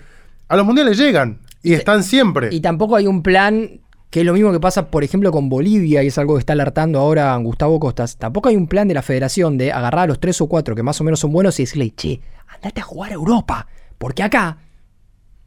a 0.49 0.57
los 0.57 0.65
mundiales 0.67 0.97
llegan 0.99 1.41
y 1.63 1.73
están 1.75 2.03
siempre. 2.05 2.49
Y 2.53 2.61
tampoco 2.61 2.97
hay 2.97 3.07
un 3.07 3.23
plan 3.23 3.81
que 4.11 4.21
es 4.21 4.27
lo 4.27 4.33
mismo 4.33 4.53
que 4.53 4.61
pasa, 4.61 4.91
por 4.91 5.03
ejemplo, 5.05 5.31
con 5.33 5.49
Bolivia, 5.49 6.03
y 6.03 6.07
es 6.07 6.17
algo 6.17 6.35
que 6.35 6.41
está 6.41 6.53
alertando 6.55 7.01
ahora 7.01 7.37
Gustavo 7.37 7.79
Costas. 7.81 8.17
Tampoco 8.17 8.49
hay 8.49 8.57
un 8.57 8.67
plan 8.69 8.87
de 8.89 8.95
la 8.95 9.03
federación 9.03 9.59
de 9.59 9.73
agarrar 9.73 10.05
a 10.05 10.07
los 10.07 10.21
tres 10.21 10.41
o 10.41 10.47
cuatro 10.49 10.75
que 10.75 10.83
más 10.83 11.01
o 11.01 11.05
menos 11.05 11.21
son 11.21 11.33
buenos 11.33 11.59
y 11.59 11.65
decirle, 11.65 11.93
che, 11.95 12.21
andate 12.47 12.81
a 12.81 12.85
jugar 12.85 13.11
a 13.11 13.15
Europa. 13.15 13.67
Porque 13.99 14.23
acá 14.23 14.59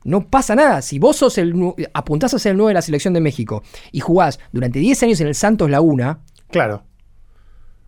no 0.04 0.28
pasa 0.30 0.56
nada. 0.56 0.82
Si 0.82 1.00
vos 1.00 1.16
sos 1.16 1.38
el, 1.38 1.56
apuntás 1.94 2.34
a 2.34 2.40
ser 2.40 2.52
el 2.52 2.58
9 2.58 2.72
de 2.72 2.74
la 2.76 2.82
selección 2.82 3.14
de 3.14 3.22
México 3.22 3.64
y 3.92 4.02
jugás 4.02 4.40
durante 4.52 4.80
10 4.80 5.02
años 5.04 5.22
en 5.22 5.28
el 5.28 5.36
Santos 5.36 5.70
Laguna, 5.70 6.20
Claro. 6.52 6.84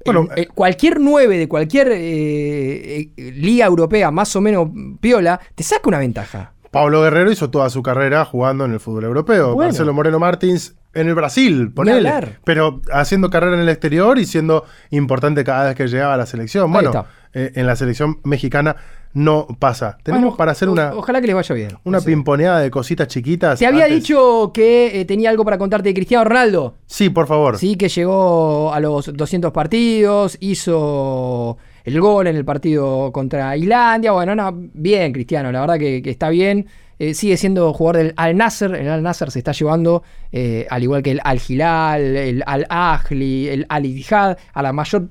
el- 0.05 0.14
Bueno, 0.14 0.30
el- 0.36 0.47
cualquier 0.49 0.99
9 0.99 1.38
de 1.38 1.47
cualquier 1.47 1.89
eh, 1.91 3.12
eh, 3.18 3.32
liga 3.36 3.66
europea 3.66 4.09
más 4.09 4.36
o 4.36 4.41
menos 4.41 4.70
piola, 4.99 5.39
te 5.53 5.64
saca 5.64 5.89
una 5.89 5.99
ventaja. 5.99 6.53
Pablo 6.72 7.01
Guerrero 7.01 7.32
hizo 7.32 7.49
toda 7.49 7.69
su 7.69 7.84
carrera 7.84 8.24
jugando 8.26 8.65
en 8.65 8.72
el 8.72 8.80
fútbol 8.80 9.03
europeo. 9.03 9.53
Bueno. 9.53 9.67
Marcelo 9.69 9.93
Moreno 9.93 10.19
Martins 10.19 10.76
en 10.93 11.07
el 11.07 11.15
Brasil, 11.15 11.72
ponele. 11.74 12.38
Pero 12.45 12.82
haciendo 12.91 13.30
carrera 13.30 13.55
en 13.55 13.61
el 13.61 13.69
exterior 13.69 14.17
y 14.17 14.26
siendo 14.26 14.65
importante 14.89 15.43
cada 15.43 15.65
vez 15.67 15.76
que 15.76 15.88
llegaba 15.88 16.13
a 16.13 16.17
la 16.17 16.26
selección. 16.26 16.72
Bueno, 16.72 17.05
eh, 17.34 17.51
en 17.55 17.67
la 17.67 17.76
selección 17.76 18.19
mexicana 18.24 18.76
no 19.13 19.47
pasa. 19.59 19.97
Tenemos 20.03 20.24
Bueno, 20.24 20.38
para 20.38 20.51
hacer 20.53 20.69
una, 20.69 20.93
Ojalá 20.93 21.19
que 21.19 21.28
les 21.28 21.36
vaya 21.36 21.55
bien. 21.55 21.78
una 21.84 21.99
pimponeada 21.99 22.59
de 22.59 22.72
cositas 22.72 23.07
chiquitas. 23.09 23.59
Te 23.59 23.67
había 23.67 23.84
antes. 23.86 23.99
dicho 24.01 24.51
que 24.53 25.01
eh, 25.01 25.05
tenía 25.05 25.30
algo 25.30 25.43
para 25.43 25.57
contarte 25.57 25.89
de 25.89 25.93
Cristiano 25.93 26.24
Ronaldo. 26.24 26.76
Sí, 26.86 27.09
por 27.09 27.28
favor. 27.28 27.57
Sí, 27.57 27.76
que 27.76 27.89
llegó 27.89 28.74
a 28.74 28.80
los 28.80 29.11
200 29.13 29.51
partidos, 29.51 30.38
hizo 30.39 31.57
el 31.84 31.99
gol 31.99 32.27
en 32.27 32.36
el 32.36 32.45
partido 32.45 33.11
contra 33.11 33.55
Islandia. 33.57 34.11
Bueno, 34.11 34.36
no, 34.36 34.51
bien, 34.53 35.11
Cristiano, 35.11 35.51
la 35.51 35.61
verdad 35.61 35.77
que, 35.77 36.01
que 36.01 36.09
está 36.09 36.29
bien. 36.29 36.67
Eh, 36.99 37.15
sigue 37.15 37.36
siendo 37.36 37.73
jugador 37.73 37.97
del 37.97 38.13
Al 38.15 38.38
Nasser. 38.38 38.75
El 38.75 38.88
Al 38.88 39.01
Nasser 39.01 39.32
se 39.32 39.39
está 39.39 39.53
llevando, 39.53 40.03
eh, 40.32 40.67
al 40.69 40.84
igual 40.84 41.01
que 41.01 41.09
el 41.09 41.21
Al 41.23 41.41
Hilal, 41.47 42.15
el 42.15 42.43
Al 42.45 42.67
Ahly, 42.69 43.47
el 43.47 43.65
Al 43.69 43.88
Ittihad, 43.88 44.38
a 44.53 44.61
la 44.61 44.71
mayor 44.71 45.09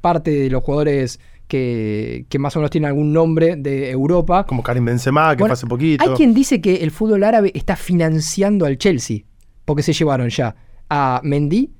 parte 0.00 0.32
de 0.32 0.50
los 0.50 0.64
jugadores 0.64 1.20
que, 1.46 2.26
que 2.28 2.38
más 2.40 2.56
o 2.56 2.58
menos 2.58 2.72
tienen 2.72 2.88
algún 2.88 3.12
nombre 3.12 3.54
de 3.54 3.88
Europa. 3.90 4.46
Como 4.46 4.64
Karim 4.64 4.84
Benzema, 4.84 5.36
que 5.36 5.44
Bueno, 5.44 5.52
hace 5.52 5.68
poquito. 5.68 6.02
Hay 6.02 6.16
quien 6.16 6.34
dice 6.34 6.60
que 6.60 6.82
el 6.82 6.90
fútbol 6.90 7.22
árabe 7.22 7.52
está 7.54 7.76
financiando 7.76 8.66
al 8.66 8.76
Chelsea, 8.76 9.18
porque 9.64 9.84
se 9.84 9.92
llevaron 9.92 10.28
ya 10.28 10.56
a 10.90 11.20
Mendy, 11.22 11.70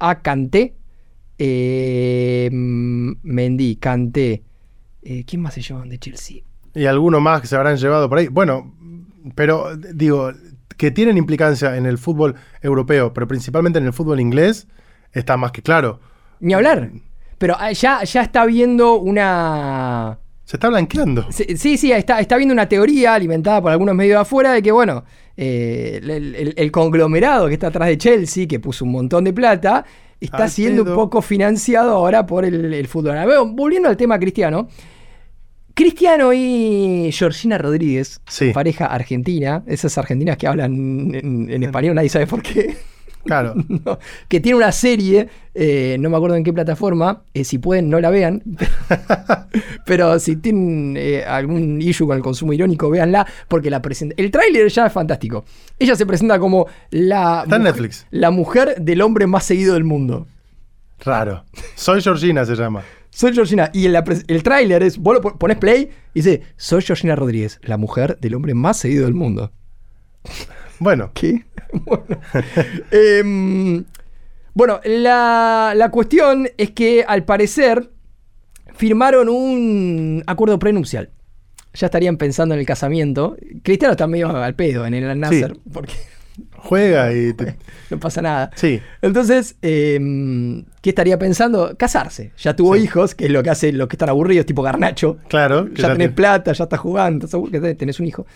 a 0.00 0.22
Kanté, 0.22 0.74
eh, 1.38 2.48
Mendy, 2.52 3.76
Kanté, 3.76 4.42
eh, 5.02 5.24
¿quién 5.24 5.42
más 5.42 5.54
se 5.54 5.62
llevan 5.62 5.88
de 5.88 5.98
Chelsea? 5.98 6.38
Y 6.74 6.84
algunos 6.86 7.20
más 7.20 7.40
que 7.40 7.46
se 7.46 7.56
habrán 7.56 7.76
llevado 7.76 8.08
por 8.08 8.18
ahí. 8.18 8.28
Bueno, 8.28 8.74
pero 9.34 9.76
digo, 9.76 10.30
que 10.76 10.90
tienen 10.90 11.16
implicancia 11.16 11.76
en 11.76 11.86
el 11.86 11.98
fútbol 11.98 12.34
europeo, 12.62 13.12
pero 13.12 13.26
principalmente 13.26 13.78
en 13.78 13.86
el 13.86 13.92
fútbol 13.92 14.20
inglés, 14.20 14.68
está 15.12 15.36
más 15.36 15.52
que 15.52 15.62
claro. 15.62 16.00
Ni 16.40 16.54
hablar. 16.54 16.90
Pero 17.38 17.54
ah, 17.58 17.72
ya, 17.72 18.02
ya 18.04 18.22
está 18.22 18.44
viendo 18.46 18.96
una... 18.98 20.18
Se 20.44 20.56
está 20.56 20.68
blanqueando. 20.68 21.26
Sí, 21.30 21.44
sí, 21.56 21.76
sí, 21.76 21.92
está, 21.92 22.20
está 22.20 22.36
viendo 22.36 22.52
una 22.54 22.68
teoría 22.68 23.14
alimentada 23.14 23.60
por 23.60 23.70
algunos 23.70 23.94
medios 23.94 24.16
de 24.16 24.20
afuera 24.22 24.52
de 24.52 24.62
que, 24.62 24.72
bueno, 24.72 25.04
eh, 25.36 26.00
el, 26.02 26.10
el- 26.34 26.54
el 26.56 26.70
conglomerado 26.72 27.48
que 27.48 27.54
está 27.54 27.66
atrás 27.66 27.88
de 27.88 27.98
Chelsea, 27.98 28.46
que 28.48 28.58
puso 28.58 28.84
un 28.86 28.92
montón 28.92 29.24
de 29.24 29.32
plata, 29.32 29.84
está 30.20 30.44
Al 30.44 30.50
siendo 30.50 30.84
pedo. 30.84 30.94
un 30.94 31.00
poco 31.00 31.22
financiado 31.22 31.92
ahora 31.92 32.26
por 32.26 32.44
el, 32.44 32.72
el 32.74 32.86
fútbol. 32.88 33.16
volviendo 33.52 33.88
al 33.88 33.96
tema 33.96 34.18
cristiano. 34.18 34.68
Cristiano 35.74 36.32
y 36.32 37.10
Georgina 37.12 37.56
Rodríguez, 37.56 38.20
Sí. 38.28 38.50
pareja 38.52 38.86
argentina, 38.86 39.62
esas 39.66 39.96
argentinas 39.96 40.36
que 40.36 40.48
hablan 40.48 41.14
en, 41.14 41.48
en 41.50 41.62
español, 41.62 41.94
nadie 41.94 42.08
sabe 42.08 42.26
por 42.26 42.42
qué. 42.42 42.76
Claro. 43.24 43.54
No, 43.68 43.98
que 44.28 44.40
tiene 44.40 44.56
una 44.56 44.72
serie, 44.72 45.28
eh, 45.54 45.96
no 46.00 46.08
me 46.10 46.16
acuerdo 46.16 46.36
en 46.36 46.44
qué 46.44 46.52
plataforma, 46.52 47.22
eh, 47.34 47.44
si 47.44 47.58
pueden 47.58 47.88
no 47.90 48.00
la 48.00 48.10
vean, 48.10 48.42
pero 49.86 50.18
si 50.18 50.36
tienen 50.36 50.96
eh, 50.96 51.24
algún 51.24 51.80
issue 51.80 52.06
con 52.06 52.16
el 52.16 52.22
consumo 52.22 52.52
irónico, 52.52 52.90
véanla, 52.90 53.26
porque 53.48 53.70
la 53.70 53.82
presenta. 53.82 54.14
El 54.18 54.30
tráiler 54.30 54.68
ya 54.68 54.86
es 54.86 54.92
fantástico. 54.92 55.44
Ella 55.78 55.94
se 55.96 56.06
presenta 56.06 56.38
como 56.38 56.66
la, 56.90 57.42
Está 57.44 57.56
en 57.56 57.62
mujer- 57.62 57.74
Netflix. 57.74 58.06
la 58.10 58.30
mujer 58.30 58.76
del 58.80 59.00
hombre 59.02 59.26
más 59.26 59.44
seguido 59.44 59.74
del 59.74 59.84
mundo. 59.84 60.26
Raro. 61.00 61.44
Soy 61.74 62.00
Georgina 62.02 62.44
se 62.44 62.54
llama. 62.56 62.82
Soy 63.10 63.32
Georgina. 63.32 63.70
Y 63.72 63.86
pres- 63.88 64.24
el 64.28 64.42
tráiler 64.42 64.82
es, 64.82 64.98
vos 64.98 65.14
lo 65.14 65.20
pon- 65.20 65.38
pones 65.38 65.56
play 65.58 65.90
y 66.14 66.20
dice, 66.20 66.42
soy 66.56 66.82
Georgina 66.82 67.14
Rodríguez, 67.16 67.60
la 67.62 67.76
mujer 67.76 68.18
del 68.20 68.34
hombre 68.34 68.54
más 68.54 68.78
seguido 68.78 69.04
del 69.04 69.14
mundo. 69.14 69.52
Bueno, 70.80 71.10
¿Qué? 71.14 71.44
Bueno, 71.72 72.04
Em, 72.90 73.84
bueno, 74.54 74.80
la, 74.84 75.72
la 75.76 75.90
cuestión 75.90 76.48
es 76.56 76.70
que 76.70 77.04
al 77.06 77.24
parecer 77.24 77.90
firmaron 78.74 79.28
un 79.28 80.22
acuerdo 80.26 80.58
prenupcial. 80.58 81.10
Ya 81.74 81.86
estarían 81.86 82.16
pensando 82.16 82.54
en 82.54 82.60
el 82.60 82.66
casamiento. 82.66 83.36
Cristiano 83.62 83.92
está 83.92 84.06
medio 84.06 84.34
al 84.34 84.54
pedo 84.54 84.86
en 84.86 84.94
el 84.94 85.20
Nasser, 85.20 85.56
porque 85.72 85.92
juega 86.56 87.12
y. 87.12 87.32
te- 87.34 87.56
No 87.90 88.00
pasa 88.00 88.22
nada. 88.22 88.50
Sí. 88.56 88.80
Entonces, 89.02 89.56
eh, 89.62 90.64
¿qué 90.80 90.90
estaría 90.90 91.18
pensando? 91.18 91.76
Casarse. 91.76 92.32
Ya 92.38 92.56
tuvo 92.56 92.74
Sí. 92.74 92.82
hijos, 92.82 93.14
que 93.14 93.26
es 93.26 93.30
lo 93.30 93.42
que 93.42 93.50
hacen 93.50 93.76
los 93.78 93.86
que 93.88 93.94
están 93.96 94.08
aburridos, 94.08 94.46
tipo 94.46 94.62
Garnacho. 94.62 95.18
Claro. 95.28 95.68
Ya, 95.74 95.92
tenés 95.92 96.08
te- 96.08 96.14
plata, 96.14 96.52
ya 96.52 96.64
estás 96.64 96.80
jugando, 96.80 97.26
estás 97.26 97.76
tenés 97.76 98.00
un 98.00 98.06
hijo. 98.06 98.26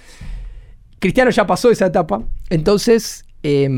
Cristiano 1.02 1.30
ya 1.32 1.46
pasó 1.48 1.68
esa 1.70 1.86
etapa, 1.86 2.22
entonces 2.48 3.24
eh, 3.42 3.68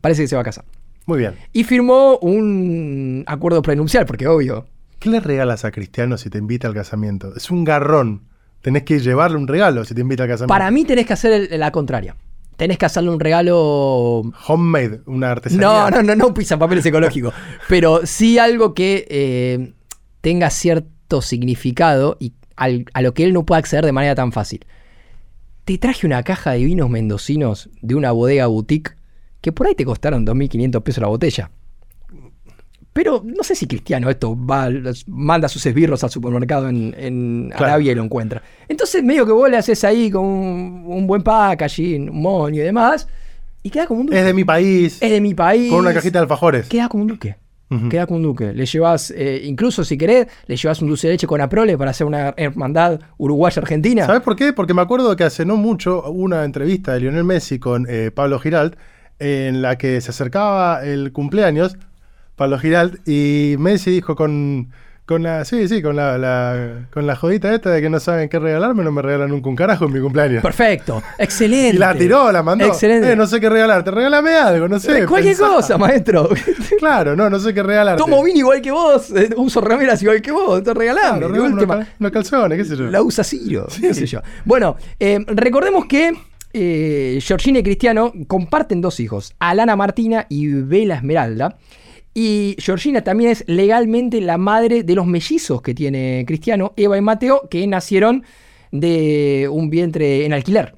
parece 0.00 0.22
que 0.22 0.28
se 0.28 0.36
va 0.36 0.42
a 0.42 0.44
casar. 0.44 0.64
Muy 1.06 1.18
bien. 1.18 1.34
Y 1.52 1.64
firmó 1.64 2.18
un 2.18 3.24
acuerdo 3.26 3.60
prenupcial, 3.62 4.06
porque 4.06 4.28
obvio. 4.28 4.66
¿Qué 5.00 5.10
le 5.10 5.18
regalas 5.20 5.64
a 5.64 5.72
Cristiano 5.72 6.16
si 6.16 6.30
te 6.30 6.38
invita 6.38 6.68
al 6.68 6.74
casamiento? 6.74 7.34
Es 7.36 7.50
un 7.50 7.64
garrón. 7.64 8.22
Tenés 8.62 8.84
que 8.84 9.00
llevarle 9.00 9.36
un 9.38 9.48
regalo 9.48 9.84
si 9.84 9.92
te 9.94 10.00
invita 10.02 10.22
al 10.22 10.28
casamiento. 10.28 10.48
Para 10.54 10.70
mí 10.70 10.84
tenés 10.84 11.04
que 11.06 11.12
hacer 11.14 11.32
el- 11.50 11.60
la 11.60 11.70
contraria. 11.72 12.14
Tenés 12.56 12.78
que 12.78 12.86
hacerle 12.86 13.10
un 13.10 13.18
regalo 13.20 14.22
Homemade, 14.46 15.00
una 15.06 15.32
artesanía. 15.32 15.66
No, 15.66 15.90
no, 15.90 16.02
no, 16.02 16.14
no 16.14 16.28
un 16.28 16.34
papeles 16.58 16.86
ecológico. 16.86 17.32
pero 17.68 18.06
sí 18.06 18.38
algo 18.38 18.72
que 18.72 19.06
eh, 19.10 19.74
tenga 20.20 20.48
cierto 20.50 21.22
significado 21.22 22.16
y 22.20 22.32
al- 22.56 22.86
a 22.94 23.02
lo 23.02 23.12
que 23.14 23.24
él 23.24 23.32
no 23.32 23.44
pueda 23.44 23.58
acceder 23.58 23.84
de 23.84 23.92
manera 23.92 24.14
tan 24.14 24.30
fácil. 24.32 24.64
Te 25.66 25.78
traje 25.78 26.06
una 26.06 26.22
caja 26.22 26.52
de 26.52 26.64
vinos 26.64 26.88
mendocinos 26.88 27.68
de 27.82 27.94
una 27.96 28.12
bodega 28.12 28.46
boutique 28.46 28.92
que 29.40 29.50
por 29.52 29.66
ahí 29.66 29.74
te 29.74 29.84
costaron 29.84 30.24
2.500 30.24 30.82
pesos 30.82 31.02
la 31.02 31.08
botella. 31.08 31.50
Pero 32.92 33.22
no 33.26 33.42
sé 33.42 33.54
si 33.54 33.66
Cristiano 33.66 34.08
esto 34.08 34.34
va, 34.34 34.70
manda 35.06 35.48
sus 35.48 35.66
esbirros 35.66 36.02
al 36.04 36.10
supermercado 36.10 36.68
en, 36.68 36.94
en 36.96 37.48
Claro. 37.50 37.64
Arabia 37.66 37.92
y 37.92 37.94
lo 37.96 38.04
encuentra. 38.04 38.42
Entonces 38.68 39.02
medio 39.02 39.26
que 39.26 39.32
vos 39.32 39.50
le 39.50 39.56
haces 39.58 39.82
ahí 39.84 40.10
con 40.10 40.24
un, 40.24 40.84
un 40.86 41.06
buen 41.06 41.22
packaging, 41.22 42.08
un 42.10 42.22
moño 42.22 42.62
y 42.62 42.64
demás, 42.64 43.06
y 43.62 43.68
queda 43.68 43.86
como 43.86 44.00
un 44.02 44.06
duque. 44.06 44.18
Es 44.20 44.24
de 44.24 44.32
mi 44.32 44.44
país. 44.44 44.96
Es 45.02 45.10
de 45.10 45.20
mi 45.20 45.34
país. 45.34 45.68
Con 45.68 45.80
una 45.80 45.92
cajita 45.92 46.20
de 46.20 46.22
alfajores. 46.22 46.68
Queda 46.68 46.88
como 46.88 47.02
un 47.02 47.08
duque. 47.08 47.36
Ujú. 47.68 47.88
Queda 47.88 48.06
como 48.06 48.18
un 48.18 48.22
duque. 48.22 48.52
Le 48.52 48.64
llevas, 48.64 49.10
eh, 49.10 49.42
incluso 49.44 49.84
si 49.84 49.98
querés, 49.98 50.26
le 50.46 50.56
llevas 50.56 50.80
un 50.82 50.88
dulce 50.88 51.08
de 51.08 51.14
leche 51.14 51.26
con 51.26 51.40
aprole 51.40 51.76
para 51.76 51.90
hacer 51.90 52.06
una 52.06 52.32
hermandad 52.36 53.00
uruguaya-argentina. 53.18 54.06
¿Sabes 54.06 54.22
por 54.22 54.36
qué? 54.36 54.52
Porque 54.52 54.74
me 54.74 54.82
acuerdo 54.82 55.14
que 55.16 55.24
hace 55.24 55.44
no 55.44 55.56
mucho 55.56 56.02
hubo 56.08 56.22
una 56.22 56.44
entrevista 56.44 56.92
de 56.92 57.00
Lionel 57.00 57.24
Messi 57.24 57.58
con 57.58 57.86
eh, 57.88 58.10
Pablo 58.14 58.38
Giralt 58.38 58.76
en 59.18 59.62
la 59.62 59.78
que 59.78 60.00
se 60.00 60.10
acercaba 60.10 60.84
el 60.84 61.12
cumpleaños, 61.12 61.76
Pablo 62.36 62.58
Giralt, 62.58 63.06
y 63.08 63.56
Messi 63.58 63.90
dijo 63.90 64.14
con, 64.14 64.70
con 65.06 65.22
la, 65.22 65.44
sí, 65.44 65.68
sí, 65.68 65.80
con 65.82 65.94
la, 65.94 66.18
la- 66.18 66.88
con 66.92 67.06
la 67.06 67.14
jodita 67.14 67.54
esta 67.54 67.70
de 67.70 67.80
que 67.80 67.88
no 67.88 68.00
saben 68.00 68.28
qué 68.28 68.40
regalarme, 68.40 68.82
no 68.82 68.90
me 68.90 69.02
regalan 69.02 69.30
nunca 69.30 69.48
un 69.48 69.54
carajo 69.54 69.84
en 69.86 69.92
mi 69.92 70.00
cumpleaños. 70.00 70.42
Perfecto. 70.42 71.00
Excelente. 71.18 71.76
Y 71.76 71.78
la 71.78 71.94
tiró, 71.94 72.32
la 72.32 72.42
mandó. 72.42 72.66
Excelente. 72.66 73.12
Eh, 73.12 73.16
no 73.16 73.26
sé 73.28 73.40
qué 73.40 73.48
regalarte, 73.48 73.90
regálame 73.92 74.34
algo, 74.34 74.66
no 74.68 74.80
sé. 74.80 74.98
Eh, 75.02 75.06
Cualquier 75.06 75.36
pensá. 75.36 75.54
cosa, 75.54 75.78
maestro. 75.78 76.28
Claro, 76.80 77.14
no, 77.16 77.30
no 77.30 77.38
sé 77.38 77.54
qué 77.54 77.62
regalarte. 77.62 78.02
Tomo 78.02 78.22
vino 78.24 78.38
igual 78.40 78.60
que 78.60 78.70
vos, 78.72 79.10
eh, 79.12 79.30
uso 79.36 79.60
remeras 79.60 80.02
igual 80.02 80.20
que 80.20 80.32
vos, 80.32 80.62
te 80.62 80.74
regalame. 80.74 81.18
Claro, 81.18 81.28
regálame 81.28 81.54
última. 81.54 81.74
unos, 81.76 81.86
cal- 81.86 81.94
unos 82.00 82.12
calzones, 82.12 82.58
qué 82.58 82.64
sé 82.64 82.76
yo. 82.76 82.84
La 82.90 83.02
usa 83.02 83.22
Ciro, 83.24 83.66
qué 83.80 83.94
sé 83.94 84.06
yo. 84.06 84.20
Bueno, 84.44 84.76
eh, 84.98 85.24
recordemos 85.28 85.86
que 85.86 86.12
eh, 86.52 87.18
Georgina 87.22 87.60
y 87.60 87.62
Cristiano 87.62 88.12
comparten 88.26 88.80
dos 88.80 88.98
hijos, 89.00 89.34
Alana 89.38 89.76
Martina 89.76 90.26
y 90.28 90.48
Bela 90.48 90.96
Esmeralda. 90.96 91.56
Y 92.18 92.56
Georgina 92.58 93.04
también 93.04 93.30
es 93.30 93.44
legalmente 93.46 94.22
la 94.22 94.38
madre 94.38 94.82
de 94.82 94.94
los 94.94 95.06
mellizos 95.06 95.60
que 95.60 95.74
tiene 95.74 96.24
Cristiano, 96.26 96.72
Eva 96.74 96.96
y 96.96 97.02
Mateo, 97.02 97.46
que 97.50 97.66
nacieron 97.66 98.24
de 98.72 99.46
un 99.52 99.68
vientre 99.68 100.24
en 100.24 100.32
alquiler. 100.32 100.76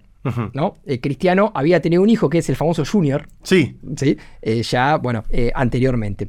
¿no? 0.53 0.79
Eh, 0.85 0.99
Cristiano 1.01 1.53
había 1.55 1.81
tenido 1.81 2.03
un 2.03 2.11
hijo 2.11 2.29
que 2.29 2.39
es 2.39 2.49
el 2.49 2.57
famoso 2.57 2.85
Junior, 2.85 3.29
Sí, 3.45 3.77
¿sí? 3.97 4.19
Eh, 4.43 4.65
ya, 4.65 4.97
bueno, 4.97 5.23
eh, 5.31 5.53
anteriormente. 5.55 6.29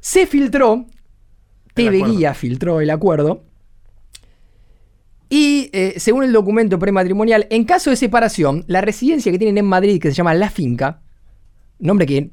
Se 0.00 0.26
filtró, 0.26 0.86
TV. 1.74 2.02
Guía 2.02 2.32
filtró 2.32 2.80
el 2.80 2.88
acuerdo. 2.88 3.44
Y 5.28 5.70
según 5.98 6.24
el 6.24 6.32
documento 6.32 6.78
prematrimonial, 6.78 7.46
en 7.50 7.64
caso 7.64 7.90
de 7.90 7.96
separación, 7.96 8.64
la 8.68 8.80
residencia 8.80 9.30
que 9.30 9.38
tienen 9.38 9.58
en 9.58 9.66
Madrid, 9.66 10.00
que 10.00 10.08
se 10.08 10.14
llama 10.14 10.32
La 10.32 10.48
Finca, 10.48 11.02
nombre 11.78 12.06
que 12.06 12.30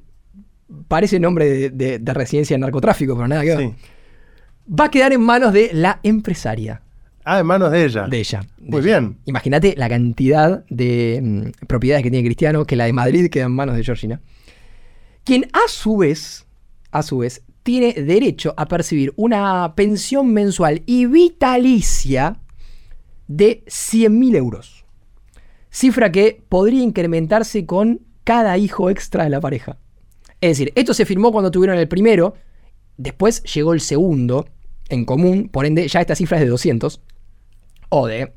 parece 0.88 1.20
nombre 1.20 1.46
de, 1.46 1.70
de- 1.70 2.00
de 2.00 2.14
residencia 2.14 2.56
de 2.56 2.60
narcotráfico, 2.62 3.16
pero 3.16 3.28
nada 3.28 3.42
que 3.44 3.56
ver, 3.56 3.60
sí. 3.70 3.74
va 4.80 4.86
a 4.86 4.92
quedar 4.92 5.14
en 5.14 5.22
manos 5.22 5.54
de 5.54 5.70
la 5.74 6.00
empresaria 6.04 6.82
Ah, 7.30 7.40
en 7.42 7.46
manos 7.46 7.72
de 7.72 7.84
ella. 7.84 8.08
de 8.08 8.20
ella. 8.20 8.42
de 8.58 8.70
Muy 8.72 8.80
ella. 8.82 9.00
bien. 9.00 9.18
Imagínate 9.26 9.76
la 9.78 9.90
cantidad 9.90 10.64
de 10.70 11.20
mm, 11.22 11.66
propiedades 11.68 12.04
que 12.04 12.10
tiene 12.12 12.26
Cristiano, 12.26 12.64
que 12.66 12.78
la 12.78 12.86
de 12.86 12.94
Madrid 12.94 13.30
queda 13.30 13.46
en 13.46 13.52
manos 13.52 13.76
de 13.76 13.84
Georgina. 13.84 14.22
Quien 15.26 15.46
a 15.52 15.68
su 15.68 15.98
vez, 15.98 16.46
a 16.92 17.04
su 17.04 17.18
vez, 17.18 17.44
tiene 17.64 17.92
derecho 17.94 18.54
a 18.56 18.66
percibir 18.70 19.12
una 19.18 19.74
pensión 19.76 20.32
mensual 20.32 20.84
y 20.86 21.06
vitalicia 21.06 22.38
de 23.28 23.64
100.000 23.66 24.36
euros. 24.38 24.86
Cifra 25.70 26.14
que 26.14 26.42
podría 26.48 26.82
incrementarse 26.82 27.66
con 27.66 28.00
cada 28.24 28.58
hijo 28.58 28.90
extra 28.90 29.26
de 29.26 29.30
la 29.32 29.42
pareja. 29.42 29.78
Es 30.42 30.50
decir, 30.58 30.72
esto 30.76 30.94
se 30.94 31.06
firmó 31.06 31.32
cuando 31.32 31.52
tuvieron 31.52 31.78
el 31.78 31.88
primero, 31.88 32.36
después 32.98 33.44
llegó 33.44 33.74
el 33.74 33.82
segundo 33.82 34.48
en 34.90 35.06
común, 35.06 35.50
por 35.50 35.66
ende 35.66 35.88
ya 35.88 36.02
esta 36.02 36.16
cifra 36.16 36.38
es 36.38 36.44
de 36.44 36.50
200. 36.50 37.02
O 37.90 38.08
de, 38.08 38.34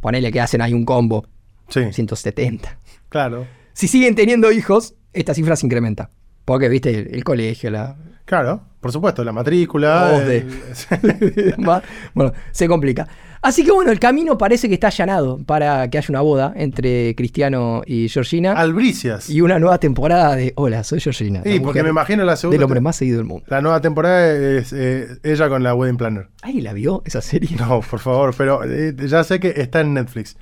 ponele 0.00 0.32
que 0.32 0.40
hacen 0.40 0.60
ahí 0.62 0.72
un 0.72 0.84
combo, 0.84 1.26
Sí, 1.68 1.92
170. 1.92 2.78
claro. 3.08 3.46
Si 3.74 3.88
siguen 3.88 4.14
teniendo 4.14 4.52
hijos, 4.52 4.94
esta 5.14 5.32
cifra 5.34 5.56
se 5.56 5.66
incrementa. 5.66 6.10
Porque, 6.44 6.68
viste, 6.68 6.90
el, 6.90 7.14
el 7.14 7.24
colegio, 7.24 7.70
la... 7.70 7.96
Claro, 8.26 8.62
por 8.82 8.92
supuesto, 8.92 9.24
la 9.24 9.32
matrícula. 9.32 10.18
De- 10.20 10.44
el- 10.90 11.54
bueno, 12.14 12.32
se 12.50 12.68
complica. 12.68 13.08
Así 13.40 13.64
que 13.64 13.72
bueno, 13.72 13.90
el 13.90 13.98
camino 13.98 14.36
parece 14.38 14.68
que 14.68 14.74
está 14.74 14.88
allanado 14.88 15.38
para 15.44 15.88
que 15.88 15.98
haya 15.98 16.06
una 16.10 16.20
boda 16.20 16.52
entre 16.54 17.14
Cristiano 17.16 17.82
y 17.86 18.08
Georgina. 18.08 18.52
Albricias. 18.52 19.30
y 19.30 19.40
una 19.40 19.58
nueva 19.58 19.78
temporada 19.78 20.36
de 20.36 20.52
Hola, 20.56 20.84
soy 20.84 21.00
Georgina. 21.00 21.42
Sí, 21.44 21.58
porque 21.60 21.82
me 21.82 21.88
imagino 21.88 22.24
la 22.24 22.36
segunda. 22.36 22.56
Del 22.58 22.64
hombre 22.64 22.80
más 22.80 22.96
seguido 22.96 23.16
del 23.18 23.26
mundo. 23.26 23.44
La 23.48 23.60
nueva 23.60 23.80
temporada 23.80 24.30
es 24.32 24.72
eh, 24.72 25.08
ella 25.24 25.48
con 25.48 25.62
la 25.62 25.74
Wedding 25.74 25.96
Planner. 25.96 26.28
¿Alguien 26.42 26.64
la 26.64 26.72
vio 26.72 27.02
esa 27.04 27.20
serie? 27.20 27.56
No, 27.58 27.80
por 27.80 27.98
favor, 28.00 28.34
pero 28.36 28.62
eh, 28.64 28.94
ya 29.06 29.24
sé 29.24 29.40
que 29.40 29.54
está 29.56 29.80
en 29.80 29.94
Netflix. 29.94 30.36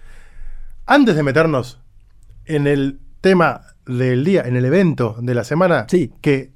Antes 0.86 1.14
de 1.16 1.22
meternos 1.22 1.78
en 2.46 2.66
el 2.66 3.00
tema 3.20 3.62
del 3.86 4.24
día, 4.24 4.42
en 4.42 4.56
el 4.56 4.64
evento 4.64 5.16
de 5.20 5.34
la 5.34 5.44
semana, 5.44 5.86
Sí. 5.88 6.10
que 6.20 6.52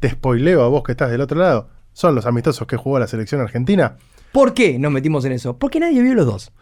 te 0.00 0.10
spoileo 0.10 0.62
a 0.62 0.68
vos 0.68 0.82
que 0.82 0.92
estás 0.92 1.10
del 1.10 1.20
otro 1.20 1.38
lado, 1.40 1.68
son 1.92 2.14
los 2.14 2.26
amistosos 2.26 2.66
que 2.66 2.76
jugó 2.76 2.98
la 2.98 3.06
selección 3.06 3.40
argentina. 3.40 3.96
¿Por 4.32 4.54
qué 4.54 4.78
nos 4.78 4.92
metimos 4.92 5.24
en 5.24 5.32
eso? 5.32 5.56
Porque 5.58 5.80
nadie 5.80 6.02
vio 6.02 6.14
los 6.14 6.26
dos. 6.26 6.52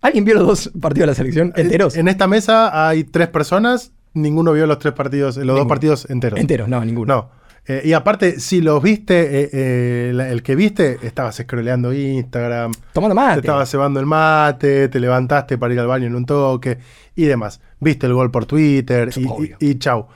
¿Alguien 0.00 0.24
vio 0.24 0.34
los 0.36 0.46
dos 0.46 0.70
partidos 0.80 1.02
de 1.02 1.06
la 1.08 1.14
selección 1.14 1.52
enteros? 1.56 1.96
En 1.96 2.08
esta 2.08 2.26
mesa 2.26 2.88
hay 2.88 3.04
tres 3.04 3.28
personas, 3.28 3.92
ninguno 4.14 4.52
vio 4.52 4.66
los 4.66 4.78
tres 4.78 4.94
partidos, 4.94 5.36
los 5.36 5.56
dos 5.56 5.66
partidos 5.66 6.08
enteros. 6.08 6.40
Enteros, 6.40 6.68
no, 6.68 6.82
ninguno. 6.84 7.14
No. 7.14 7.40
Eh, 7.66 7.82
y 7.84 7.92
aparte, 7.92 8.40
si 8.40 8.62
los 8.62 8.82
viste, 8.82 9.42
eh, 9.42 9.50
eh, 9.52 10.12
la- 10.14 10.30
el 10.30 10.42
que 10.42 10.56
viste, 10.56 10.96
estabas 11.02 11.36
scrolleando 11.36 11.92
Instagram, 11.92 12.72
Tomando 12.94 13.14
te 13.14 13.20
mate. 13.20 13.40
estabas 13.40 13.70
cebando 13.70 14.00
el 14.00 14.06
mate, 14.06 14.88
te 14.88 14.98
levantaste 14.98 15.58
para 15.58 15.74
ir 15.74 15.80
al 15.80 15.86
baño 15.86 16.06
en 16.06 16.14
un 16.14 16.24
toque 16.24 16.78
y 17.14 17.24
demás. 17.26 17.60
Viste 17.78 18.06
el 18.06 18.14
gol 18.14 18.30
por 18.30 18.46
Twitter 18.46 19.10
y, 19.14 19.20
y- 19.20 19.54
y 19.70 19.74
chau. 19.78 20.06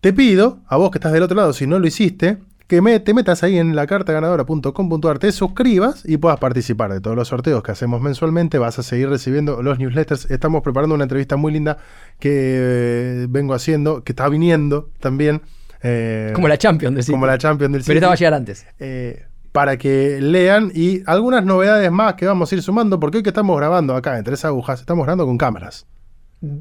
Te 0.00 0.12
pido, 0.12 0.60
a 0.66 0.76
vos 0.76 0.90
que 0.90 0.98
estás 0.98 1.12
del 1.12 1.22
otro 1.22 1.36
lado, 1.36 1.52
si 1.52 1.66
no 1.66 1.78
lo 1.78 1.86
hiciste, 1.86 2.38
que 2.66 2.80
me- 2.80 3.00
te 3.00 3.12
metas 3.12 3.42
ahí 3.42 3.58
en 3.58 3.74
la 3.76 3.86
cartaganadora.com.ar, 3.86 5.18
te 5.18 5.32
suscribas 5.32 6.02
y 6.08 6.16
puedas 6.16 6.38
participar 6.38 6.92
de 6.92 7.00
todos 7.00 7.16
los 7.16 7.28
sorteos 7.28 7.62
que 7.62 7.72
hacemos 7.72 8.00
mensualmente. 8.00 8.58
Vas 8.58 8.78
a 8.78 8.82
seguir 8.82 9.08
recibiendo 9.10 9.62
los 9.62 9.78
newsletters. 9.78 10.30
Estamos 10.30 10.62
preparando 10.62 10.94
una 10.94 11.04
entrevista 11.04 11.36
muy 11.36 11.52
linda 11.52 11.78
que 12.18 12.30
eh, 12.32 13.26
vengo 13.28 13.52
haciendo, 13.54 14.02
que 14.04 14.12
está 14.12 14.28
viniendo 14.28 14.88
también. 15.00 15.42
eh, 15.82 16.30
Como 16.34 16.48
la 16.48 16.56
Champions 16.58 16.94
del 16.94 17.02
City. 17.04 17.12
como 17.12 17.26
la 17.26 17.38
Champions 17.38 17.72
del 17.72 17.82
Pero 17.84 17.98
esta 17.98 18.06
va 18.06 18.12
a 18.12 18.16
City, 18.16 18.24
llegar 18.24 18.34
antes. 18.34 18.66
eh, 18.78 19.24
para 19.52 19.76
que 19.78 20.20
lean 20.20 20.70
y 20.74 21.02
algunas 21.06 21.44
novedades 21.44 21.90
más 21.90 22.14
que 22.14 22.24
vamos 22.24 22.50
a 22.52 22.54
ir 22.54 22.62
sumando, 22.62 23.00
porque 23.00 23.16
hoy 23.18 23.22
que 23.24 23.30
estamos 23.30 23.56
grabando 23.58 23.96
acá 23.96 24.16
en 24.16 24.24
Tres 24.24 24.44
Agujas, 24.44 24.78
estamos 24.80 25.04
grabando 25.04 25.26
con 25.26 25.36
cámaras. 25.36 25.86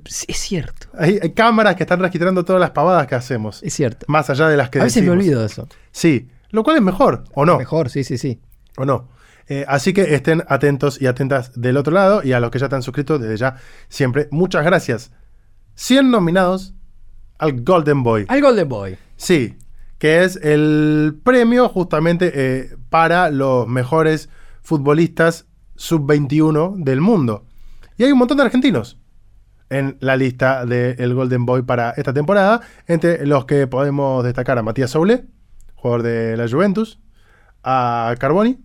Es 0.05 0.37
cierto. 0.37 0.87
Hay, 0.97 1.19
hay 1.21 1.31
cámaras 1.33 1.75
que 1.75 1.83
están 1.83 1.99
registrando 1.99 2.43
todas 2.43 2.59
las 2.59 2.71
pavadas 2.71 3.07
que 3.07 3.15
hacemos, 3.15 3.63
Es 3.63 3.73
cierto. 3.73 4.05
más 4.09 4.29
allá 4.29 4.47
de 4.49 4.57
las 4.57 4.69
que 4.69 4.79
A 4.79 4.83
veces 4.83 4.97
me 5.03 5.09
decimos. 5.09 5.23
olvido 5.23 5.39
de 5.39 5.45
eso. 5.45 5.67
Sí, 5.91 6.29
lo 6.49 6.63
cual 6.63 6.77
es 6.77 6.81
mejor, 6.81 7.23
¿o 7.33 7.45
no? 7.45 7.57
Mejor, 7.57 7.89
sí, 7.89 8.03
sí, 8.03 8.17
sí. 8.17 8.41
¿O 8.77 8.85
no? 8.85 9.07
Eh, 9.47 9.65
así 9.67 9.93
que 9.93 10.13
estén 10.13 10.43
atentos 10.47 11.01
y 11.01 11.07
atentas 11.07 11.51
del 11.59 11.77
otro 11.77 11.93
lado 11.93 12.21
y 12.23 12.33
a 12.33 12.39
los 12.39 12.51
que 12.51 12.59
ya 12.59 12.65
están 12.65 12.83
suscritos 12.83 13.19
desde 13.21 13.37
ya, 13.37 13.55
siempre, 13.87 14.27
muchas 14.31 14.63
gracias. 14.65 15.11
100 15.75 16.11
nominados 16.11 16.73
al 17.39 17.61
Golden 17.61 18.03
Boy. 18.03 18.25
Al 18.27 18.41
Golden 18.41 18.67
Boy. 18.69 18.97
Sí, 19.15 19.57
que 19.97 20.23
es 20.23 20.35
el 20.35 21.19
premio 21.23 21.67
justamente 21.69 22.31
eh, 22.35 22.75
para 22.89 23.31
los 23.31 23.67
mejores 23.67 24.29
futbolistas 24.61 25.45
sub-21 25.77 26.83
del 26.83 27.01
mundo. 27.01 27.45
Y 27.97 28.03
hay 28.03 28.11
un 28.11 28.19
montón 28.19 28.37
de 28.37 28.43
argentinos. 28.43 28.98
En 29.69 29.97
la 29.99 30.15
lista 30.15 30.65
del 30.65 31.13
Golden 31.13 31.45
Boy 31.45 31.63
para 31.63 31.91
esta 31.91 32.13
temporada. 32.13 32.61
Entre 32.87 33.25
los 33.25 33.45
que 33.45 33.67
podemos 33.67 34.23
destacar 34.23 34.57
a 34.57 34.63
Matías 34.63 34.91
Soule, 34.91 35.25
jugador 35.75 36.03
de 36.03 36.37
la 36.37 36.47
Juventus, 36.47 36.99
a 37.63 38.15
Carboni, 38.19 38.59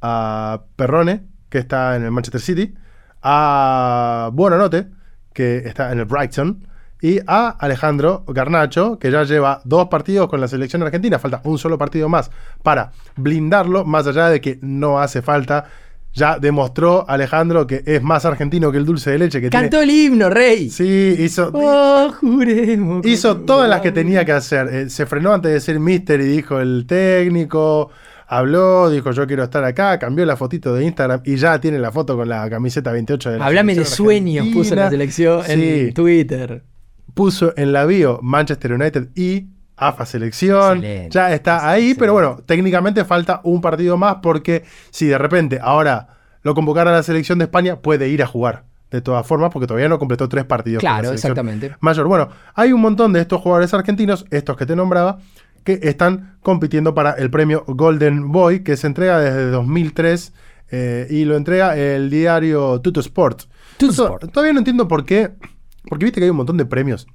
a 0.00 0.62
Perrone, 0.76 1.26
que 1.48 1.58
está 1.58 1.96
en 1.96 2.04
el 2.04 2.10
Manchester 2.10 2.40
City, 2.40 2.74
a 3.22 4.30
Buonanotte, 4.32 4.88
que 5.32 5.58
está 5.58 5.92
en 5.92 6.00
el 6.00 6.04
Brighton, 6.04 6.66
y 7.00 7.18
a 7.26 7.48
Alejandro 7.48 8.24
Garnacho, 8.28 8.98
que 8.98 9.10
ya 9.10 9.24
lleva 9.24 9.60
dos 9.64 9.88
partidos 9.88 10.28
con 10.28 10.40
la 10.40 10.46
selección 10.46 10.82
argentina. 10.82 11.18
Falta 11.18 11.40
un 11.44 11.58
solo 11.58 11.76
partido 11.76 12.08
más 12.08 12.30
para 12.62 12.92
blindarlo, 13.16 13.84
más 13.84 14.06
allá 14.06 14.28
de 14.28 14.40
que 14.40 14.60
no 14.62 15.00
hace 15.00 15.20
falta. 15.20 15.64
Ya 16.14 16.38
demostró 16.38 17.08
Alejandro 17.08 17.66
que 17.66 17.82
es 17.86 18.02
más 18.02 18.24
argentino 18.26 18.70
que 18.70 18.78
el 18.78 18.84
dulce 18.84 19.10
de 19.12 19.18
leche 19.18 19.40
que 19.40 19.48
Cantó 19.48 19.80
el 19.80 19.90
himno, 19.90 20.28
rey. 20.28 20.68
Sí, 20.68 21.16
hizo, 21.18 21.50
Oh, 21.54 22.12
juremos. 22.20 23.06
hizo 23.06 23.38
todas 23.38 23.68
las 23.68 23.80
que 23.80 23.92
tenía 23.92 24.24
que 24.24 24.32
hacer. 24.32 24.68
Eh, 24.72 24.90
se 24.90 25.06
frenó 25.06 25.32
antes 25.32 25.52
de 25.52 25.60
ser 25.60 25.80
mister 25.80 26.20
y 26.20 26.24
dijo 26.24 26.60
el 26.60 26.84
técnico. 26.86 27.90
Habló, 28.26 28.88
dijo 28.90 29.10
yo 29.12 29.26
quiero 29.26 29.42
estar 29.44 29.62
acá, 29.64 29.98
cambió 29.98 30.24
la 30.24 30.36
fotito 30.36 30.74
de 30.74 30.84
Instagram 30.84 31.20
y 31.24 31.36
ya 31.36 31.60
tiene 31.60 31.78
la 31.78 31.92
foto 31.92 32.16
con 32.16 32.28
la 32.28 32.48
camiseta 32.48 32.90
28 32.90 33.30
de 33.32 33.38
la 33.38 33.46
Hablame 33.46 33.74
de 33.74 33.84
sueños, 33.84 34.46
puso 34.54 34.72
en 34.74 34.80
la 34.80 34.88
selección 34.90 35.42
Sí 35.44 35.52
en 35.52 35.94
Twitter. 35.94 36.62
puso 37.12 37.52
en 37.58 37.72
la 37.74 37.84
bio 37.84 38.20
Manchester 38.22 38.72
United 38.72 39.08
y 39.14 39.48
AFA 39.76 40.06
Selección. 40.06 40.78
Excelente, 40.78 41.08
ya 41.10 41.32
está 41.32 41.68
ahí, 41.68 41.80
excelente. 41.90 41.98
pero 42.00 42.12
bueno, 42.12 42.36
técnicamente 42.46 43.04
falta 43.04 43.40
un 43.44 43.60
partido 43.60 43.96
más 43.96 44.16
porque 44.22 44.64
si 44.90 45.06
de 45.06 45.18
repente 45.18 45.58
ahora 45.62 46.08
lo 46.42 46.54
convocara 46.54 46.90
a 46.90 46.94
la 46.94 47.02
selección 47.02 47.38
de 47.38 47.44
España, 47.44 47.76
puede 47.76 48.08
ir 48.08 48.22
a 48.22 48.26
jugar. 48.26 48.64
De 48.90 49.00
todas 49.00 49.26
formas, 49.26 49.50
porque 49.50 49.66
todavía 49.66 49.88
no 49.88 49.98
completó 49.98 50.28
tres 50.28 50.44
partidos. 50.44 50.82
con 50.82 50.90
la 50.90 50.98
Claro, 51.00 51.14
exactamente. 51.14 51.74
Mayor. 51.80 52.06
Bueno, 52.08 52.28
hay 52.54 52.74
un 52.74 52.80
montón 52.82 53.14
de 53.14 53.20
estos 53.20 53.40
jugadores 53.40 53.72
argentinos, 53.72 54.26
estos 54.30 54.54
que 54.58 54.66
te 54.66 54.76
nombraba, 54.76 55.18
que 55.64 55.80
están 55.82 56.36
compitiendo 56.42 56.94
para 56.94 57.12
el 57.12 57.30
premio 57.30 57.64
Golden 57.66 58.30
Boy, 58.32 58.62
que 58.62 58.76
se 58.76 58.86
entrega 58.86 59.18
desde 59.18 59.46
2003 59.50 60.34
eh, 60.72 61.06
y 61.08 61.24
lo 61.24 61.36
entrega 61.36 61.74
el 61.76 62.10
diario 62.10 62.82
Sport. 62.84 63.44
Tutto 63.78 63.94
To- 63.94 64.04
Sport. 64.04 64.30
Todavía 64.32 64.52
no 64.52 64.58
entiendo 64.58 64.86
por 64.86 65.06
qué, 65.06 65.30
porque 65.88 66.04
viste 66.04 66.20
que 66.20 66.24
hay 66.24 66.30
un 66.30 66.36
montón 66.36 66.58
de 66.58 66.66
premios 66.66 67.06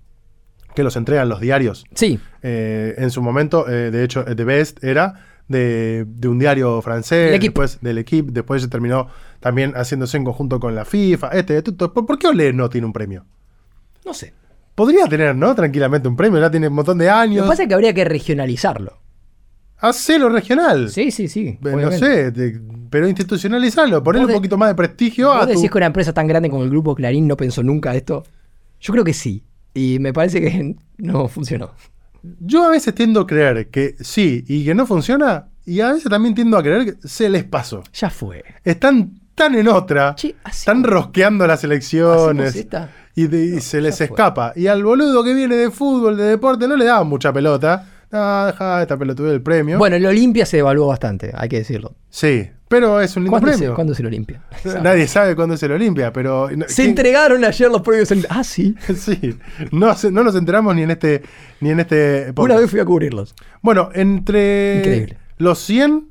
que 0.77 0.83
los 0.83 0.95
entregan 0.95 1.27
los 1.27 1.41
diarios. 1.41 1.83
Sí, 1.93 2.19
Eh, 2.43 2.93
en 2.97 3.09
su 3.11 3.21
momento, 3.21 3.67
eh, 3.67 3.91
de 3.91 4.03
hecho, 4.03 4.25
eh, 4.27 4.35
The 4.35 4.43
Best 4.45 4.83
era 4.83 5.15
de, 5.49 6.05
de 6.07 6.27
un 6.29 6.39
diario 6.39 6.81
francés, 6.81 7.31
L'Equipe. 7.31 7.49
después 7.51 7.79
del 7.81 7.97
equipo, 7.97 8.31
después 8.31 8.61
se 8.61 8.67
terminó 8.69 9.07
también 9.39 9.73
haciéndose 9.75 10.15
en 10.17 10.23
conjunto 10.23 10.59
con 10.59 10.75
la 10.75 10.85
FIFA. 10.85 11.29
Este, 11.29 11.61
Tuto- 11.61 11.93
¿por, 11.93 12.05
por 12.05 12.17
qué 12.19 12.27
Olé 12.27 12.53
no 12.53 12.69
tiene 12.69 12.85
un 12.87 12.93
premio? 12.93 13.25
no 14.05 14.13
sé. 14.13 14.33
Podría 14.75 15.05
tener, 15.07 15.35
¿no? 15.35 15.55
Tranquilamente 15.55 16.07
un 16.07 16.15
premio, 16.15 16.39
ya 16.39 16.51
tiene 16.51 16.67
un 16.67 16.75
montón 16.75 16.97
de 16.99 17.05
Lo 17.07 17.13
años. 17.13 17.43
que 17.43 17.49
pasa 17.49 17.63
es 17.63 17.67
que 17.67 17.73
habría 17.73 17.93
que 17.93 18.05
regionalizarlo. 18.05 18.99
Hacelo 19.79 20.29
regional. 20.29 20.89
Sí, 20.89 21.11
sí, 21.11 21.27
sí. 21.27 21.57
No 21.61 21.73
obviamente. 21.73 21.99
sé, 21.99 22.31
te- 22.31 22.61
pero 22.89 23.07
institucionalizarlo, 23.07 24.03
ponerle 24.03 24.25
Vos 24.25 24.29
un 24.29 24.33
de- 24.33 24.37
poquito 24.39 24.57
más 24.57 24.69
de 24.69 24.75
prestigio 24.75 25.27
¿Vos 25.29 25.37
a 25.37 25.47
tu... 25.47 25.53
decís 25.53 25.69
que 25.69 25.77
una 25.77 25.87
empresa 25.87 26.13
tan 26.13 26.25
grande 26.27 26.49
como 26.49 26.63
el 26.63 26.69
grupo 26.69 26.95
Clarín 26.95 27.27
no 27.27 27.35
pensó 27.37 27.61
nunca 27.63 27.93
esto? 27.95 28.23
Yo 28.79 28.91
creo 28.93 29.03
que 29.03 29.13
sí. 29.13 29.43
Y 29.77 29.99
me 29.99 30.11
parece 30.13 30.41
que 30.41 30.75
no 30.97 31.27
funcionó. 31.27 31.71
Yo 32.39 32.65
a 32.65 32.69
veces 32.71 32.95
tiendo 32.95 33.21
a 33.21 33.27
creer 33.27 33.69
que 33.69 33.95
sí 33.99 34.43
y 34.47 34.65
que 34.65 34.73
no 34.73 34.85
funciona, 34.87 35.47
y 35.65 35.81
a 35.81 35.93
veces 35.93 36.09
también 36.09 36.33
tiendo 36.35 36.57
a 36.57 36.63
creer 36.63 36.85
que 36.97 37.07
se 37.07 37.29
les 37.29 37.43
pasó. 37.43 37.83
Ya 37.93 38.09
fue. 38.09 38.43
Están 38.63 39.19
tan 39.35 39.53
en 39.55 39.67
otra, 39.67 40.15
Che, 40.15 40.35
están 40.49 40.83
rosqueando 40.83 41.45
las 41.45 41.63
elecciones 41.63 42.55
y, 43.15 43.27
de- 43.27 43.45
y 43.45 43.51
No, 43.55 43.61
se 43.61 43.81
les 43.81 43.97
fue. 43.97 44.05
escapa. 44.07 44.51
Y 44.55 44.65
al 44.67 44.83
boludo 44.83 45.23
que 45.23 45.33
viene 45.33 45.55
de 45.55 45.69
fútbol, 45.69 46.17
de 46.17 46.23
deporte, 46.23 46.67
no 46.67 46.75
le 46.75 46.85
daban 46.85 47.07
mucha 47.07 47.31
pelota. 47.31 47.85
Ah, 48.11 48.45
deja 48.51 48.81
esta 48.81 48.97
pelotuda 48.97 49.31
del 49.31 49.41
premio. 49.41 49.77
Bueno, 49.77 49.95
el 49.97 50.05
Olimpia 50.05 50.45
se 50.45 50.57
devaluó 50.57 50.87
bastante, 50.87 51.31
hay 51.35 51.49
que 51.49 51.57
decirlo. 51.57 51.95
Sí, 52.09 52.49
pero 52.69 53.01
es 53.01 53.15
un 53.17 53.23
lindo 53.23 53.31
¿Cuándo 53.31 53.49
se, 53.51 53.57
premio. 53.57 53.75
¿Cuándo 53.75 53.93
se 53.95 54.03
lo 54.03 54.09
limpia? 54.09 54.41
Nadie 54.81 55.07
sabe 55.07 55.35
cuándo 55.35 55.57
se 55.57 55.67
lo 55.67 55.77
limpia, 55.77 56.13
pero... 56.13 56.47
Se 56.67 56.75
¿quién- 56.75 56.89
entregaron 56.89 57.43
ayer 57.43 57.69
los 57.69 57.81
premios. 57.81 58.09
en- 58.11 58.25
Ah, 58.29 58.43
sí. 58.43 58.75
Sí, 58.95 59.37
no, 59.71 59.93
no 60.11 60.23
nos 60.23 60.35
enteramos 60.35 60.73
ni 60.75 60.83
en 60.83 60.91
este 60.91 61.21
ni 61.59 61.71
en 61.71 61.79
este 61.81 62.33
podcast. 62.33 62.51
Una 62.53 62.59
vez 62.61 62.69
fui 62.71 62.79
a 62.79 62.85
cubrirlos. 62.85 63.35
Bueno, 63.61 63.89
entre 63.93 64.77
Increíble. 64.77 65.17
los 65.37 65.59
100 65.59 66.09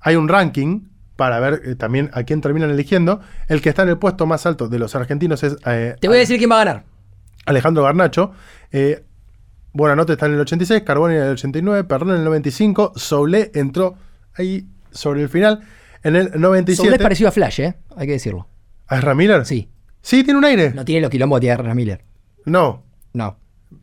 hay 0.00 0.14
un 0.16 0.28
ranking 0.28 0.82
para 1.16 1.40
ver 1.40 1.62
eh, 1.64 1.74
también 1.74 2.10
a 2.12 2.22
quién 2.22 2.40
terminan 2.40 2.70
eligiendo. 2.70 3.20
El 3.48 3.62
que 3.62 3.70
está 3.70 3.82
en 3.82 3.88
el 3.88 3.98
puesto 3.98 4.26
más 4.26 4.46
alto 4.46 4.68
de 4.68 4.78
los 4.78 4.94
argentinos 4.94 5.42
es 5.42 5.56
eh, 5.66 5.96
Te 6.00 6.06
voy 6.08 6.18
a 6.18 6.20
decir 6.20 6.38
quién 6.38 6.50
va 6.50 6.60
a 6.60 6.64
ganar. 6.64 6.84
Alejandro 7.46 7.82
Garnacho. 7.84 8.32
Eh, 8.70 9.02
Buenanote 9.76 10.12
está 10.14 10.26
en 10.26 10.34
el 10.34 10.40
86, 10.40 10.82
Carboni 10.82 11.14
en 11.16 11.22
el 11.22 11.32
89, 11.32 11.84
Perrón 11.84 12.10
en 12.10 12.16
el 12.16 12.24
95, 12.24 12.92
Soule 12.96 13.50
entró 13.54 13.94
ahí 14.34 14.66
sobre 14.90 15.22
el 15.22 15.28
final 15.28 15.60
en 16.02 16.16
el 16.16 16.26
Sobre 16.28 16.38
97. 16.40 16.94
es 16.96 17.02
parecido 17.02 17.28
a 17.28 17.32
Flash, 17.32 17.60
¿eh? 17.60 17.74
Hay 17.96 18.06
que 18.06 18.12
decirlo. 18.14 18.48
¿A 18.86 18.98
Ezra 18.98 19.14
Miller? 19.14 19.44
Sí. 19.44 19.68
Sí, 20.00 20.22
tiene 20.24 20.38
un 20.38 20.44
aire. 20.44 20.70
No 20.72 20.84
tiene 20.84 21.00
los 21.02 21.10
quilombos 21.10 21.40
de 21.40 21.46
Tierra 21.48 21.74
Miller. 21.74 22.04
No, 22.44 22.84
No. 23.12 23.38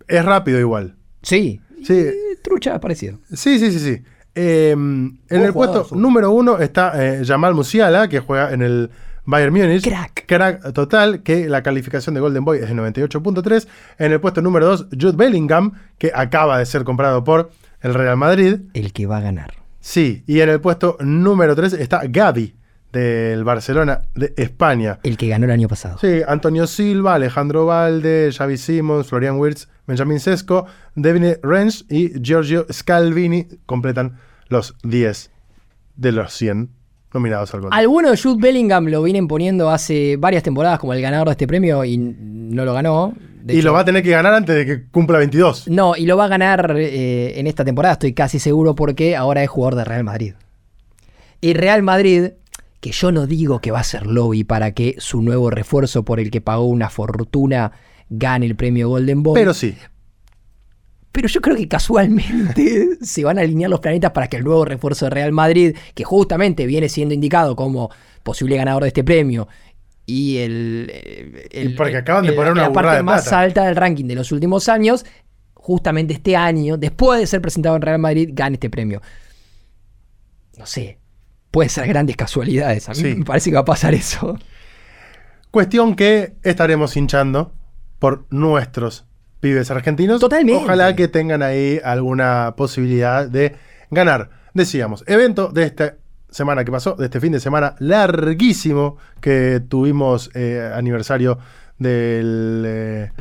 es 0.08 0.24
rápido 0.26 0.60
igual. 0.60 0.96
Sí. 1.22 1.60
Sí. 1.84 1.94
Eh, 1.94 2.14
trucha, 2.44 2.80
parecido. 2.80 3.20
Sí, 3.34 3.60
sí, 3.60 3.72
sí, 3.72 3.80
sí. 3.80 4.04
Eh, 4.36 4.72
en 4.72 5.20
el 5.30 5.54
puesto 5.54 5.84
Soule. 5.86 6.02
número 6.02 6.32
uno 6.32 6.58
está 6.60 6.94
eh, 6.96 7.24
Jamal 7.26 7.54
Musiala, 7.54 8.08
que 8.08 8.20
juega 8.20 8.52
en 8.54 8.62
el 8.62 8.89
Bayern 9.26 9.53
Múnich. 9.53 9.84
Crack. 9.84 10.26
Crack 10.28 10.74
total, 10.74 11.24
que 11.24 11.47
la 11.47 11.63
calificación 11.63 12.15
de 12.15 12.21
Golden 12.21 12.45
Boy 12.45 12.59
es 12.59 12.67
de 12.67 12.76
98.3. 12.76 13.67
En 13.99 14.11
el 14.11 14.19
puesto 14.19 14.41
número 14.41 14.67
dos, 14.67 14.88
Jude 14.91 15.15
Bellingham, 15.15 15.74
que 15.97 16.11
acaba 16.13 16.57
de 16.57 16.65
ser 16.65 16.84
comprado 16.84 17.24
por 17.24 17.51
el 17.82 17.93
Real 17.93 18.17
Madrid. 18.17 18.61
El 18.74 18.93
que 18.93 19.05
va 19.05 19.17
a 19.17 19.21
ganar. 19.21 19.53
Sí, 19.80 20.24
y 20.28 20.39
en 20.39 20.49
el 20.49 20.61
puesto 20.61 20.97
número 21.01 21.55
3 21.55 21.74
está 21.74 22.03
Gaby, 22.07 22.55
del 22.93 23.43
Barcelona 23.43 24.03
de 24.15 24.34
España. 24.38 24.99
El 25.03 25.17
que 25.17 25.28
ganó 25.28 25.45
el 25.45 25.51
año 25.51 25.67
pasado. 25.67 25.97
Sí, 25.99 26.21
Antonio 26.26 26.67
Silva, 26.67 27.15
Alejandro 27.15 27.65
Valde, 27.65 28.32
Xavi 28.32 28.57
Simons, 28.57 29.07
Florian 29.07 29.38
Wirtz, 29.38 29.67
Benjamin 29.88 30.19
Sesco, 30.19 30.67
Devine 30.95 31.38
Rensch 31.43 31.84
y 31.89 32.17
Giorgio 32.21 32.65
Scalvini 32.71 33.47
completan 33.65 34.19
los 34.47 34.76
10 34.84 35.32
de 35.97 36.11
los 36.11 36.32
100 36.34 36.69
nominados 37.14 37.53
al 37.53 37.61
Golden. 37.61 37.78
Alguno 37.78 38.11
de 38.11 38.18
Jude 38.18 38.41
Bellingham 38.41 38.88
lo 38.88 39.03
vienen 39.03 39.28
poniendo 39.28 39.70
hace 39.70 40.18
varias 40.18 40.43
temporadas 40.43 40.80
como 40.80 40.93
el 40.93 41.01
ganador 41.01 41.28
de 41.28 41.32
este 41.32 41.47
premio 41.47 41.84
y 41.86 41.97
no 41.97 42.66
lo 42.66 42.74
ganó. 42.74 43.14
De 43.43 43.53
y 43.53 43.57
hecho, 43.57 43.68
lo 43.68 43.74
va 43.74 43.82
a 43.82 43.86
tener 43.86 44.03
que 44.03 44.11
ganar 44.11 44.34
antes 44.34 44.55
de 44.55 44.66
que 44.66 44.88
cumpla 44.89 45.18
22. 45.18 45.68
No, 45.68 45.95
y 45.95 46.05
lo 46.05 46.16
va 46.16 46.26
a 46.26 46.28
ganar 46.30 46.76
eh, 46.78 47.39
en 47.39 47.47
esta 47.47 47.66
temporada, 47.66 47.93
estoy 47.93 48.14
casi 48.14 48.39
seguro, 48.39 48.74
porque 48.74 49.16
ahora 49.16 49.43
es 49.43 49.49
jugador 49.49 49.76
de 49.76 49.84
Real 49.84 50.03
Madrid. 50.03 50.34
Y 51.41 51.53
Real 51.53 51.84
Madrid, 51.84 52.32
que 52.80 52.91
yo 52.91 53.11
no 53.11 53.28
digo 53.28 53.59
que 53.59 53.72
va 53.72 53.80
a 53.82 53.84
ser 53.84 54.07
lobby 54.07 54.45
para 54.45 54.72
que 54.72 54.95
su 54.99 55.22
nuevo 55.22 55.49
refuerzo 55.49 56.03
por 56.03 56.22
el 56.22 56.32
que 56.32 56.39
pagó 56.39 56.66
una 56.66 56.89
fortuna 56.89 57.74
gane 58.09 58.45
el 58.45 58.55
premio 58.55 58.88
Golden 58.89 59.24
Boy. 59.24 59.36
Pero 59.36 59.53
sí. 59.53 59.76
Pero 61.14 61.28
yo 61.30 61.39
creo 61.41 61.55
que 61.55 61.68
casualmente 61.70 62.97
se 63.01 63.24
van 63.24 63.38
a 63.38 63.41
alinear 63.41 63.70
los 63.70 63.80
planetas 63.80 64.11
para 64.11 64.28
que 64.28 64.36
el 64.38 64.43
nuevo 64.43 64.66
refuerzo 64.66 65.05
de 65.05 65.11
Real 65.11 65.32
Madrid, 65.32 65.78
que 65.95 66.03
justamente 66.03 66.66
viene 66.66 66.89
siendo 66.89 67.14
indicado 67.14 67.55
como 67.55 67.89
posible 68.24 68.57
ganador 68.57 68.82
de 68.84 68.88
este 68.89 69.03
premio, 69.05 69.47
y 70.05 70.38
el. 70.39 70.91
eh, 70.93 71.47
el- 71.51 71.76
porque 71.76 71.95
acaban 71.97 72.24
de 72.24 72.32
el- 72.32 72.36
poner 72.36 72.51
una 72.51 72.64
la 72.64 72.74
parte 72.74 72.95
de 72.97 73.03
más 73.03 73.22
plata. 73.24 73.39
alta 73.39 73.64
del 73.66 73.76
ranking 73.78 74.05
de 74.05 74.16
los 74.16 74.32
últimos 74.34 74.68
años, 74.68 75.05
justamente 75.53 76.14
este 76.16 76.36
año, 76.36 76.76
después 76.78 77.22
de 77.22 77.28
ser 77.28 77.41
presentado 77.41 77.76
en 77.78 77.84
Real 77.84 77.99
Madrid, 77.99 78.30
gane 78.34 78.55
este 78.55 78.70
premio. 78.70 79.01
No 80.57 80.66
sé. 80.66 80.99
Puede 81.51 81.70
ser 81.70 81.88
grandes 81.88 82.16
casualidades. 82.18 82.89
A 82.89 82.93
mí 82.93 82.97
Sí. 83.01 83.16
me 83.16 83.24
parece 83.26 83.49
que 83.51 83.55
va 83.55 83.61
a 83.61 83.66
pasar 83.66 83.93
eso. 83.93 84.36
Cuestión 85.51 85.95
que 85.95 86.34
estaremos 86.41 86.97
hinchando 86.97 87.53
por 87.99 88.26
nuestros 88.32 89.05
pibes 89.44 89.70
argentinos. 89.70 90.22
Totalmente. 90.22 90.64
Ojalá 90.64 90.96
que 90.96 91.10
tengan 91.10 91.44
ahí 91.44 91.80
alguna 91.84 92.54
posibilidad 92.56 93.28
de 93.28 93.54
ganar. 93.91 94.30
Decíamos, 94.54 95.04
evento 95.06 95.50
de 95.50 95.64
esta 95.64 95.96
semana 96.30 96.64
que 96.64 96.72
pasó, 96.72 96.96
de 96.96 97.06
este 97.06 97.20
fin 97.20 97.34
de 97.34 97.41
semana 97.41 97.76
larguísimo 97.80 98.96
que 99.20 99.62
tuvimos 99.68 100.32
eh, 100.34 100.72
aniversario 100.74 101.39
del, 101.78 102.64
eh, 102.66 103.12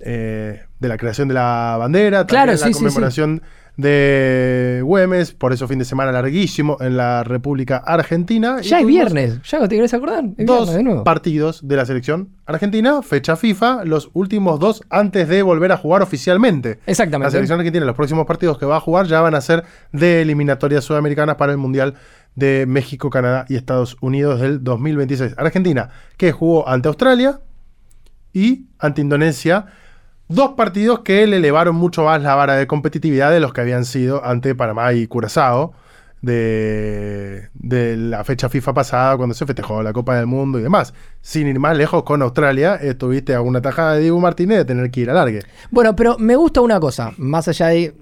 eh, 0.00 0.64
de 0.78 0.88
la 0.88 0.98
creación 0.98 1.28
de 1.28 1.34
la 1.34 1.76
bandera, 1.78 2.26
Claro, 2.26 2.52
también 2.58 2.74
sí, 2.74 3.00
la 3.00 3.10
sí, 3.10 3.22
sí. 3.22 3.40
De 3.76 4.80
Güemes, 4.84 5.32
por 5.32 5.52
eso 5.52 5.66
fin 5.66 5.78
de 5.80 5.84
semana 5.84 6.12
larguísimo 6.12 6.76
en 6.80 6.96
la 6.96 7.24
República 7.24 7.78
Argentina. 7.78 8.58
Y 8.62 8.68
Ya 8.68 8.78
es 8.78 8.82
tuvimos- 8.84 9.12
viernes. 9.12 9.40
¿Ya 9.42 9.60
te 9.68 9.74
querés 9.76 9.92
acordar? 9.94 10.24
Es 10.36 10.46
dos 10.46 10.72
de 10.72 10.82
nuevo. 10.82 11.04
partidos 11.04 11.66
de 11.66 11.76
la 11.76 11.84
selección 11.84 12.28
argentina, 12.46 13.02
fecha 13.02 13.36
FIFA, 13.36 13.84
los 13.84 14.10
últimos 14.12 14.60
dos 14.60 14.82
antes 14.90 15.28
de 15.28 15.42
volver 15.42 15.72
a 15.72 15.76
jugar 15.76 16.02
oficialmente. 16.02 16.78
La 16.86 16.92
Exactamente. 16.92 17.32
selección 17.32 17.58
argentina, 17.58 17.84
los 17.84 17.96
próximos 17.96 18.26
partidos 18.26 18.58
que 18.58 18.66
va 18.66 18.76
a 18.76 18.80
jugar 18.80 19.06
ya 19.06 19.20
van 19.20 19.34
a 19.34 19.40
ser 19.40 19.64
de 19.92 20.22
eliminatorias 20.22 20.84
sudamericanas 20.84 21.36
para 21.36 21.52
el 21.52 21.58
Mundial 21.58 21.94
de 22.36 22.66
México, 22.66 23.10
Canadá 23.10 23.44
y 23.48 23.56
Estados 23.56 23.96
Unidos 24.00 24.40
del 24.40 24.62
2026. 24.62 25.34
Argentina, 25.36 25.88
que 26.16 26.32
jugó 26.32 26.68
ante 26.68 26.88
Australia 26.88 27.40
y 28.32 28.66
ante 28.78 29.00
Indonesia. 29.00 29.66
Dos 30.28 30.52
partidos 30.56 31.00
que 31.00 31.26
le 31.26 31.36
elevaron 31.36 31.76
mucho 31.76 32.04
más 32.04 32.22
la 32.22 32.34
vara 32.34 32.54
de 32.54 32.66
competitividad 32.66 33.30
de 33.30 33.40
los 33.40 33.52
que 33.52 33.60
habían 33.60 33.84
sido 33.84 34.24
ante 34.24 34.54
Panamá 34.54 34.92
y 34.94 35.06
Curazao 35.06 35.74
de, 36.24 37.96
la 37.98 38.24
fecha 38.24 38.48
FIFA 38.48 38.74
pasada 38.74 39.16
cuando 39.16 39.34
se 39.34 39.46
festejó 39.46 39.82
la 39.82 39.92
Copa 39.92 40.16
del 40.16 40.26
Mundo 40.26 40.58
y 40.58 40.62
demás. 40.62 40.94
Sin 41.20 41.46
ir 41.46 41.58
más 41.58 41.76
lejos 41.76 42.02
con 42.04 42.22
Australia, 42.22 42.76
estuviste 42.76 43.34
a 43.34 43.40
una 43.40 43.60
tajada 43.60 43.94
de 43.94 44.02
Diego 44.02 44.20
Martínez 44.20 44.58
de 44.58 44.64
tener 44.64 44.90
que 44.90 45.00
ir 45.00 45.10
a 45.10 45.14
largue. 45.14 45.42
Bueno, 45.70 45.94
pero 45.94 46.16
me 46.18 46.36
gusta 46.36 46.60
una 46.60 46.80
cosa, 46.80 47.12
más 47.18 47.48
allá 47.48 47.68
de 47.68 47.94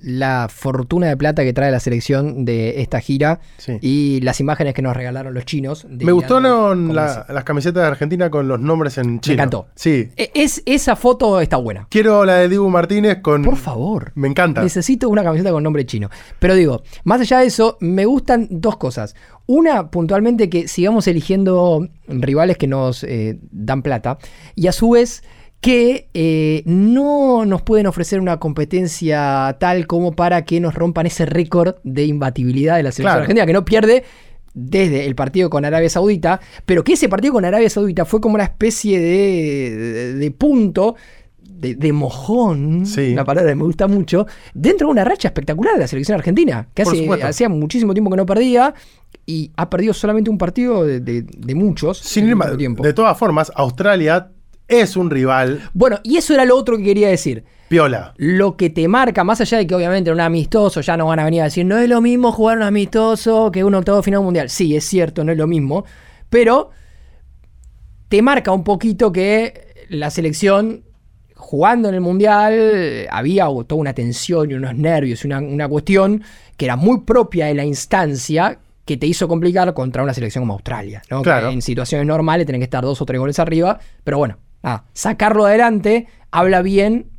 la 0.00 0.48
fortuna 0.50 1.08
de 1.08 1.16
plata 1.16 1.42
que 1.44 1.52
trae 1.52 1.70
la 1.70 1.80
selección 1.80 2.44
de 2.44 2.80
esta 2.80 3.00
gira 3.00 3.40
Sí. 3.56 3.78
y 3.80 4.20
las 4.22 4.40
imágenes 4.40 4.74
que 4.74 4.82
nos 4.82 4.96
regalaron 4.96 5.34
los 5.34 5.44
chinos. 5.44 5.86
de 5.88 6.04
Me 6.04 6.12
gustaron 6.12 6.94
la- 6.94 7.26
las 7.28 7.44
camisetas 7.44 7.82
de 7.82 7.88
Argentina 7.88 8.30
con 8.30 8.48
los 8.48 8.60
nombres 8.60 8.98
en 8.98 9.20
chino. 9.20 9.34
encantó. 9.34 9.66
Sí. 9.74 10.08
E- 10.16 10.30
Es, 10.34 10.62
esa 10.66 10.94
foto 10.96 11.40
está 11.40 11.56
buena. 11.56 11.86
Quiero 11.90 12.24
la 12.24 12.36
de 12.36 12.48
Dibu 12.48 12.68
Martínez 12.70 13.18
con. 13.22 13.42
Por 13.42 13.56
favor. 13.56 14.12
Me 14.14 14.28
encanta. 14.28 14.62
Necesito 14.62 15.08
una 15.08 15.22
camiseta 15.24 15.50
con 15.50 15.62
nombre 15.62 15.84
chino. 15.86 16.10
Pero 16.38 16.54
digo, 16.54 16.82
más 17.04 17.20
allá 17.20 17.38
de 17.40 17.46
eso, 17.46 17.76
me 17.80 18.04
gustan 18.06 18.46
dos 18.50 18.76
cosas. 18.76 19.14
Una, 19.46 19.90
puntualmente, 19.90 20.48
que 20.50 20.68
sigamos 20.68 21.06
eligiendo 21.08 21.88
rivales 22.06 22.58
que 22.58 22.66
nos 22.66 23.02
eh, 23.04 23.38
dan 23.50 23.82
plata. 23.82 24.18
Y 24.54 24.66
a 24.66 24.72
su 24.72 24.90
vez, 24.90 25.22
que 25.60 26.08
eh, 26.14 26.62
no 26.66 27.44
nos 27.44 27.62
pueden 27.62 27.86
ofrecer 27.86 28.20
una 28.20 28.38
competencia 28.38 29.56
tal 29.58 29.86
como 29.86 30.12
para 30.12 30.44
que 30.44 30.60
nos 30.60 30.74
rompan 30.74 31.06
ese 31.06 31.26
récord 31.26 31.76
de 31.82 32.04
imbatibilidad 32.04 32.76
de 32.76 32.84
la 32.84 32.92
selección 32.92 33.04
Claro. 33.12 33.20
argentina, 33.22 33.46
que 33.46 33.52
no 33.52 33.64
pierde 33.64 34.04
desde 34.54 35.06
el 35.06 35.14
partido 35.14 35.50
con 35.50 35.64
Arabia 35.64 35.88
Saudita, 35.90 36.40
pero 36.64 36.82
que 36.84 36.92
ese 36.94 37.08
partido 37.08 37.32
con 37.32 37.44
Arabia 37.44 37.68
Saudita 37.70 38.04
fue 38.04 38.20
como 38.20 38.34
una 38.36 38.44
especie 38.44 38.98
de, 39.00 39.76
de- 39.76 40.14
de 40.14 40.30
punto, 40.30 40.94
de, 41.42 41.74
de 41.74 41.92
mojón, 41.92 42.86
Sí. 42.86 43.12
una 43.12 43.24
palabra 43.24 43.50
que 43.50 43.56
me 43.56 43.64
gusta 43.64 43.88
mucho, 43.88 44.26
dentro 44.54 44.86
de 44.86 44.92
una 44.92 45.04
racha 45.04 45.28
espectacular 45.28 45.74
de 45.74 45.80
la 45.80 45.86
selección 45.88 46.16
argentina, 46.16 46.68
que 46.72 46.82
hace, 46.82 47.08
hacía 47.22 47.48
muchísimo 47.48 47.94
tiempo 47.94 48.10
que 48.10 48.16
no 48.16 48.26
perdía 48.26 48.74
y 49.26 49.50
ha 49.56 49.68
perdido 49.68 49.92
solamente 49.92 50.30
un 50.30 50.38
partido 50.38 50.84
de, 50.84 51.00
de- 51.00 51.22
de 51.22 51.54
muchos 51.56 51.98
Sin 51.98 52.28
ir 52.28 52.36
tiempo. 52.56 52.82
De 52.84 52.92
todas 52.92 53.18
formas, 53.18 53.50
Australia 53.56 54.30
es 54.68 54.96
un 54.96 55.10
rival 55.10 55.62
Bueno, 55.74 55.98
y 56.04 56.16
eso 56.18 56.34
era 56.34 56.44
lo 56.44 56.56
otro 56.56 56.76
que 56.76 56.84
quería 56.84 57.08
decir. 57.08 57.44
piola. 57.68 58.14
Lo 58.18 58.56
que 58.56 58.70
te 58.70 58.86
marca, 58.88 59.24
más 59.24 59.40
allá 59.40 59.58
de 59.58 59.66
que 59.66 59.74
obviamente 59.74 60.10
en 60.10 60.14
un 60.14 60.20
amistoso 60.20 60.80
ya 60.80 60.96
no 60.96 61.06
van 61.06 61.18
a 61.18 61.24
venir 61.24 61.40
a 61.40 61.44
decir, 61.44 61.64
no 61.66 61.76
es 61.78 61.88
lo 61.88 62.00
mismo 62.00 62.32
jugar 62.32 62.58
un 62.58 62.62
amistoso 62.64 63.50
que 63.50 63.64
un 63.64 63.74
octavo 63.74 64.02
final 64.02 64.22
mundial. 64.22 64.48
Sí, 64.50 64.76
es 64.76 64.84
cierto, 64.84 65.24
no 65.24 65.32
es 65.32 65.38
lo 65.38 65.46
mismo. 65.46 65.84
Pero 66.30 66.70
te 68.08 68.22
marca 68.22 68.52
un 68.52 68.64
poquito 68.64 69.12
que 69.12 69.86
la 69.90 70.10
selección 70.10 70.84
jugando 71.34 71.88
en 71.88 71.94
el 71.94 72.00
mundial 72.00 73.06
había 73.10 73.44
toda 73.66 73.80
una 73.80 73.94
tensión 73.94 74.50
y 74.50 74.54
unos 74.54 74.74
nervios, 74.74 75.24
una, 75.24 75.38
una 75.38 75.68
cuestión 75.68 76.22
que 76.56 76.64
era 76.64 76.76
muy 76.76 77.00
propia 77.02 77.46
de 77.46 77.54
la 77.54 77.64
instancia 77.64 78.58
que 78.84 78.96
te 78.96 79.06
hizo 79.06 79.28
complicar 79.28 79.72
contra 79.74 80.02
una 80.02 80.14
selección 80.14 80.42
como 80.42 80.54
Australia. 80.54 81.02
¿no? 81.10 81.18
Que 81.18 81.24
Claro. 81.24 81.50
en 81.50 81.60
situaciones 81.62 82.06
normales 82.06 82.46
tienen 82.46 82.60
que 82.60 82.64
estar 82.64 82.82
dos 82.82 83.00
o 83.00 83.06
tres 83.06 83.20
goles 83.20 83.38
arriba, 83.38 83.78
pero 84.02 84.18
bueno, 84.18 84.38
sacarlo 84.92 85.46
adelante 85.46 86.06
habla 86.30 86.62
bien 86.62 87.10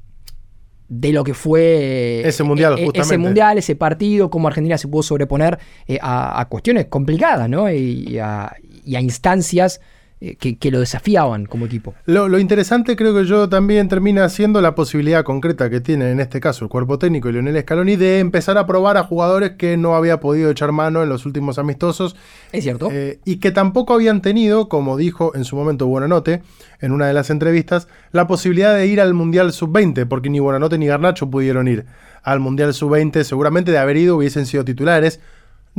de 0.88 1.14
lo 1.14 1.24
que 1.24 1.34
fue 1.36 2.22
Ese 2.28 2.44
mundial, 2.44 2.80
eh, 2.80 2.86
eh, 2.86 2.92
ese 2.94 3.18
mundial, 3.18 3.58
ese 3.58 3.76
partido, 3.76 4.30
cómo 4.30 4.48
Argentina 4.48 4.78
se 4.78 4.88
pudo 4.88 5.04
sobreponer 5.04 5.60
eh, 5.88 6.00
a, 6.02 6.42
a 6.42 6.50
cuestiones 6.50 6.88
complicadas, 6.88 7.48
¿no? 7.48 7.72
Y, 7.72 8.06
y 8.08 8.18
a, 8.18 8.56
y 8.84 8.96
a 8.96 9.02
instancias 9.02 9.80
eh, 9.80 9.84
que, 10.20 10.58
que 10.58 10.72
lo 10.72 10.80
desafiaban 10.82 11.46
como 11.46 11.66
equipo. 11.66 11.94
Lo, 12.06 12.28
lo 12.28 12.40
interesante 12.40 12.96
creo 12.96 13.14
que 13.16 13.26
yo 13.26 13.48
también 13.48 13.88
termina 13.88 14.28
siendo 14.28 14.62
la 14.62 14.76
posibilidad 14.76 15.24
concreta 15.24 15.70
que 15.70 15.80
tiene 15.80 16.12
en 16.12 16.20
este 16.20 16.40
caso 16.42 16.66
el 16.66 16.70
cuerpo 16.70 17.00
técnico 17.00 17.30
y 17.30 17.34
Lionel 17.34 17.62
Scaloni 17.62 17.96
de 17.96 18.20
empezar 18.20 18.58
a 18.58 18.66
probar 18.66 18.98
a 18.98 19.04
jugadores 19.04 19.52
que 19.52 19.78
no 19.78 19.96
había 19.96 20.20
podido 20.20 20.50
echar 20.52 20.72
mano 20.74 21.04
en 21.04 21.10
los 21.10 21.26
últimos 21.26 21.58
amistosos 21.58 22.16
Es 22.52 22.64
cierto. 22.64 22.90
eh, 22.92 23.20
y 23.24 23.38
que 23.38 23.52
tampoco 23.52 23.94
habían 23.94 24.22
tenido, 24.22 24.68
como 24.68 24.98
dijo 24.98 25.34
en 25.36 25.46
su 25.46 25.56
momento 25.56 25.88
Buenanote 25.88 26.42
en 26.82 26.92
una 26.92 27.08
de 27.08 27.14
las 27.14 27.30
entrevistas, 27.30 27.88
la 28.12 28.28
posibilidad 28.28 28.76
de 28.76 28.88
ir 28.88 29.00
al 29.02 29.14
Mundial 29.14 29.54
Sub-20, 29.54 30.06
porque 30.08 30.30
ni 30.30 30.40
Buenanote 30.40 30.78
ni 30.78 30.88
Garnacho 30.88 31.30
pudieron 31.30 31.68
ir 31.68 31.86
al 32.24 32.40
Mundial 32.40 32.74
Sub-20, 32.74 33.24
seguramente 33.24 33.72
de 33.72 33.78
haber 33.78 33.98
ido 33.98 34.18
hubiesen 34.18 34.46
sido 34.46 34.66
titulares. 34.66 35.20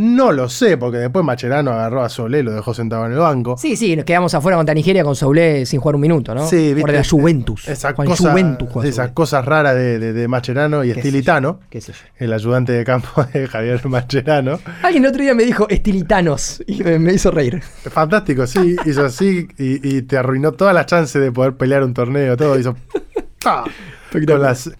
No 0.02 0.32
lo 0.32 0.48
sé, 0.48 0.78
porque 0.78 0.96
después 0.96 1.22
Macherano 1.24 1.72
agarró 1.72 2.02
a 2.02 2.08
Solé 2.08 2.42
lo 2.42 2.52
dejó 2.52 2.72
sentado 2.72 3.04
en 3.04 3.12
el 3.12 3.18
banco. 3.18 3.56
Sí, 3.58 3.76
sí, 3.76 3.94
nos 3.96 4.06
quedamos 4.06 4.32
afuera 4.32 4.56
contra 4.56 4.74
Nigeria 4.74 5.04
con 5.04 5.14
Soule 5.14 5.66
sin 5.66 5.78
jugar 5.78 5.96
un 5.96 6.00
minuto, 6.00 6.34
¿no? 6.34 6.46
Sí, 6.48 6.68
Por 6.68 6.76
viste, 6.76 6.92
la 6.92 7.04
Juventus. 7.04 7.68
Esa 7.68 7.92
cosa- 7.94 8.30
Juventus 8.30 8.66
juega 8.72 8.88
esas 8.88 9.10
cosas 9.10 9.44
raras 9.44 9.74
de, 9.74 9.98
de, 9.98 10.12
de 10.14 10.26
Macherano 10.28 10.84
y 10.84 10.90
Estilitano, 10.90 11.60
qué 11.68 11.82
sé 11.82 11.92
yo. 11.92 11.98
el 12.16 12.32
ayudante 12.32 12.72
de 12.72 12.82
campo 12.82 13.08
de 13.34 13.46
Javier 13.46 13.86
Macherano. 13.86 14.58
Alguien 14.82 15.04
el 15.04 15.10
otro 15.10 15.22
día 15.22 15.34
me 15.34 15.44
dijo 15.44 15.68
estilitanos 15.68 16.62
y 16.66 16.82
me, 16.82 16.98
me 16.98 17.12
hizo 17.12 17.30
reír. 17.30 17.60
Fantástico, 17.60 18.46
sí, 18.46 18.76
hizo 18.86 19.04
así 19.04 19.48
y, 19.58 19.86
y 19.96 20.02
te 20.02 20.16
arruinó 20.16 20.52
todas 20.52 20.74
las 20.74 20.86
chances 20.86 21.20
de 21.20 21.30
poder 21.30 21.54
pelear 21.58 21.84
un 21.84 21.92
torneo, 21.92 22.36
todo 22.38 22.58
hizo. 22.58 22.74
¡pa! 23.44 23.64
Con 24.26 24.40
las, 24.42 24.70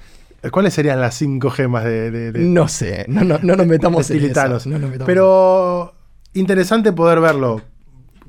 ¿Cuáles 0.51 0.73
serían 0.75 1.01
las 1.01 1.15
cinco 1.17 1.51
gemas 1.51 1.85
de, 1.85 2.11
de- 2.11 2.33
de- 2.33 2.41
No 2.41 2.67
sé, 2.69 3.05
no, 3.09 3.23
no, 3.25 3.39
no 3.43 3.57
nos 3.57 3.67
metamos 3.67 4.11
en 4.11 4.17
eso, 4.25 4.69
no 4.71 4.79
nos 4.79 4.91
metamos 4.91 5.07
Pero 5.07 5.95
interesante 6.33 6.93
poder 6.93 7.21
verlo. 7.21 7.61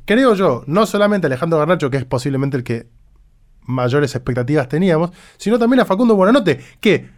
Creo 0.05 0.33
yo, 0.35 0.63
no 0.67 0.85
solamente 0.85 1.27
Alejandro 1.27 1.59
Garnacho, 1.59 1.89
que 1.89 1.97
es 1.97 2.05
posiblemente 2.05 2.57
el 2.57 2.63
que 2.63 2.87
mayores 3.63 4.13
expectativas 4.15 4.67
teníamos, 4.67 5.11
sino 5.37 5.57
también 5.59 5.79
a 5.81 5.85
Facundo 5.85 6.15
Buenanote, 6.15 6.59
que 6.81 7.09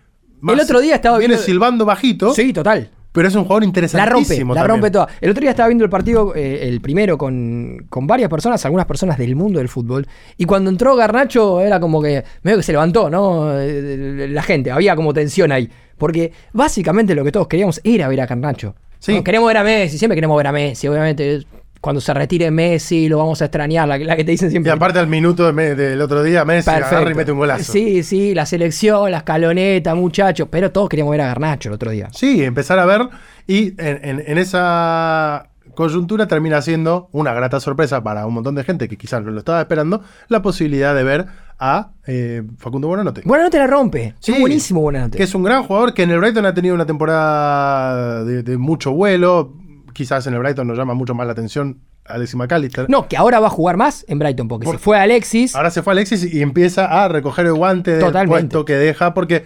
El 0.48 0.60
otro 0.60 0.80
día 0.82 0.96
estaba 0.96 1.18
viene 1.18 1.34
viendo- 1.36 1.46
silbando 1.46 1.86
bajito. 1.86 2.34
Sí, 2.34 2.52
total. 2.54 2.92
Pero 3.14 3.28
es 3.30 3.36
un 3.36 3.44
jugador 3.44 3.62
La 3.64 3.68
interesantísimo. 3.68 4.54
rompe, 4.54 4.60
la 4.60 4.62
también. 4.62 4.68
rompe 4.68 4.92
toda. 4.92 5.08
El 5.22 5.30
otro 5.32 5.40
día 5.42 5.52
estaba 5.52 5.68
viendo 5.70 5.86
el 5.86 5.90
partido, 5.90 6.34
eh, 6.36 6.68
el 6.68 6.82
primero, 6.82 7.18
con, 7.18 7.86
con 7.90 8.06
varias 8.06 8.30
personas, 8.30 8.66
algunas 8.66 8.86
personas 8.86 9.18
del 9.18 9.36
mundo 9.38 9.60
del 9.60 9.70
fútbol. 9.70 10.06
Y 10.36 10.44
cuando 10.46 10.70
entró 10.70 10.96
Garnacho, 10.98 11.62
era 11.62 11.80
como 11.80 12.02
que 12.02 12.24
medio 12.42 12.58
que 12.58 12.64
se 12.64 12.72
levantó, 12.74 13.10
¿no? 13.10 13.52
Eh, 13.58 14.28
La 14.30 14.44
gente, 14.44 14.72
había 14.72 14.96
como 14.98 15.14
tensión 15.14 15.52
ahí. 15.54 15.70
Porque 15.98 16.34
básicamente 16.52 17.16
lo 17.16 17.24
que 17.24 17.32
todos 17.32 17.48
queríamos 17.48 17.80
era 17.86 18.08
ver 18.10 18.20
a 18.20 18.26
Garnacho. 18.26 18.76
Sí. 19.00 19.16
¿no? 19.16 19.24
Queremos 19.24 19.48
ver 19.48 19.58
a 19.58 19.64
Messi, 19.64 19.98
siempre 19.98 20.16
queremos 20.16 20.36
ver 20.36 20.48
a 20.48 20.52
Messi, 20.52 20.88
obviamente. 20.88 21.46
Cuando 21.84 22.00
se 22.00 22.14
retire 22.14 22.50
Messi, 22.50 23.10
lo 23.10 23.18
vamos 23.18 23.42
a 23.42 23.46
extrañar, 23.46 23.86
la, 23.90 23.98
la 23.98 24.16
que 24.16 24.24
te 24.24 24.32
dicen 24.32 24.48
Y 24.48 24.52
siempre. 24.52 24.72
aparte 24.72 25.00
al 25.00 25.08
minuto 25.08 25.52
de 25.52 25.76
del 25.76 26.00
otro 26.00 26.24
día, 26.24 26.46
Messi 26.46 26.70
Perfecto. 26.70 26.96
agarra 26.96 27.12
y 27.12 27.14
mete 27.14 27.34
un 27.34 27.40
golazo. 27.40 27.74
Sí, 27.74 28.04
sí, 28.04 28.34
la 28.34 28.46
selección, 28.46 29.12
la 29.12 29.18
escaloneta, 29.18 29.94
muchachos. 29.94 30.48
Pero 30.50 30.72
todos 30.72 30.88
queríamos 30.88 31.12
ver 31.12 31.20
a 31.20 31.28
Garnacho 31.28 31.68
el 31.68 31.76
otro 31.76 31.92
día. 31.92 32.08
Sí, 32.14 32.42
empezar 32.42 32.80
a 32.80 32.86
ver 32.86 33.02
y 33.48 33.74
en, 33.82 34.00
en- 34.02 34.24
en 34.26 34.38
esa 34.38 35.50
coyuntura 35.76 36.26
termina 36.28 36.62
siendo 36.62 37.10
una 37.12 37.34
grata 37.34 37.60
sorpresa 37.60 38.02
para 38.02 38.26
un 38.28 38.34
montón 38.36 38.56
de 38.56 38.64
gente 38.64 38.88
que 38.88 38.96
quizás 38.96 39.22
no 39.24 39.32
lo 39.32 39.40
estaba 39.40 39.60
esperando, 39.60 40.04
la 40.30 40.42
posibilidad 40.42 40.96
de 40.96 41.04
ver 41.04 41.26
a 41.60 41.90
eh, 42.08 42.44
Facundo 42.60 42.88
Buenanote. 42.88 43.24
Buena 43.26 43.50
te 43.50 43.58
la 43.58 43.68
rompe. 43.68 44.14
Sí, 44.20 44.32
es 44.34 44.40
buenísimo 44.40 44.80
Buenanote. 44.82 45.18
Que 45.18 45.24
es 45.26 45.36
un 45.36 45.44
gran 45.44 45.64
jugador 45.64 45.94
que 45.94 46.04
en 46.04 46.12
el 46.12 46.20
Brighton 46.20 46.46
ha 46.46 46.54
tenido 46.54 46.76
una 46.76 46.86
temporada 46.86 48.24
de, 48.24 48.44
de 48.44 48.58
mucho 48.58 48.94
vuelo. 48.94 49.54
Quizás 49.94 50.26
en 50.28 50.34
el 50.34 50.40
Brighton 50.40 50.68
nos 50.68 50.78
llama 50.78 50.94
mucho 50.94 51.14
más 51.14 51.26
la 51.26 51.34
atención 51.34 51.80
Alexis 52.06 52.36
McAllister. 52.36 52.90
No, 52.90 53.08
que 53.08 53.16
ahora 53.16 53.40
va 53.40 53.48
a 53.48 53.50
jugar 53.52 53.78
más 53.78 54.04
en 54.10 54.20
Brighton, 54.20 54.48
porque 54.48 54.66
Por- 54.66 54.76
se 54.76 54.80
fue 54.80 54.98
Alexis. 55.00 55.56
Ahora 55.56 55.70
se 55.72 55.82
fue 55.82 55.94
Alexis 55.94 56.34
y 56.34 56.42
empieza 56.42 56.86
a 57.04 57.08
recoger 57.08 57.46
el 57.46 57.54
guante 57.54 57.92
del 57.92 58.00
Totalmente. 58.02 58.42
puesto 58.56 58.66
que 58.66 58.74
deja 58.74 59.14
porque 59.14 59.46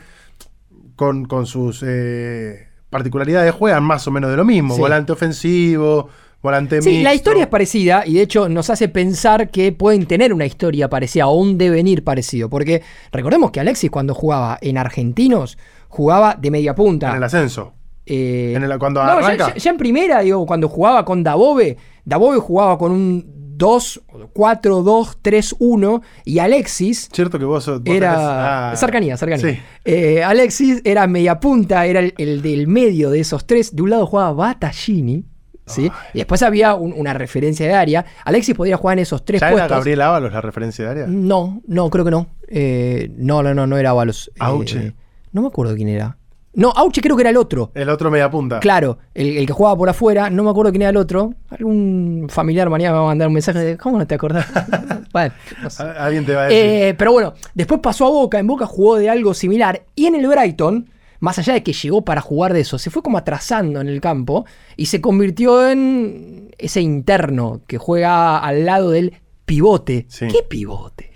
con, 0.95 1.26
con 1.26 1.45
sus 1.45 1.84
eh, 1.86 2.68
particularidades 2.89 3.54
juegan 3.54 3.84
más 3.84 4.08
o 4.08 4.12
menos 4.12 4.32
de 4.32 4.38
lo 4.38 4.45
mismo. 4.45 4.74
Sí. 4.76 4.82
Volante 4.82 5.12
ofensivo, 5.12 6.10
volante 6.41 6.82
Sí, 6.82 7.04
la 7.04 7.14
historia 7.14 7.43
es 7.43 7.50
parecida 7.50 8.04
y 8.06 8.14
de 8.16 8.22
hecho 8.22 8.50
nos 8.50 8.70
hace 8.70 8.88
pensar 8.89 9.50
que 9.50 9.72
pueden 9.72 10.06
tener 10.08 10.34
una 10.34 10.45
historia 10.45 10.89
parecida 10.89 11.28
o 11.28 11.36
un 11.38 11.58
devenir 11.58 12.04
parecido. 12.04 12.50
Porque 12.50 12.82
recordemos 13.12 13.52
que 13.52 13.60
Alexis 13.60 13.91
cuando 13.91 14.14
jugaba 14.16 14.58
en 14.62 14.78
Argentinos 14.78 15.58
jugaba 15.89 16.36
de 16.36 16.52
media 16.52 16.74
punta. 16.76 17.12
en 17.12 17.18
el 17.18 17.24
ascenso. 17.24 17.74
Eh, 18.10 18.53
En 18.55 18.64
el- 18.64 18.80
cuando 18.80 19.03
no, 19.03 19.20
ya- 19.36 19.53
en 19.70 19.78
primera, 19.78 20.22
digo, 20.22 20.45
cuando 20.45 20.70
jugaba 20.70 21.03
con 21.03 21.24
Dabove, 21.24 21.76
Dabove 22.05 22.39
jugaba 22.39 22.78
con 22.78 22.91
un 22.93 23.38
2, 23.58 24.01
4, 24.34 24.84
2, 24.84 25.18
3, 25.22 25.55
1 25.60 26.01
y 26.24 26.38
Alexis 26.39 27.10
Cierto 27.12 27.39
que 27.39 27.45
vos, 27.45 27.66
vos 27.68 27.82
tenés- 27.84 27.95
era 27.97 28.72
ah, 28.72 28.76
cercanía, 28.76 29.18
cercanía. 29.18 29.53
Sí. 29.53 29.60
Eh, 29.84 30.24
Alexis 30.24 30.82
era 30.86 31.08
media 31.08 31.39
punta, 31.39 31.86
era 31.86 31.99
el, 31.99 32.14
el 32.18 32.41
del 32.41 32.68
medio 32.68 33.10
de 33.10 33.20
esos 33.20 33.45
tres. 33.47 33.76
De 33.76 33.82
un 33.82 33.89
lado 33.89 34.05
jugaba 34.05 34.32
Battaglini, 34.34 35.26
¿sí? 35.66 35.91
Y 36.14 36.20
después 36.20 36.43
había 36.43 36.76
un- 36.76 36.93
una 36.95 37.14
referencia 37.16 37.66
de 37.68 37.74
área. 37.74 38.05
Alexis 38.26 38.55
podría 38.55 38.78
jugar 38.78 38.99
en 38.99 39.01
esos 39.01 39.26
tres 39.26 39.41
¿Ya 39.41 39.47
era 39.47 39.55
puestos. 39.55 39.72
Gabriel 39.78 40.01
Ábalos 40.01 40.32
la 40.32 40.41
referencia 40.41 40.86
de 40.86 40.91
área? 40.91 41.08
No, 41.08 41.62
no, 41.68 41.89
creo 41.89 42.05
que 42.05 42.12
no. 42.12 42.28
Eh, 42.47 43.12
no, 43.18 43.41
no, 43.43 43.53
no, 43.55 43.66
no 43.68 43.78
era 43.78 43.89
Ábalos. 43.89 44.32
Eh, 44.36 44.93
no 45.32 45.41
me 45.41 45.47
acuerdo 45.47 45.76
quién 45.76 45.89
era. 45.89 46.18
No, 46.58 46.72
Auche 46.76 47.01
creo 47.01 47.16
que 47.16 47.22
era 47.22 47.30
el 47.30 47.38
otro. 47.38 47.72
El 47.76 47.88
otro 47.89 48.10
media 48.12 48.30
punta. 48.32 48.60
Claro, 48.60 48.97
el, 49.14 49.38
el 49.38 49.45
que 49.45 49.53
jugaba 49.53 49.78
por 49.78 49.89
afuera, 49.89 50.30
no 50.32 50.43
me 50.43 50.49
acuerdo 50.49 50.72
quién 50.72 50.82
era 50.82 50.89
el 50.89 50.97
otro. 50.97 51.34
Algún 51.49 52.28
familiar 52.30 52.68
mañana 52.70 52.93
me 52.93 52.97
va 52.99 53.03
a 53.05 53.08
mandar 53.10 53.28
un 53.28 53.36
mensaje 53.36 53.60
de 53.60 53.78
¿cómo 53.78 53.97
no 53.99 54.08
te 54.08 54.16
acordás? 54.16 54.45
bueno, 55.14 55.34
no 55.62 55.70
sé. 55.70 55.84
A- 55.84 56.05
Alguien 56.05 56.26
te 56.26 56.34
va 56.34 56.41
a 56.41 56.45
decir. 56.47 56.60
Eh, 56.66 56.95
pero 56.97 57.12
bueno, 57.12 57.34
después 57.53 57.80
pasó 57.80 58.08
a 58.08 58.10
Boca, 58.10 58.39
en 58.39 58.47
Boca 58.47 58.66
jugó 58.66 58.97
de 58.97 59.08
algo 59.10 59.34
similar. 59.36 59.84
Y 59.95 60.08
en 60.08 60.16
el 60.16 60.28
Brighton, 60.28 60.89
más 61.20 61.38
allá 61.38 61.53
de 61.53 61.62
que 61.62 61.74
llegó 61.74 62.03
para 62.03 62.22
jugar 62.22 62.53
de 62.53 62.62
eso, 62.62 62.80
se 62.80 62.89
fue 62.89 63.03
como 63.03 63.20
atrasando 63.20 63.80
en 63.80 63.88
el 63.88 64.01
campo 64.01 64.45
y 64.76 64.88
se 64.88 64.99
convirtió 64.99 65.70
en 65.70 66.49
ese 66.58 66.82
interno 66.82 67.62
que 67.68 67.78
juega 67.78 68.39
al 68.39 68.66
lado 68.66 68.89
del 68.91 69.14
pivote. 69.45 70.05
Sí. 70.10 70.28
¿Qué 70.28 70.39
pivote? 70.47 71.12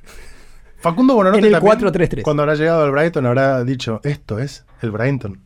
Facundo 0.81 1.13
Bonanote 1.15 1.39
en 1.47 1.53
el 1.55 1.61
también, 1.61 1.79
4-3-3. 1.93 2.21
Cuando 2.23 2.43
habrá 2.43 2.55
llegado 2.55 2.83
al 2.83 2.91
Brighton, 2.91 3.25
habrá 3.25 3.63
dicho: 3.63 4.01
Esto 4.03 4.39
es 4.39 4.65
el 4.81 4.91
Brighton. 4.91 5.39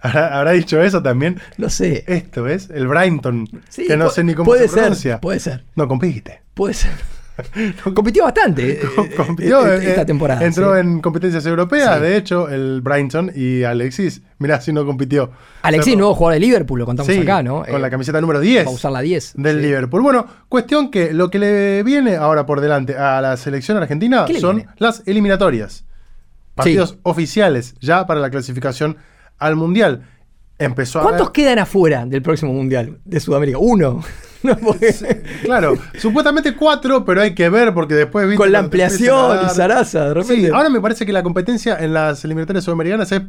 Habrá, 0.00 0.36
habrá 0.38 0.52
dicho 0.52 0.80
eso 0.82 1.02
también. 1.02 1.40
No 1.56 1.68
sé. 1.70 2.04
Esto 2.06 2.46
es 2.46 2.70
el 2.70 2.86
Brighton. 2.86 3.48
Sí, 3.68 3.86
que 3.86 3.96
no 3.96 4.10
sé 4.10 4.22
ni 4.24 4.34
cómo 4.34 4.44
puede 4.46 4.62
se 4.68 4.74
ser, 4.74 4.78
pronuncia. 4.82 5.20
Puede 5.20 5.40
ser, 5.40 5.64
No 5.74 5.88
compite. 5.88 6.42
puede 6.54 6.74
ser. 6.74 6.92
Compitió 7.94 8.24
bastante 8.24 8.72
eh, 8.72 8.80
eh, 8.82 9.14
Compitió, 9.16 9.66
eh, 9.66 9.90
esta 9.90 10.04
temporada. 10.04 10.44
Entró 10.44 10.74
sí. 10.74 10.80
en 10.80 11.00
competencias 11.00 11.44
europeas, 11.46 11.96
Sí. 11.96 12.02
de 12.02 12.16
hecho, 12.16 12.48
el 12.48 12.80
Brighton 12.80 13.30
y 13.34 13.62
Alexis. 13.64 14.22
Mirá 14.38 14.60
si 14.60 14.72
no 14.72 14.84
compitió. 14.86 15.30
Alexis, 15.62 15.96
nuevo 15.96 16.14
jugador 16.14 16.34
de 16.34 16.40
Liverpool, 16.46 16.78
lo 16.80 16.86
contamos 16.86 17.12
Sí, 17.12 17.20
acá, 17.20 17.42
¿no? 17.42 17.64
Con 17.64 17.74
Eh, 17.74 17.78
la 17.78 17.90
camiseta 17.90 18.20
número 18.20 18.40
10 18.40 18.66
Va 18.66 18.70
a 18.70 18.74
usar 18.74 18.92
la 18.92 19.00
10. 19.00 19.34
del. 19.36 19.62
Liverpool. 19.62 20.02
Bueno, 20.02 20.26
cuestión 20.48 20.90
que 20.90 21.12
lo 21.12 21.30
que 21.30 21.38
le 21.38 21.82
viene 21.82 22.16
ahora 22.16 22.46
por 22.46 22.60
delante 22.60 22.96
a 22.96 23.20
la 23.20 23.36
selección 23.36 23.76
argentina 23.78 24.24
¿Qué 24.26 24.34
le 24.34 24.40
son 24.40 24.56
viene? 24.56 24.70
las 24.78 25.02
eliminatorias. 25.06 25.84
Partidos 26.54 26.98
oficiales 27.04 27.74
ya 27.80 28.06
para 28.06 28.18
la 28.20 28.30
clasificación 28.30 28.96
al 29.38 29.54
Mundial. 29.56 30.02
Empezó 30.58 31.00
a 31.00 31.02
¿Cuántos 31.02 31.30
quedan 31.30 31.58
afuera 31.60 32.04
del 32.06 32.20
próximo 32.22 32.52
Mundial 32.52 32.98
de 33.04 33.20
Sudamérica? 33.20 33.58
Uno. 33.58 34.02
No, 34.40 34.56
porque- 34.56 34.94
Claro, 35.42 35.76
supuestamente 35.98 36.54
cuatro, 36.54 37.04
pero 37.04 37.20
hay 37.22 37.34
que 37.34 37.48
ver 37.48 37.74
porque 37.74 37.94
después 37.94 38.24
¿viste? 38.28 38.36
Con 38.36 38.52
la 38.52 38.60
ampliación 38.60 39.32
a 39.32 39.34
y 39.34 39.44
dar- 39.46 39.50
Sarasa, 39.50 40.04
de 40.04 40.14
repente. 40.14 40.46
Sí, 40.46 40.52
ahora 40.54 40.70
me 40.70 40.80
parece 40.80 41.04
que 41.04 41.12
la 41.12 41.24
competencia 41.24 41.76
en 41.80 41.92
las 41.92 42.24
eliminatorias 42.24 42.64
sudamericanas 42.64 43.10
es. 43.10 43.20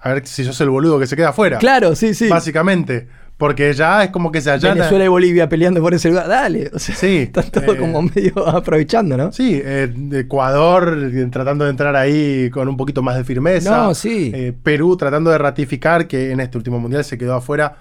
A 0.00 0.08
ver 0.14 0.26
si 0.26 0.42
sos 0.44 0.58
el 0.62 0.70
boludo 0.70 0.98
que 0.98 1.06
se 1.06 1.16
queda 1.16 1.28
afuera. 1.28 1.58
Claro, 1.58 1.94
sí, 1.94 2.14
sí. 2.14 2.28
Básicamente. 2.30 3.08
Porque 3.42 3.72
ya 3.74 4.04
es 4.04 4.10
como 4.10 4.30
que 4.30 4.40
se 4.40 4.52
allana. 4.52 4.74
Venezuela 4.74 5.04
y 5.04 5.08
Bolivia 5.08 5.48
peleando 5.48 5.80
por 5.80 5.92
ese 5.94 6.10
lugar. 6.10 6.28
Dale. 6.28 6.70
O 6.72 6.78
sea, 6.78 6.94
Sí, 6.94 7.16
están 7.26 7.50
todos 7.50 7.74
eh, 7.74 7.76
como 7.76 8.02
medio 8.02 8.46
aprovechando, 8.46 9.16
¿no? 9.16 9.32
Sí, 9.32 9.60
eh, 9.64 9.92
Ecuador 10.12 10.96
eh, 11.12 11.26
tratando 11.28 11.64
de 11.64 11.70
entrar 11.70 11.96
ahí 11.96 12.50
con 12.50 12.68
un 12.68 12.76
poquito 12.76 13.02
más 13.02 13.16
de 13.16 13.24
firmeza. 13.24 13.76
No, 13.76 13.94
sí. 13.96 14.30
Eh, 14.32 14.52
Perú 14.62 14.96
tratando 14.96 15.30
de 15.32 15.38
ratificar 15.38 16.06
que 16.06 16.30
en 16.30 16.38
este 16.38 16.56
último 16.56 16.78
mundial 16.78 17.02
se 17.04 17.18
quedó 17.18 17.34
afuera. 17.34 17.78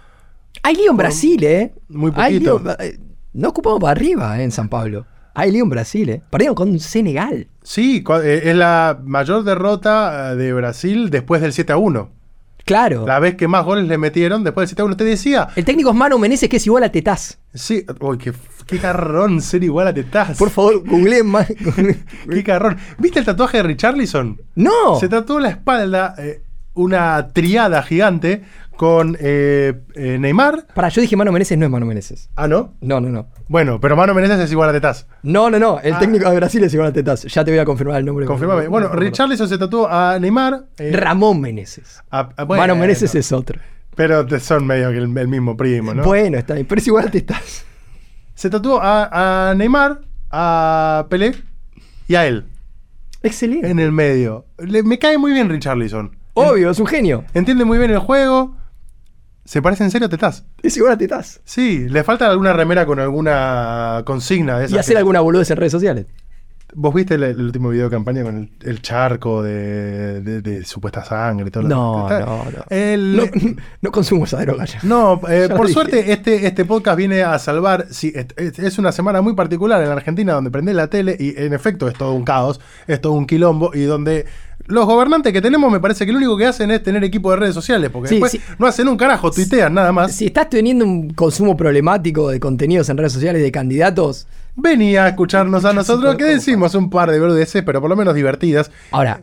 Hay 0.63 0.75
lío 0.75 0.89
en 0.89 0.97
Brasil, 0.97 1.43
¿eh? 1.43 1.73
Muy 1.89 2.09
poquito. 2.09 2.59
lío- 2.59 2.75
eh, 2.79 2.97
no 3.33 3.49
ocupamos 3.49 3.79
para 3.79 3.91
arriba 3.91 4.39
eh, 4.39 4.43
en 4.43 4.51
San 4.51 4.67
Pablo. 4.67 5.05
Hay 5.35 5.51
lío 5.51 5.63
en 5.63 5.69
Brasil, 5.69 6.09
¿eh? 6.09 6.21
Perdieron 6.31 6.55
con 6.55 6.79
Senegal. 6.79 7.47
Sí, 7.61 8.03
eh, 8.23 8.41
es 8.45 8.55
la 8.55 8.99
mayor 9.03 9.43
derrota 9.43 10.31
eh, 10.31 10.35
de 10.37 10.53
Brasil 10.53 11.11
después 11.11 11.39
del 11.41 11.53
7 11.53 11.71
a 11.73 11.77
1. 11.77 12.09
Claro. 12.65 13.05
La 13.07 13.19
vez 13.19 13.35
que 13.35 13.47
más 13.47 13.65
goles 13.65 13.87
le 13.87 13.97
metieron 13.97 14.43
después 14.43 14.63
del 14.63 14.69
7 14.69 14.81
a 14.81 14.85
1. 14.85 14.97
Te 14.97 15.03
decía, 15.03 15.47
El 15.55 15.65
técnico 15.65 15.89
es 15.89 15.95
Manu 15.95 16.17
Menezes, 16.19 16.49
que 16.49 16.57
es 16.57 16.65
igual 16.65 16.83
a 16.83 16.91
Tetaz. 16.91 17.37
sí, 17.53 17.85
uy, 17.99 18.17
qué, 18.17 18.33
qué 18.67 18.77
carrón 18.79 19.41
ser 19.41 19.63
igual 19.63 19.87
a 19.87 19.93
Tetaz. 19.93 20.37
Por 20.37 20.49
favor, 20.49 20.83
googleen 20.87 21.27
más. 21.27 21.47
Qué 22.29 22.43
carrón. 22.43 22.77
¿Viste 22.97 23.19
el 23.19 23.25
tatuaje 23.25 23.57
de 23.57 23.63
Richarlison? 23.63 24.39
no. 24.55 24.99
Se 24.99 25.09
tatuó 25.09 25.39
la 25.39 25.49
espalda 25.49 26.15
eh, 26.17 26.41
una 26.81 27.27
triada 27.29 27.81
gigante 27.83 28.43
con 28.75 29.15
eh, 29.19 29.79
eh, 29.95 30.17
Neymar. 30.19 30.65
Para, 30.73 30.89
yo 30.89 31.01
dije 31.01 31.15
Manu 31.15 31.31
Menezes, 31.31 31.57
no 31.57 31.65
es 31.65 31.71
Manu 31.71 31.85
Menezes. 31.85 32.29
Ah, 32.35 32.47
¿no? 32.47 32.73
No, 32.81 32.99
no, 32.99 33.09
no. 33.09 33.27
Bueno, 33.47 33.79
pero 33.79 33.95
Mano 33.95 34.13
Menezes 34.15 34.39
es 34.39 34.51
igual 34.51 34.69
a 34.69 34.73
Tetaz. 34.73 35.05
No, 35.23 35.49
no, 35.51 35.59
no. 35.59 35.79
El 35.81 35.93
Ah. 35.93 35.99
técnico 35.99 36.29
de 36.29 36.35
Brasil 36.37 36.63
es 36.63 36.73
igual 36.73 36.89
a 36.89 36.93
Tetaz. 36.93 37.23
Ya 37.25 37.45
te 37.45 37.51
voy 37.51 37.59
a 37.59 37.65
confirmar 37.65 37.97
el 37.99 38.05
nombre. 38.05 38.25
Confirmame. 38.25 38.67
Bueno, 38.67 38.89
Richarlison 38.89 39.47
se 39.47 39.57
tatuó 39.59 39.87
a 39.87 40.17
Neymar. 40.19 40.65
eh, 40.79 40.91
Ramón 40.93 41.39
Menezes. 41.41 42.01
a- 42.09 42.29
a- 42.35 42.43
bueno, 42.43 42.61
Manu 42.63 42.75
Menezes 42.77 43.13
es 43.13 43.31
otro. 43.31 43.59
Pero 43.95 44.27
son 44.39 44.65
medio 44.65 44.89
que 44.89 44.97
el, 44.97 45.15
el 45.17 45.27
mismo 45.27 45.55
primo, 45.57 45.93
¿no? 45.93 46.03
Bueno, 46.03 46.37
está 46.39 46.55
bien. 46.55 46.65
Pero 46.65 46.79
es 46.79 46.87
igual 46.87 47.07
a 47.07 47.11
Tetaz. 47.11 47.65
Se 48.33 48.49
tatuó 48.49 48.79
a, 48.81 49.49
a 49.51 49.53
Neymar, 49.53 49.99
a 50.31 51.05
Pelé 51.09 51.35
y 52.07 52.15
a 52.15 52.25
él. 52.25 52.45
Excelente. 53.21 53.69
En 53.69 53.77
el 53.79 53.91
medio. 53.91 54.45
Le- 54.57 54.81
me 54.81 54.97
cae 54.97 55.17
muy 55.19 55.31
bien 55.33 55.49
Richarlison. 55.49 56.15
Obvio, 56.49 56.69
es 56.71 56.79
un 56.79 56.87
genio. 56.87 57.23
Entiende 57.33 57.65
muy 57.65 57.77
bien 57.77 57.91
el 57.91 57.99
juego. 57.99 58.55
¿Se 59.45 59.61
parece 59.61 59.83
en 59.83 59.91
serio 59.91 60.05
a 60.05 60.09
Tetaz? 60.09 60.43
Es 60.61 60.77
igual 60.77 60.93
a 60.93 60.97
Tetaz. 60.97 61.41
Sí, 61.45 61.87
le 61.89 62.03
falta 62.03 62.29
alguna 62.29 62.53
remera 62.53 62.85
con 62.85 62.99
alguna 62.99 64.03
consigna 64.05 64.59
de 64.59 64.65
esas 64.65 64.75
Y 64.75 64.79
hacer 64.79 64.93
que- 64.93 64.99
alguna 64.99 65.19
boludez 65.21 65.49
en 65.51 65.57
redes 65.57 65.71
sociales. 65.71 66.05
¿Vos 66.73 66.93
viste 66.93 67.15
el, 67.15 67.23
el 67.23 67.41
último 67.41 67.69
video 67.69 67.85
de 67.85 67.91
campaña 67.91 68.23
con 68.23 68.37
el, 68.37 68.49
el 68.69 68.81
charco 68.81 69.43
de, 69.43 70.21
de- 70.21 70.41
de 70.41 70.63
supuesta 70.65 71.03
sangre 71.03 71.47
y 71.47 71.51
todo 71.51 71.63
lo 71.63 71.69
No, 71.69 72.09
Está- 72.09 72.19
no, 72.25 72.43
no. 72.45 72.65
El- 72.69 73.15
No, 73.17 73.23
no 73.81 73.91
consumo 73.91 74.23
esa 74.23 74.39
droga 74.41 74.65
ya. 74.65 74.79
No, 74.83 75.19
eh, 75.29 75.41
Ya 75.43 75.47
lo 75.49 75.57
por 75.57 75.67
dije. 75.67 75.73
suerte 75.73 76.11
este, 76.13 76.45
este 76.47 76.63
podcast 76.65 76.97
viene 76.97 77.23
a 77.23 77.37
salvar, 77.39 77.87
sí, 77.91 78.13
es, 78.37 78.77
una 78.79 78.91
semana 78.91 79.21
muy 79.21 79.33
particular 79.35 79.81
en 79.81 79.89
la 79.89 79.95
Argentina 79.95 80.33
donde 80.33 80.49
prende 80.51 80.73
la 80.73 80.87
tele 80.87 81.15
y 81.19 81.33
en 81.37 81.53
efecto 81.53 81.87
es 81.89 81.93
todo 81.95 82.13
un 82.13 82.23
caos, 82.23 82.61
es 82.87 83.01
todo 83.01 83.13
un 83.13 83.25
quilombo 83.27 83.71
y 83.73 83.81
donde 83.83 84.25
los 84.67 84.85
gobernantes 84.85 85.33
que 85.33 85.41
tenemos 85.41 85.69
me 85.71 85.79
parece 85.81 86.05
que 86.05 86.11
lo 86.13 86.19
único 86.19 86.37
que 86.37 86.45
hacen 86.45 86.71
es 86.71 86.81
tener 86.83 87.03
equipo 87.03 87.31
de 87.31 87.37
redes 87.37 87.53
sociales 87.55 87.89
porque 87.91 88.07
Sí, 88.09 88.15
después 88.15 88.31
sí. 88.31 88.41
no 88.59 88.67
hacen 88.67 88.87
un 88.87 88.95
carajo, 88.95 89.29
tuitean 89.31 89.73
nada 89.73 89.91
más. 89.91 90.13
Si 90.13 90.27
estás 90.27 90.49
teniendo 90.49 90.85
un 90.85 91.09
consumo 91.09 91.57
problemático 91.57 92.29
de 92.29 92.39
contenidos 92.39 92.87
en 92.89 92.97
redes 92.97 93.11
sociales 93.11 93.41
de 93.41 93.51
candidatos, 93.51 94.27
Venía 94.55 95.05
a 95.05 95.09
escucharnos 95.09 95.65
a 95.65 95.73
nosotros 95.73 96.15
que 96.15 96.23
¿cómo 96.23 96.33
decimos 96.33 96.75
un 96.75 96.89
par 96.89 97.09
de 97.11 97.19
verdudeces, 97.19 97.63
pero 97.63 97.81
por 97.81 97.89
lo 97.89 97.95
menos 97.95 98.13
divertidas. 98.13 98.71
Ahora, 98.91 99.21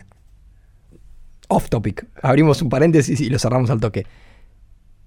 off 1.48 1.68
topic. 1.68 2.06
Abrimos 2.22 2.62
un 2.62 2.68
paréntesis 2.68 3.20
y 3.20 3.28
lo 3.28 3.38
cerramos 3.38 3.70
al 3.70 3.80
toque. 3.80 4.06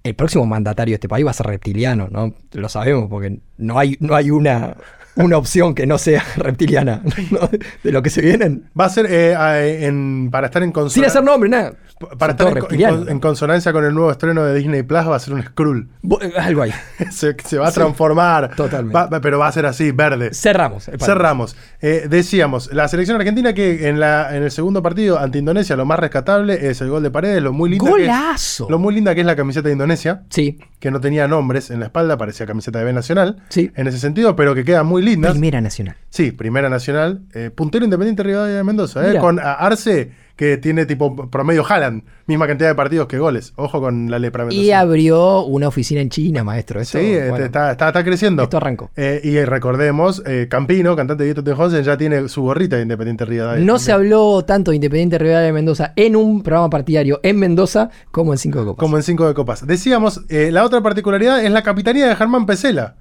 El 0.02 0.14
próximo 0.14 0.44
mandatario 0.46 0.92
de 0.92 0.96
este 0.96 1.08
país 1.08 1.24
va 1.24 1.30
a 1.30 1.34
ser 1.34 1.46
reptiliano, 1.46 2.08
¿no? 2.10 2.34
Lo 2.52 2.68
sabemos 2.68 3.08
porque 3.08 3.38
no 3.58 3.78
hay, 3.78 3.96
no 4.00 4.16
hay 4.16 4.30
una, 4.30 4.76
una 5.16 5.36
opción 5.36 5.74
que 5.74 5.86
no 5.86 5.98
sea 5.98 6.24
reptiliana 6.36 7.02
¿no? 7.30 7.48
de 7.82 7.92
lo 7.92 8.02
que 8.02 8.10
se 8.10 8.20
vienen. 8.22 8.70
Va 8.78 8.86
a 8.86 8.88
ser 8.88 9.06
eh, 9.08 9.86
en- 9.86 10.28
para 10.30 10.46
estar 10.46 10.62
en 10.62 10.68
Sin 10.68 10.72
consonancia. 10.72 11.06
hacer 11.08 11.24
nombre, 11.24 11.48
nada. 11.50 11.72
Para 12.18 12.36
Son 12.36 12.56
estar 12.58 12.72
en, 12.74 13.08
en 13.08 13.20
consonancia 13.20 13.72
con 13.72 13.84
el 13.84 13.94
nuevo 13.94 14.10
estreno 14.10 14.42
de 14.42 14.54
Disney 14.58 14.82
Plus, 14.82 15.08
va 15.08 15.14
a 15.16 15.20
ser 15.20 15.34
un 15.34 15.42
Skrull. 15.42 15.88
Eh, 16.20 16.32
Algo 16.36 16.62
ahí. 16.62 16.72
se, 17.12 17.36
se 17.44 17.58
va 17.58 17.68
a 17.68 17.70
Sí, 17.70 17.74
transformar. 17.74 18.56
totalmente. 18.56 18.94
Va- 18.94 19.06
va- 19.06 19.20
pero 19.20 19.38
va 19.38 19.46
a 19.48 19.52
ser 19.52 19.66
así, 19.66 19.92
verde. 19.92 20.34
Cerramos. 20.34 20.86
paréntesis. 20.86 21.06
Cerramos. 21.06 21.56
Eh, 21.80 22.06
decíamos, 22.10 22.72
la 22.72 22.88
selección 22.88 23.16
argentina 23.18 23.52
que 23.52 23.88
en, 23.88 24.00
la, 24.00 24.34
en 24.36 24.42
el 24.42 24.50
segundo 24.50 24.82
partido 24.82 25.18
ante 25.20 25.38
Indonesia 25.38 25.76
lo 25.76 25.84
más 25.84 25.98
rescatable 26.00 26.68
es 26.70 26.80
el 26.80 26.88
gol 26.90 27.02
de 27.04 27.10
Paredes, 27.12 27.40
lo 27.42 27.52
muy 27.52 27.70
que 27.70 27.76
es, 27.76 27.82
¡Golazo! 27.82 28.66
lo 28.68 28.78
muy 28.80 28.94
linda 28.94 29.14
que 29.14 29.20
es 29.20 29.26
la 29.26 29.36
camiseta 29.36 29.68
de 29.68 29.72
Indonesia, 29.74 30.22
Sí, 30.30 30.58
que 30.80 30.90
no 30.90 31.00
tenía 31.00 31.28
nombres 31.28 31.70
en 31.70 31.78
la 31.80 31.86
espalda, 31.86 32.16
parecía 32.18 32.46
camiseta 32.46 32.80
de 32.80 32.84
B 32.86 32.92
Nacional, 32.92 33.42
Sí. 33.48 33.70
en 33.76 33.86
ese 33.86 33.98
sentido, 33.98 34.34
pero 34.36 34.54
que 34.54 34.64
queda 34.64 34.82
muy 34.82 35.01
Primera 35.32 35.60
Nacional. 35.60 35.96
Sí, 36.10 36.30
Primera 36.32 36.68
Nacional. 36.68 37.22
eh, 37.34 37.50
puntero 37.54 37.84
Independiente 37.84 38.22
Rivadavia 38.22 38.56
de 38.56 38.64
Mendoza. 38.64 39.10
eh, 39.12 39.18
con 39.18 39.38
Arce, 39.40 40.10
que 40.36 40.56
tiene 40.56 40.86
tipo 40.86 41.28
promedio 41.30 41.64
Haaland. 41.68 42.02
Misma 42.26 42.46
cantidad 42.46 42.68
de 42.70 42.74
partidos 42.74 43.06
que 43.06 43.18
goles. 43.18 43.52
Ojo 43.56 43.80
con 43.80 44.10
la 44.10 44.18
lepra 44.18 44.44
Mendoza. 44.44 44.62
Y 44.62 44.72
abrió 44.72 45.44
una 45.44 45.68
oficina 45.68 46.00
en 46.00 46.08
China, 46.08 46.42
maestro. 46.44 46.80
Esto, 46.80 46.98
Sí, 46.98 47.12
este, 47.12 47.28
bueno, 47.30 47.44
está, 47.44 47.72
está- 47.72 47.88
está 47.88 48.04
creciendo. 48.04 48.42
esto 48.42 48.56
arrancó. 48.56 48.90
Eh, 48.96 49.20
y 49.22 49.42
recordemos, 49.44 50.22
Campino, 50.48 50.96
cantante 50.96 51.22
de 51.24 51.28
Dieto 51.32 51.44
Tenhausen, 51.44 51.82
ya 51.84 51.96
tiene 51.96 52.28
su 52.28 52.42
gorrita 52.42 52.76
de 52.76 52.82
Independiente 52.82 53.24
Rivadavia. 53.24 53.64
No 53.64 53.78
se 53.78 53.92
habló 53.92 54.42
tanto 54.44 54.70
de 54.70 54.76
Independiente 54.76 55.18
Rivadavia 55.18 55.46
de 55.46 55.52
Mendoza 55.52 55.92
en 55.96 56.16
un 56.16 56.42
programa 56.42 56.70
partidario 56.70 57.20
en 57.22 57.38
Mendoza 57.38 57.90
como 58.10 58.32
en 58.32 58.38
Cinco 58.38 58.60
de 58.60 58.64
Copas. 58.66 58.80
Como 58.80 58.96
en 58.96 59.02
cinco 59.02 59.26
de 59.28 59.34
copas. 59.34 59.66
Decíamos, 59.66 60.22
la 60.28 60.64
otra 60.64 60.80
particularidad 60.82 61.44
es 61.44 61.50
la 61.50 61.62
capitanía 61.62 62.08
de 62.08 62.16
Germán 62.16 62.46
Pesela, 62.46 62.96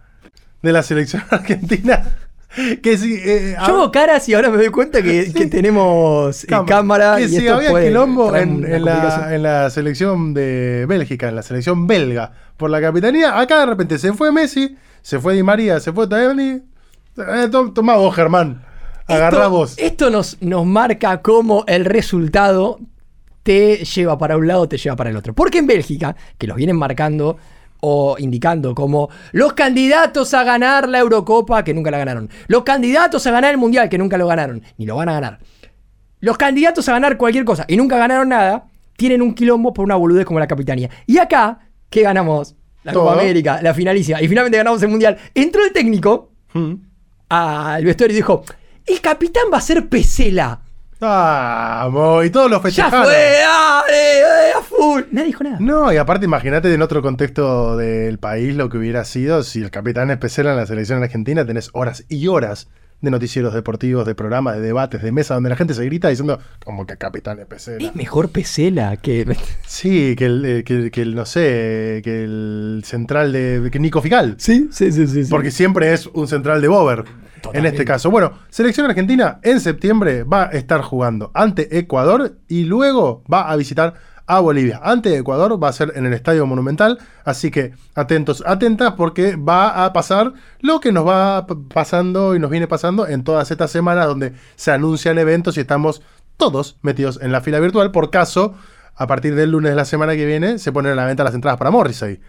de 0.61 0.71
la 0.71 0.83
selección 0.83 1.23
argentina. 1.29 2.03
Que 2.83 2.97
si, 2.97 3.13
eh, 3.13 3.55
Yo 3.57 3.63
hago 3.63 3.91
caras 3.91 4.27
y 4.27 4.33
ahora 4.33 4.49
me 4.49 4.57
doy 4.57 4.67
cuenta 4.69 5.01
que, 5.01 5.31
que 5.35 5.45
tenemos 5.47 6.43
eh, 6.43 6.47
cámara, 6.67 7.15
Que 7.15 7.23
y 7.23 7.27
si 7.29 7.37
esto 7.37 7.55
había 7.55 7.81
quilombo 7.81 8.35
en, 8.35 8.65
en 8.65 8.83
la, 8.83 9.33
en 9.33 9.43
la 9.43 9.69
selección 9.69 10.33
de 10.33 10.85
Bélgica, 10.87 11.29
en 11.29 11.35
la 11.35 11.43
selección 11.43 11.87
belga, 11.87 12.33
por 12.57 12.69
la 12.69 12.81
capitanía, 12.81 13.39
acá 13.39 13.61
de 13.61 13.67
repente 13.67 13.97
se 13.97 14.11
fue 14.13 14.31
Messi, 14.33 14.77
se 15.01 15.19
fue 15.19 15.33
Di 15.33 15.43
María, 15.43 15.79
se 15.79 15.93
fue 15.93 16.07
Tagliani. 16.07 16.61
Eh, 17.17 17.49
vos, 17.51 18.15
Germán. 18.15 18.63
Agarrá 19.07 19.37
esto, 19.37 19.49
vos. 19.49 19.73
Esto 19.77 20.09
nos, 20.09 20.37
nos 20.41 20.65
marca 20.65 21.21
cómo 21.21 21.63
el 21.67 21.85
resultado 21.85 22.79
te 23.43 23.77
lleva 23.83 24.17
para 24.17 24.37
un 24.37 24.47
lado, 24.47 24.67
te 24.67 24.77
lleva 24.77 24.95
para 24.95 25.09
el 25.09 25.17
otro. 25.17 25.33
Porque 25.33 25.59
en 25.59 25.67
Bélgica, 25.67 26.15
que 26.37 26.47
los 26.47 26.55
vienen 26.57 26.75
marcando 26.75 27.37
o 27.81 28.15
indicando 28.17 28.73
como 28.73 29.09
los 29.33 29.53
candidatos 29.53 30.33
a 30.33 30.43
ganar 30.43 30.87
la 30.87 30.99
Eurocopa, 30.99 31.63
que 31.63 31.73
nunca 31.73 31.91
la 31.91 31.97
ganaron. 31.97 32.29
Los 32.47 32.63
candidatos 32.63 33.25
a 33.27 33.31
ganar 33.31 33.51
el 33.51 33.57
Mundial, 33.57 33.89
que 33.89 33.97
nunca 33.97 34.17
lo 34.17 34.27
ganaron, 34.27 34.61
ni 34.77 34.85
lo 34.85 34.95
van 34.95 35.09
a 35.09 35.13
ganar. 35.13 35.39
Los 36.19 36.37
candidatos 36.37 36.87
a 36.87 36.93
ganar 36.93 37.17
cualquier 37.17 37.43
cosa 37.43 37.65
y 37.67 37.75
nunca 37.77 37.97
ganaron 37.97 38.29
nada, 38.29 38.65
tienen 38.95 39.21
un 39.21 39.33
quilombo 39.33 39.73
por 39.73 39.83
una 39.85 39.95
boludez 39.95 40.25
como 40.25 40.39
la 40.39 40.47
capitanía. 40.47 40.89
Y 41.07 41.17
acá, 41.17 41.59
¿qué 41.89 42.03
ganamos? 42.03 42.55
La 42.83 42.93
Todo. 42.93 43.03
Copa 43.05 43.19
América, 43.19 43.59
la 43.61 43.73
finalísima. 43.73 44.21
Y 44.21 44.27
finalmente 44.27 44.57
ganamos 44.57 44.81
el 44.83 44.89
Mundial. 44.89 45.17
Entró 45.33 45.63
el 45.65 45.71
técnico 45.73 46.31
Mm. 46.53 46.73
al 47.29 47.85
vestuario 47.85 48.13
y 48.13 48.17
dijo, 48.17 48.43
el 48.85 48.99
capitán 49.01 49.43
va 49.53 49.57
a 49.57 49.61
ser 49.61 49.87
Pesela. 49.87 50.60
Vamos, 51.01 52.23
y 52.25 52.29
todos 52.29 52.51
los 52.51 52.61
Ya 52.61 52.85
festejaron. 52.85 53.05
fue, 53.05 53.13
dale, 53.13 54.19
eh, 54.19 54.53
a 54.55 54.61
full. 54.61 55.01
Nadie 55.11 55.27
dijo 55.27 55.43
nada. 55.43 55.57
No, 55.59 55.91
y 55.91 55.97
aparte 55.97 56.25
imagínate 56.25 56.71
en 56.71 56.81
otro 56.83 57.01
contexto 57.01 57.75
del 57.75 58.19
país 58.19 58.55
lo 58.55 58.69
que 58.69 58.77
hubiera 58.77 59.03
sido 59.03 59.41
si 59.41 59.63
el 59.63 59.71
capitán 59.71 60.11
es 60.11 60.17
Pesela 60.17 60.51
en 60.51 60.57
la 60.57 60.67
selección 60.67 61.01
argentina, 61.01 61.43
tenés 61.43 61.71
horas 61.73 62.05
y 62.07 62.27
horas 62.27 62.67
de 63.01 63.09
noticieros 63.09 63.51
deportivos, 63.55 64.05
de 64.05 64.13
programas, 64.13 64.57
de 64.57 64.61
debates, 64.61 65.01
de 65.01 65.11
mesa, 65.11 65.33
donde 65.33 65.49
la 65.49 65.55
gente 65.55 65.73
se 65.73 65.83
grita 65.85 66.09
diciendo 66.09 66.39
como 66.63 66.85
que 66.85 66.95
capitán 66.97 67.39
es 67.39 67.47
Pesela. 67.47 67.87
Es 67.87 67.95
mejor 67.95 68.29
Pesela 68.29 68.95
que... 68.97 69.25
Sí, 69.65 70.15
que 70.15 70.25
el, 70.25 70.45
eh, 70.45 70.63
que, 70.63 70.91
que 70.91 71.01
el, 71.01 71.15
no 71.15 71.25
sé, 71.25 72.01
que 72.03 72.23
el 72.23 72.83
central 72.85 73.31
de 73.31 73.69
que 73.71 73.79
Nico 73.79 74.03
Fical. 74.03 74.35
Sí, 74.37 74.69
sí, 74.71 74.91
sí, 74.91 75.07
sí. 75.07 75.23
sí. 75.23 75.29
Porque 75.31 75.49
siempre 75.49 75.93
es 75.93 76.05
un 76.05 76.27
central 76.27 76.61
de 76.61 76.67
Bober. 76.67 77.05
En 77.53 77.65
este 77.65 77.85
caso. 77.85 78.11
Bueno, 78.11 78.33
selección 78.49 78.85
argentina 78.85 79.39
en 79.43 79.59
septiembre 79.59 80.23
va 80.23 80.43
a 80.43 80.51
estar 80.51 80.81
jugando 80.81 81.31
ante 81.33 81.77
Ecuador 81.77 82.37
y 82.47 82.63
luego 82.63 83.23
va 83.31 83.51
a 83.51 83.55
visitar 83.55 83.95
a 84.27 84.39
Bolivia. 84.39 84.79
Ante 84.83 85.17
Ecuador 85.17 85.61
va 85.61 85.67
a 85.67 85.73
ser 85.73 85.91
en 85.95 86.05
el 86.05 86.13
Estadio 86.13 86.45
Monumental. 86.45 86.99
Así 87.25 87.51
que 87.51 87.73
atentos, 87.95 88.43
atentas 88.45 88.93
porque 88.93 89.35
va 89.35 89.83
a 89.83 89.91
pasar 89.91 90.33
lo 90.61 90.79
que 90.79 90.91
nos 90.91 91.07
va 91.07 91.45
pasando 91.73 92.35
y 92.35 92.39
nos 92.39 92.49
viene 92.49 92.67
pasando 92.67 93.07
en 93.07 93.23
todas 93.23 93.51
estas 93.51 93.71
semanas 93.71 94.07
donde 94.07 94.33
se 94.55 94.71
anuncian 94.71 95.17
eventos 95.17 95.57
y 95.57 95.59
estamos 95.59 96.01
todos 96.37 96.77
metidos 96.81 97.19
en 97.21 97.31
la 97.31 97.41
fila 97.41 97.59
virtual. 97.59 97.91
Por 97.91 98.09
caso, 98.09 98.55
a 98.95 99.07
partir 99.07 99.35
del 99.35 99.51
lunes 99.51 99.71
de 99.71 99.75
la 99.75 99.85
semana 99.85 100.15
que 100.15 100.25
viene 100.25 100.59
se 100.59 100.71
ponen 100.71 100.93
a 100.93 100.95
la 100.95 101.05
venta 101.05 101.23
las 101.23 101.35
entradas 101.35 101.57
para 101.57 101.71
Morrissey. 101.71 102.21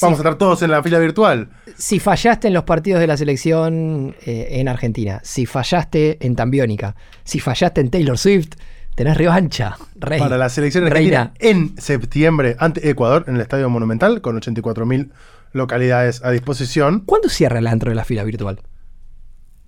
Vamos 0.00 0.18
a 0.18 0.22
estar 0.22 0.36
todos 0.36 0.62
en 0.62 0.70
la 0.70 0.82
fila 0.82 0.98
virtual. 0.98 1.48
Si 1.76 1.98
fallaste 1.98 2.48
en 2.48 2.54
los 2.54 2.64
partidos 2.64 3.00
de 3.00 3.06
la 3.06 3.16
selección 3.16 4.14
eh, 4.24 4.48
en 4.52 4.68
Argentina, 4.68 5.20
si 5.24 5.46
fallaste 5.46 6.24
en 6.24 6.36
Tambiónica, 6.36 6.94
si 7.24 7.40
fallaste 7.40 7.80
en 7.80 7.90
Taylor 7.90 8.16
Swift, 8.16 8.50
tenés 8.94 9.16
revancha, 9.16 9.76
rey. 9.96 10.20
para 10.20 10.38
la 10.38 10.48
selección 10.48 10.84
argentina 10.86 11.32
en 11.38 11.76
septiembre 11.78 12.56
ante 12.58 12.88
Ecuador 12.88 13.24
en 13.26 13.34
el 13.36 13.40
Estadio 13.40 13.68
Monumental 13.68 14.20
con 14.20 14.40
84.000 14.40 15.10
localidades 15.52 16.24
a 16.24 16.30
disposición. 16.30 17.00
¿Cuándo 17.00 17.28
cierra 17.28 17.58
el 17.58 17.66
antro 17.66 17.90
de 17.90 17.96
la 17.96 18.04
fila 18.04 18.22
virtual? 18.22 18.60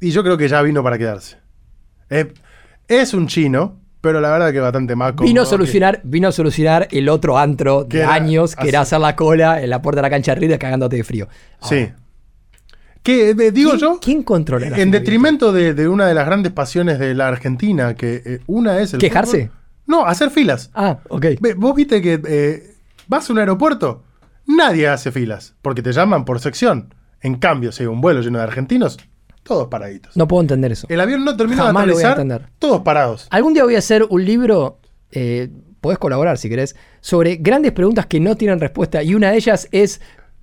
Y 0.01 0.11
yo 0.11 0.23
creo 0.23 0.37
que 0.37 0.49
ya 0.49 0.63
vino 0.63 0.83
para 0.83 0.99
quedarse. 0.99 1.39
Eh, 2.11 2.33
es 2.89 3.15
un 3.15 3.27
chino, 3.27 3.81
pero 4.03 4.21
la 4.21 4.31
verdad 4.31 4.53
que 4.53 4.61
bastante 4.61 4.95
más 4.95 5.13
cómodo 5.13 5.27
Vino 5.29 5.41
a 5.41 5.45
que- 5.45 5.51
solucionar, 5.51 6.01
vino 6.05 6.29
a 6.29 6.33
solucionar 6.33 6.89
el 6.91 7.09
otro 7.09 7.39
antro 7.39 7.85
de 7.85 8.01
era 8.01 8.13
años, 8.13 8.55
que 8.55 8.61
así. 8.61 8.69
era 8.69 8.81
hacer 8.83 9.01
la 9.01 9.17
cola 9.17 9.63
en 9.63 9.71
la 9.71 9.81
puerta 9.81 10.01
de 10.01 10.03
la 10.03 10.11
cancha 10.11 10.35
de 10.35 10.41
River 10.43 10.59
cagándote 10.59 10.97
de 10.97 11.05
frío. 11.05 11.29
Sí. 11.63 11.89
Que 13.03 13.31
eh, 13.31 13.35
digo 13.51 13.71
¿Quién- 13.71 13.81
yo, 13.81 13.99
¿Quién 14.01 14.23
controla 14.23 14.71
la 14.71 14.79
en 14.79 14.91
detrimento 14.91 15.53
de, 15.53 15.75
de 15.75 15.89
una 15.89 16.07
de 16.07 16.15
las 16.15 16.27
grandes 16.27 16.53
pasiones 16.53 16.99
de 16.99 17.15
la 17.15 17.29
Argentina, 17.29 17.95
que 17.95 18.23
eh, 18.25 18.41
una 18.47 18.79
es 18.81 18.93
el 18.95 19.01
¿Quejarse? 19.01 19.47
fútbol. 19.47 19.59
No, 19.87 20.07
hacer 20.07 20.31
filas. 20.31 20.71
Ah, 20.75 20.99
ok. 21.09 21.27
Vos 21.57 21.75
viste 21.75 22.01
que 22.01 22.21
eh, 22.29 22.75
vas 23.09 23.29
a 23.29 23.33
un 23.33 23.41
aeropuerto, 23.41 24.05
nadie 24.47 24.87
hace 24.89 25.11
filas, 25.11 25.55
porque 25.63 25.83
te 25.83 25.93
llaman 25.93 26.25
por 26.25 26.39
sección. 26.39 26.95
En 27.21 27.35
cambio, 27.37 27.73
si 27.73 27.83
hay 27.83 27.89
un 27.89 28.01
vuelo 28.01 28.21
lleno 28.21 28.39
de 28.39 28.45
argentinos, 28.45 28.99
todos 29.43 29.69
paraditos. 29.69 30.17
No 30.17 30.29
puedo 30.29 30.41
entender 30.43 30.73
eso. 30.73 30.87
El 30.89 31.01
avión 31.01 31.25
no 31.25 31.37
termina 31.37 31.63
de 31.63 31.67
Jamás 31.69 31.87
lo 31.87 31.95
voy 31.95 32.03
a 32.03 32.07
aterrizar, 32.13 32.27
entender. 32.33 32.53
todos 32.59 32.83
parados. 32.83 33.27
Algún 33.31 33.55
día 33.55 33.65
voy 33.65 33.75
a 33.75 33.79
hacer 33.79 34.05
un 34.09 34.25
libro, 34.25 34.79
eh, 35.11 35.49
podés 35.81 35.99
colaborar 35.99 36.39
si 36.39 36.49
querés, 36.49 36.77
sobre 37.01 37.37
grandes 37.37 37.73
preguntas 37.73 38.07
que 38.07 38.21
no 38.21 38.37
tienen 38.37 38.61
respuesta. 38.61 39.03
Y 39.03 39.15
una 39.15 39.31
de 39.33 39.37
ellas 39.39 39.69
es, 39.73 40.01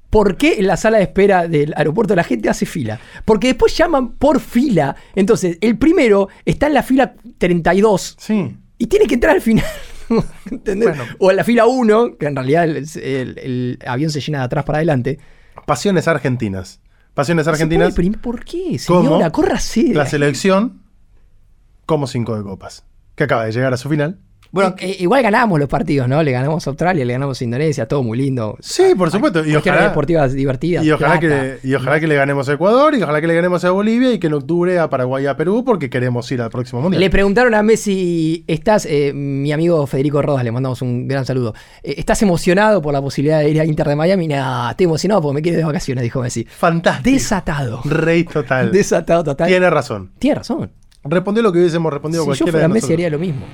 ¿por 0.09 0.35
qué 0.37 0.55
en 0.59 0.67
la 0.67 0.75
sala 0.75 0.97
de 0.97 1.03
espera 1.03 1.47
del 1.47 1.73
aeropuerto 1.77 2.15
la 2.15 2.23
gente 2.23 2.49
hace 2.49 2.65
fila? 2.65 2.99
Porque 3.25 3.47
después 3.47 3.75
llaman 3.77 4.13
por 4.13 4.39
fila. 4.41 4.95
Entonces, 5.15 5.57
el 5.61 5.77
primero 5.77 6.27
está 6.45 6.67
en 6.67 6.73
la 6.73 6.83
fila 6.83 7.13
32 7.37 8.15
Sí. 8.19 8.57
y 8.77 8.87
tiene 8.87 9.07
que 9.07 9.13
entrar 9.13 9.35
al 9.35 9.41
final. 9.41 9.65
¿Entendés? 10.51 10.89
Bueno. 10.89 11.03
O 11.19 11.29
en 11.31 11.37
la 11.37 11.43
fila 11.43 11.67
1, 11.67 12.17
que 12.17 12.25
en 12.25 12.35
realidad 12.35 12.63
el, 12.65 12.77
el- 12.77 13.37
el 13.39 13.79
avión 13.87 14.09
se 14.11 14.19
llena 14.21 14.39
de 14.39 14.45
atrás 14.45 14.65
para 14.65 14.79
adelante. 14.79 15.19
Pasiones 15.65 16.07
argentinas. 16.07 16.81
Pasiones 17.19 17.49
argentinas. 17.49 17.93
¿Por 18.21 18.45
qué, 18.45 18.79
señora? 18.79 19.29
Córrase. 19.29 19.93
La 19.93 20.05
selección, 20.05 20.83
como 21.85 22.07
cinco 22.07 22.37
de 22.37 22.43
copas, 22.43 22.85
que 23.15 23.25
acaba 23.25 23.43
de 23.43 23.51
llegar 23.51 23.73
a 23.73 23.77
su 23.77 23.89
final. 23.89 24.21
Bueno, 24.51 24.75
eh, 24.79 24.97
igual 24.99 25.21
ganamos 25.21 25.59
los 25.59 25.69
partidos, 25.69 26.07
¿no? 26.07 26.23
Le 26.23 26.31
ganamos 26.31 26.65
a 26.65 26.69
Australia, 26.71 27.05
le 27.05 27.13
ganamos 27.13 27.39
a 27.39 27.43
Indonesia, 27.43 27.87
todo 27.87 28.01
muy 28.01 28.17
lindo. 28.17 28.57
Sí, 28.59 28.95
por 28.97 29.11
supuesto. 29.11 29.45
Y 29.45 29.55
ojalá, 29.55 29.89
deportivas 29.89 30.33
divertidas. 30.33 30.83
y, 30.83 30.91
ojalá 30.91 31.19
plata. 31.19 31.59
que, 31.61 31.67
y 31.67 31.75
ojalá 31.75 31.99
que 31.99 32.07
le 32.07 32.15
ganemos 32.15 32.49
a 32.49 32.53
Ecuador, 32.53 32.95
y 32.95 33.03
ojalá 33.03 33.21
que 33.21 33.27
le 33.27 33.35
ganemos 33.35 33.63
a 33.63 33.71
Bolivia, 33.71 34.11
y 34.11 34.17
que 34.17 34.27
en 34.27 34.33
octubre 34.33 34.79
a 34.79 34.89
Paraguay 34.89 35.25
y 35.25 35.27
a 35.27 35.37
Perú, 35.37 35.63
porque 35.63 35.89
queremos 35.89 36.31
ir 36.31 36.41
al 36.41 36.49
próximo 36.49 36.81
mundial. 36.81 36.99
Le 36.99 37.09
preguntaron 37.11 37.53
a 37.53 37.61
Messi, 37.61 38.43
¿estás, 38.47 38.87
eh, 38.89 39.13
mi 39.13 39.51
amigo 39.51 39.85
Federico 39.85 40.21
Rodas, 40.21 40.43
le 40.43 40.51
mandamos 40.51 40.81
un 40.81 41.07
gran 41.07 41.25
saludo, 41.25 41.53
eh, 41.83 41.95
¿estás 41.97 42.21
emocionado 42.23 42.81
por 42.81 42.91
la 42.91 43.01
posibilidad 43.01 43.39
de 43.39 43.49
ir 43.51 43.61
a 43.61 43.65
Inter 43.65 43.87
de 43.87 43.95
Miami? 43.95 44.27
Nah, 44.27 44.71
estoy 44.71 44.85
emocionado 44.85 45.21
porque 45.21 45.35
me 45.35 45.41
quiero 45.43 45.59
de 45.59 45.63
vacaciones, 45.63 46.03
dijo 46.03 46.21
Messi. 46.21 46.45
Fantástico. 46.45 47.11
Desatado. 47.11 47.81
Rey 47.85 48.23
total. 48.23 48.71
Desatado 48.71 49.23
total. 49.23 49.47
Tiene 49.47 49.69
razón. 49.69 50.11
Tiene 50.17 50.35
razón. 50.35 50.71
Respondió 51.03 51.43
lo 51.43 51.51
que 51.51 51.59
hubiésemos 51.59 51.93
respondido 51.93 52.23
Si 52.23 52.25
yo 52.25 52.29
cualquiera 52.29 52.51
fuera 52.51 52.67
de 52.67 52.73
Messi 52.73 52.93
haría 52.93 53.09
lo 53.09 53.19
mismo. 53.19 53.45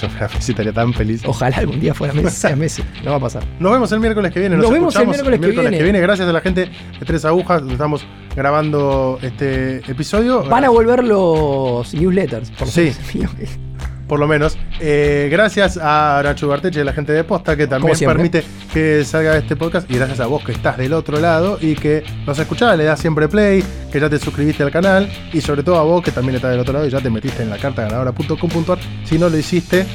Yo 0.00 0.08
Messi 0.34 0.52
estaría 0.52 0.72
tan 0.72 0.92
feliz. 0.92 1.22
Ojalá 1.26 1.56
algún 1.56 1.80
día 1.80 1.94
fuera 1.94 2.12
Messi, 2.14 2.36
sea 2.36 2.56
Messi. 2.56 2.82
No 3.04 3.12
va 3.12 3.16
a 3.16 3.20
pasar. 3.20 3.44
Nos 3.58 3.72
vemos 3.72 3.90
el 3.92 4.00
miércoles 4.00 4.32
que 4.32 4.40
viene. 4.40 4.56
Nos 4.56 4.70
vemos 4.70 4.94
el 4.96 5.02
escuchamos 5.02 5.38
miércoles 5.38 5.76
que 5.76 5.82
viene. 5.82 6.00
Gracias 6.00 6.28
a 6.28 6.32
la 6.32 6.40
gente 6.40 6.66
de 6.66 7.06
Tres 7.06 7.24
Agujas. 7.24 7.62
Estamos 7.68 8.06
grabando 8.34 9.18
este 9.22 9.78
episodio. 9.90 10.44
Van 10.44 10.64
a 10.64 10.68
volver 10.68 11.04
los 11.04 11.92
newsletters. 11.94 12.50
Por 12.50 12.68
Sí. 12.68 12.92
mío. 13.14 13.28
Por 14.06 14.20
lo 14.20 14.26
menos. 14.26 14.56
Eh, 14.80 15.28
gracias 15.30 15.78
a 15.80 16.20
Nacho 16.22 16.48
Barteche 16.48 16.84
la 16.84 16.92
gente 16.92 17.12
de 17.12 17.24
Posta 17.24 17.56
que 17.56 17.66
también 17.66 17.98
permite 17.98 18.44
que 18.72 19.04
salga 19.04 19.36
este 19.36 19.56
podcast. 19.56 19.90
Y 19.90 19.96
gracias 19.96 20.20
a 20.20 20.26
vos 20.26 20.44
que 20.44 20.52
estás 20.52 20.76
del 20.76 20.92
otro 20.92 21.18
lado 21.20 21.58
y 21.60 21.74
que 21.74 22.04
nos 22.26 22.38
escuchás, 22.38 22.76
le 22.76 22.84
das 22.84 23.00
siempre 23.00 23.28
play, 23.28 23.64
que 23.90 24.00
ya 24.00 24.08
te 24.08 24.18
suscribiste 24.18 24.62
al 24.62 24.70
canal. 24.70 25.10
Y 25.32 25.40
sobre 25.40 25.62
todo 25.62 25.78
a 25.78 25.82
vos 25.82 26.02
que 26.02 26.12
también 26.12 26.36
estás 26.36 26.50
del 26.50 26.60
otro 26.60 26.74
lado 26.74 26.86
y 26.86 26.90
ya 26.90 27.00
te 27.00 27.10
metiste 27.10 27.42
en 27.42 27.50
la 27.50 27.58
carta 27.58 27.82
ganadora.com.ar. 27.82 28.78
Si 29.04 29.18
no 29.18 29.28
lo 29.28 29.36
hiciste, 29.36 29.86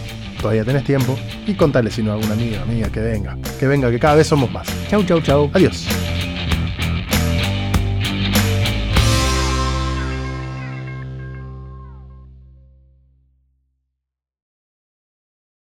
todavía 0.41 0.65
tenés 0.65 0.83
tiempo. 0.83 1.17
Y 1.47 1.53
contale 1.53 1.89
si 1.91 2.03
no 2.03 2.11
a 2.11 2.15
alguna 2.15 2.33
amiga, 2.33 2.61
amiga 2.61 2.89
que 2.89 2.99
venga. 2.99 3.37
Que 3.59 3.67
venga, 3.67 3.89
que 3.89 3.99
cada 3.99 4.15
vez 4.15 4.27
somos 4.27 4.51
más. 4.51 4.67
Chau, 4.89 5.03
chau, 5.03 5.21
chau. 5.21 5.51
Adiós. 5.53 5.87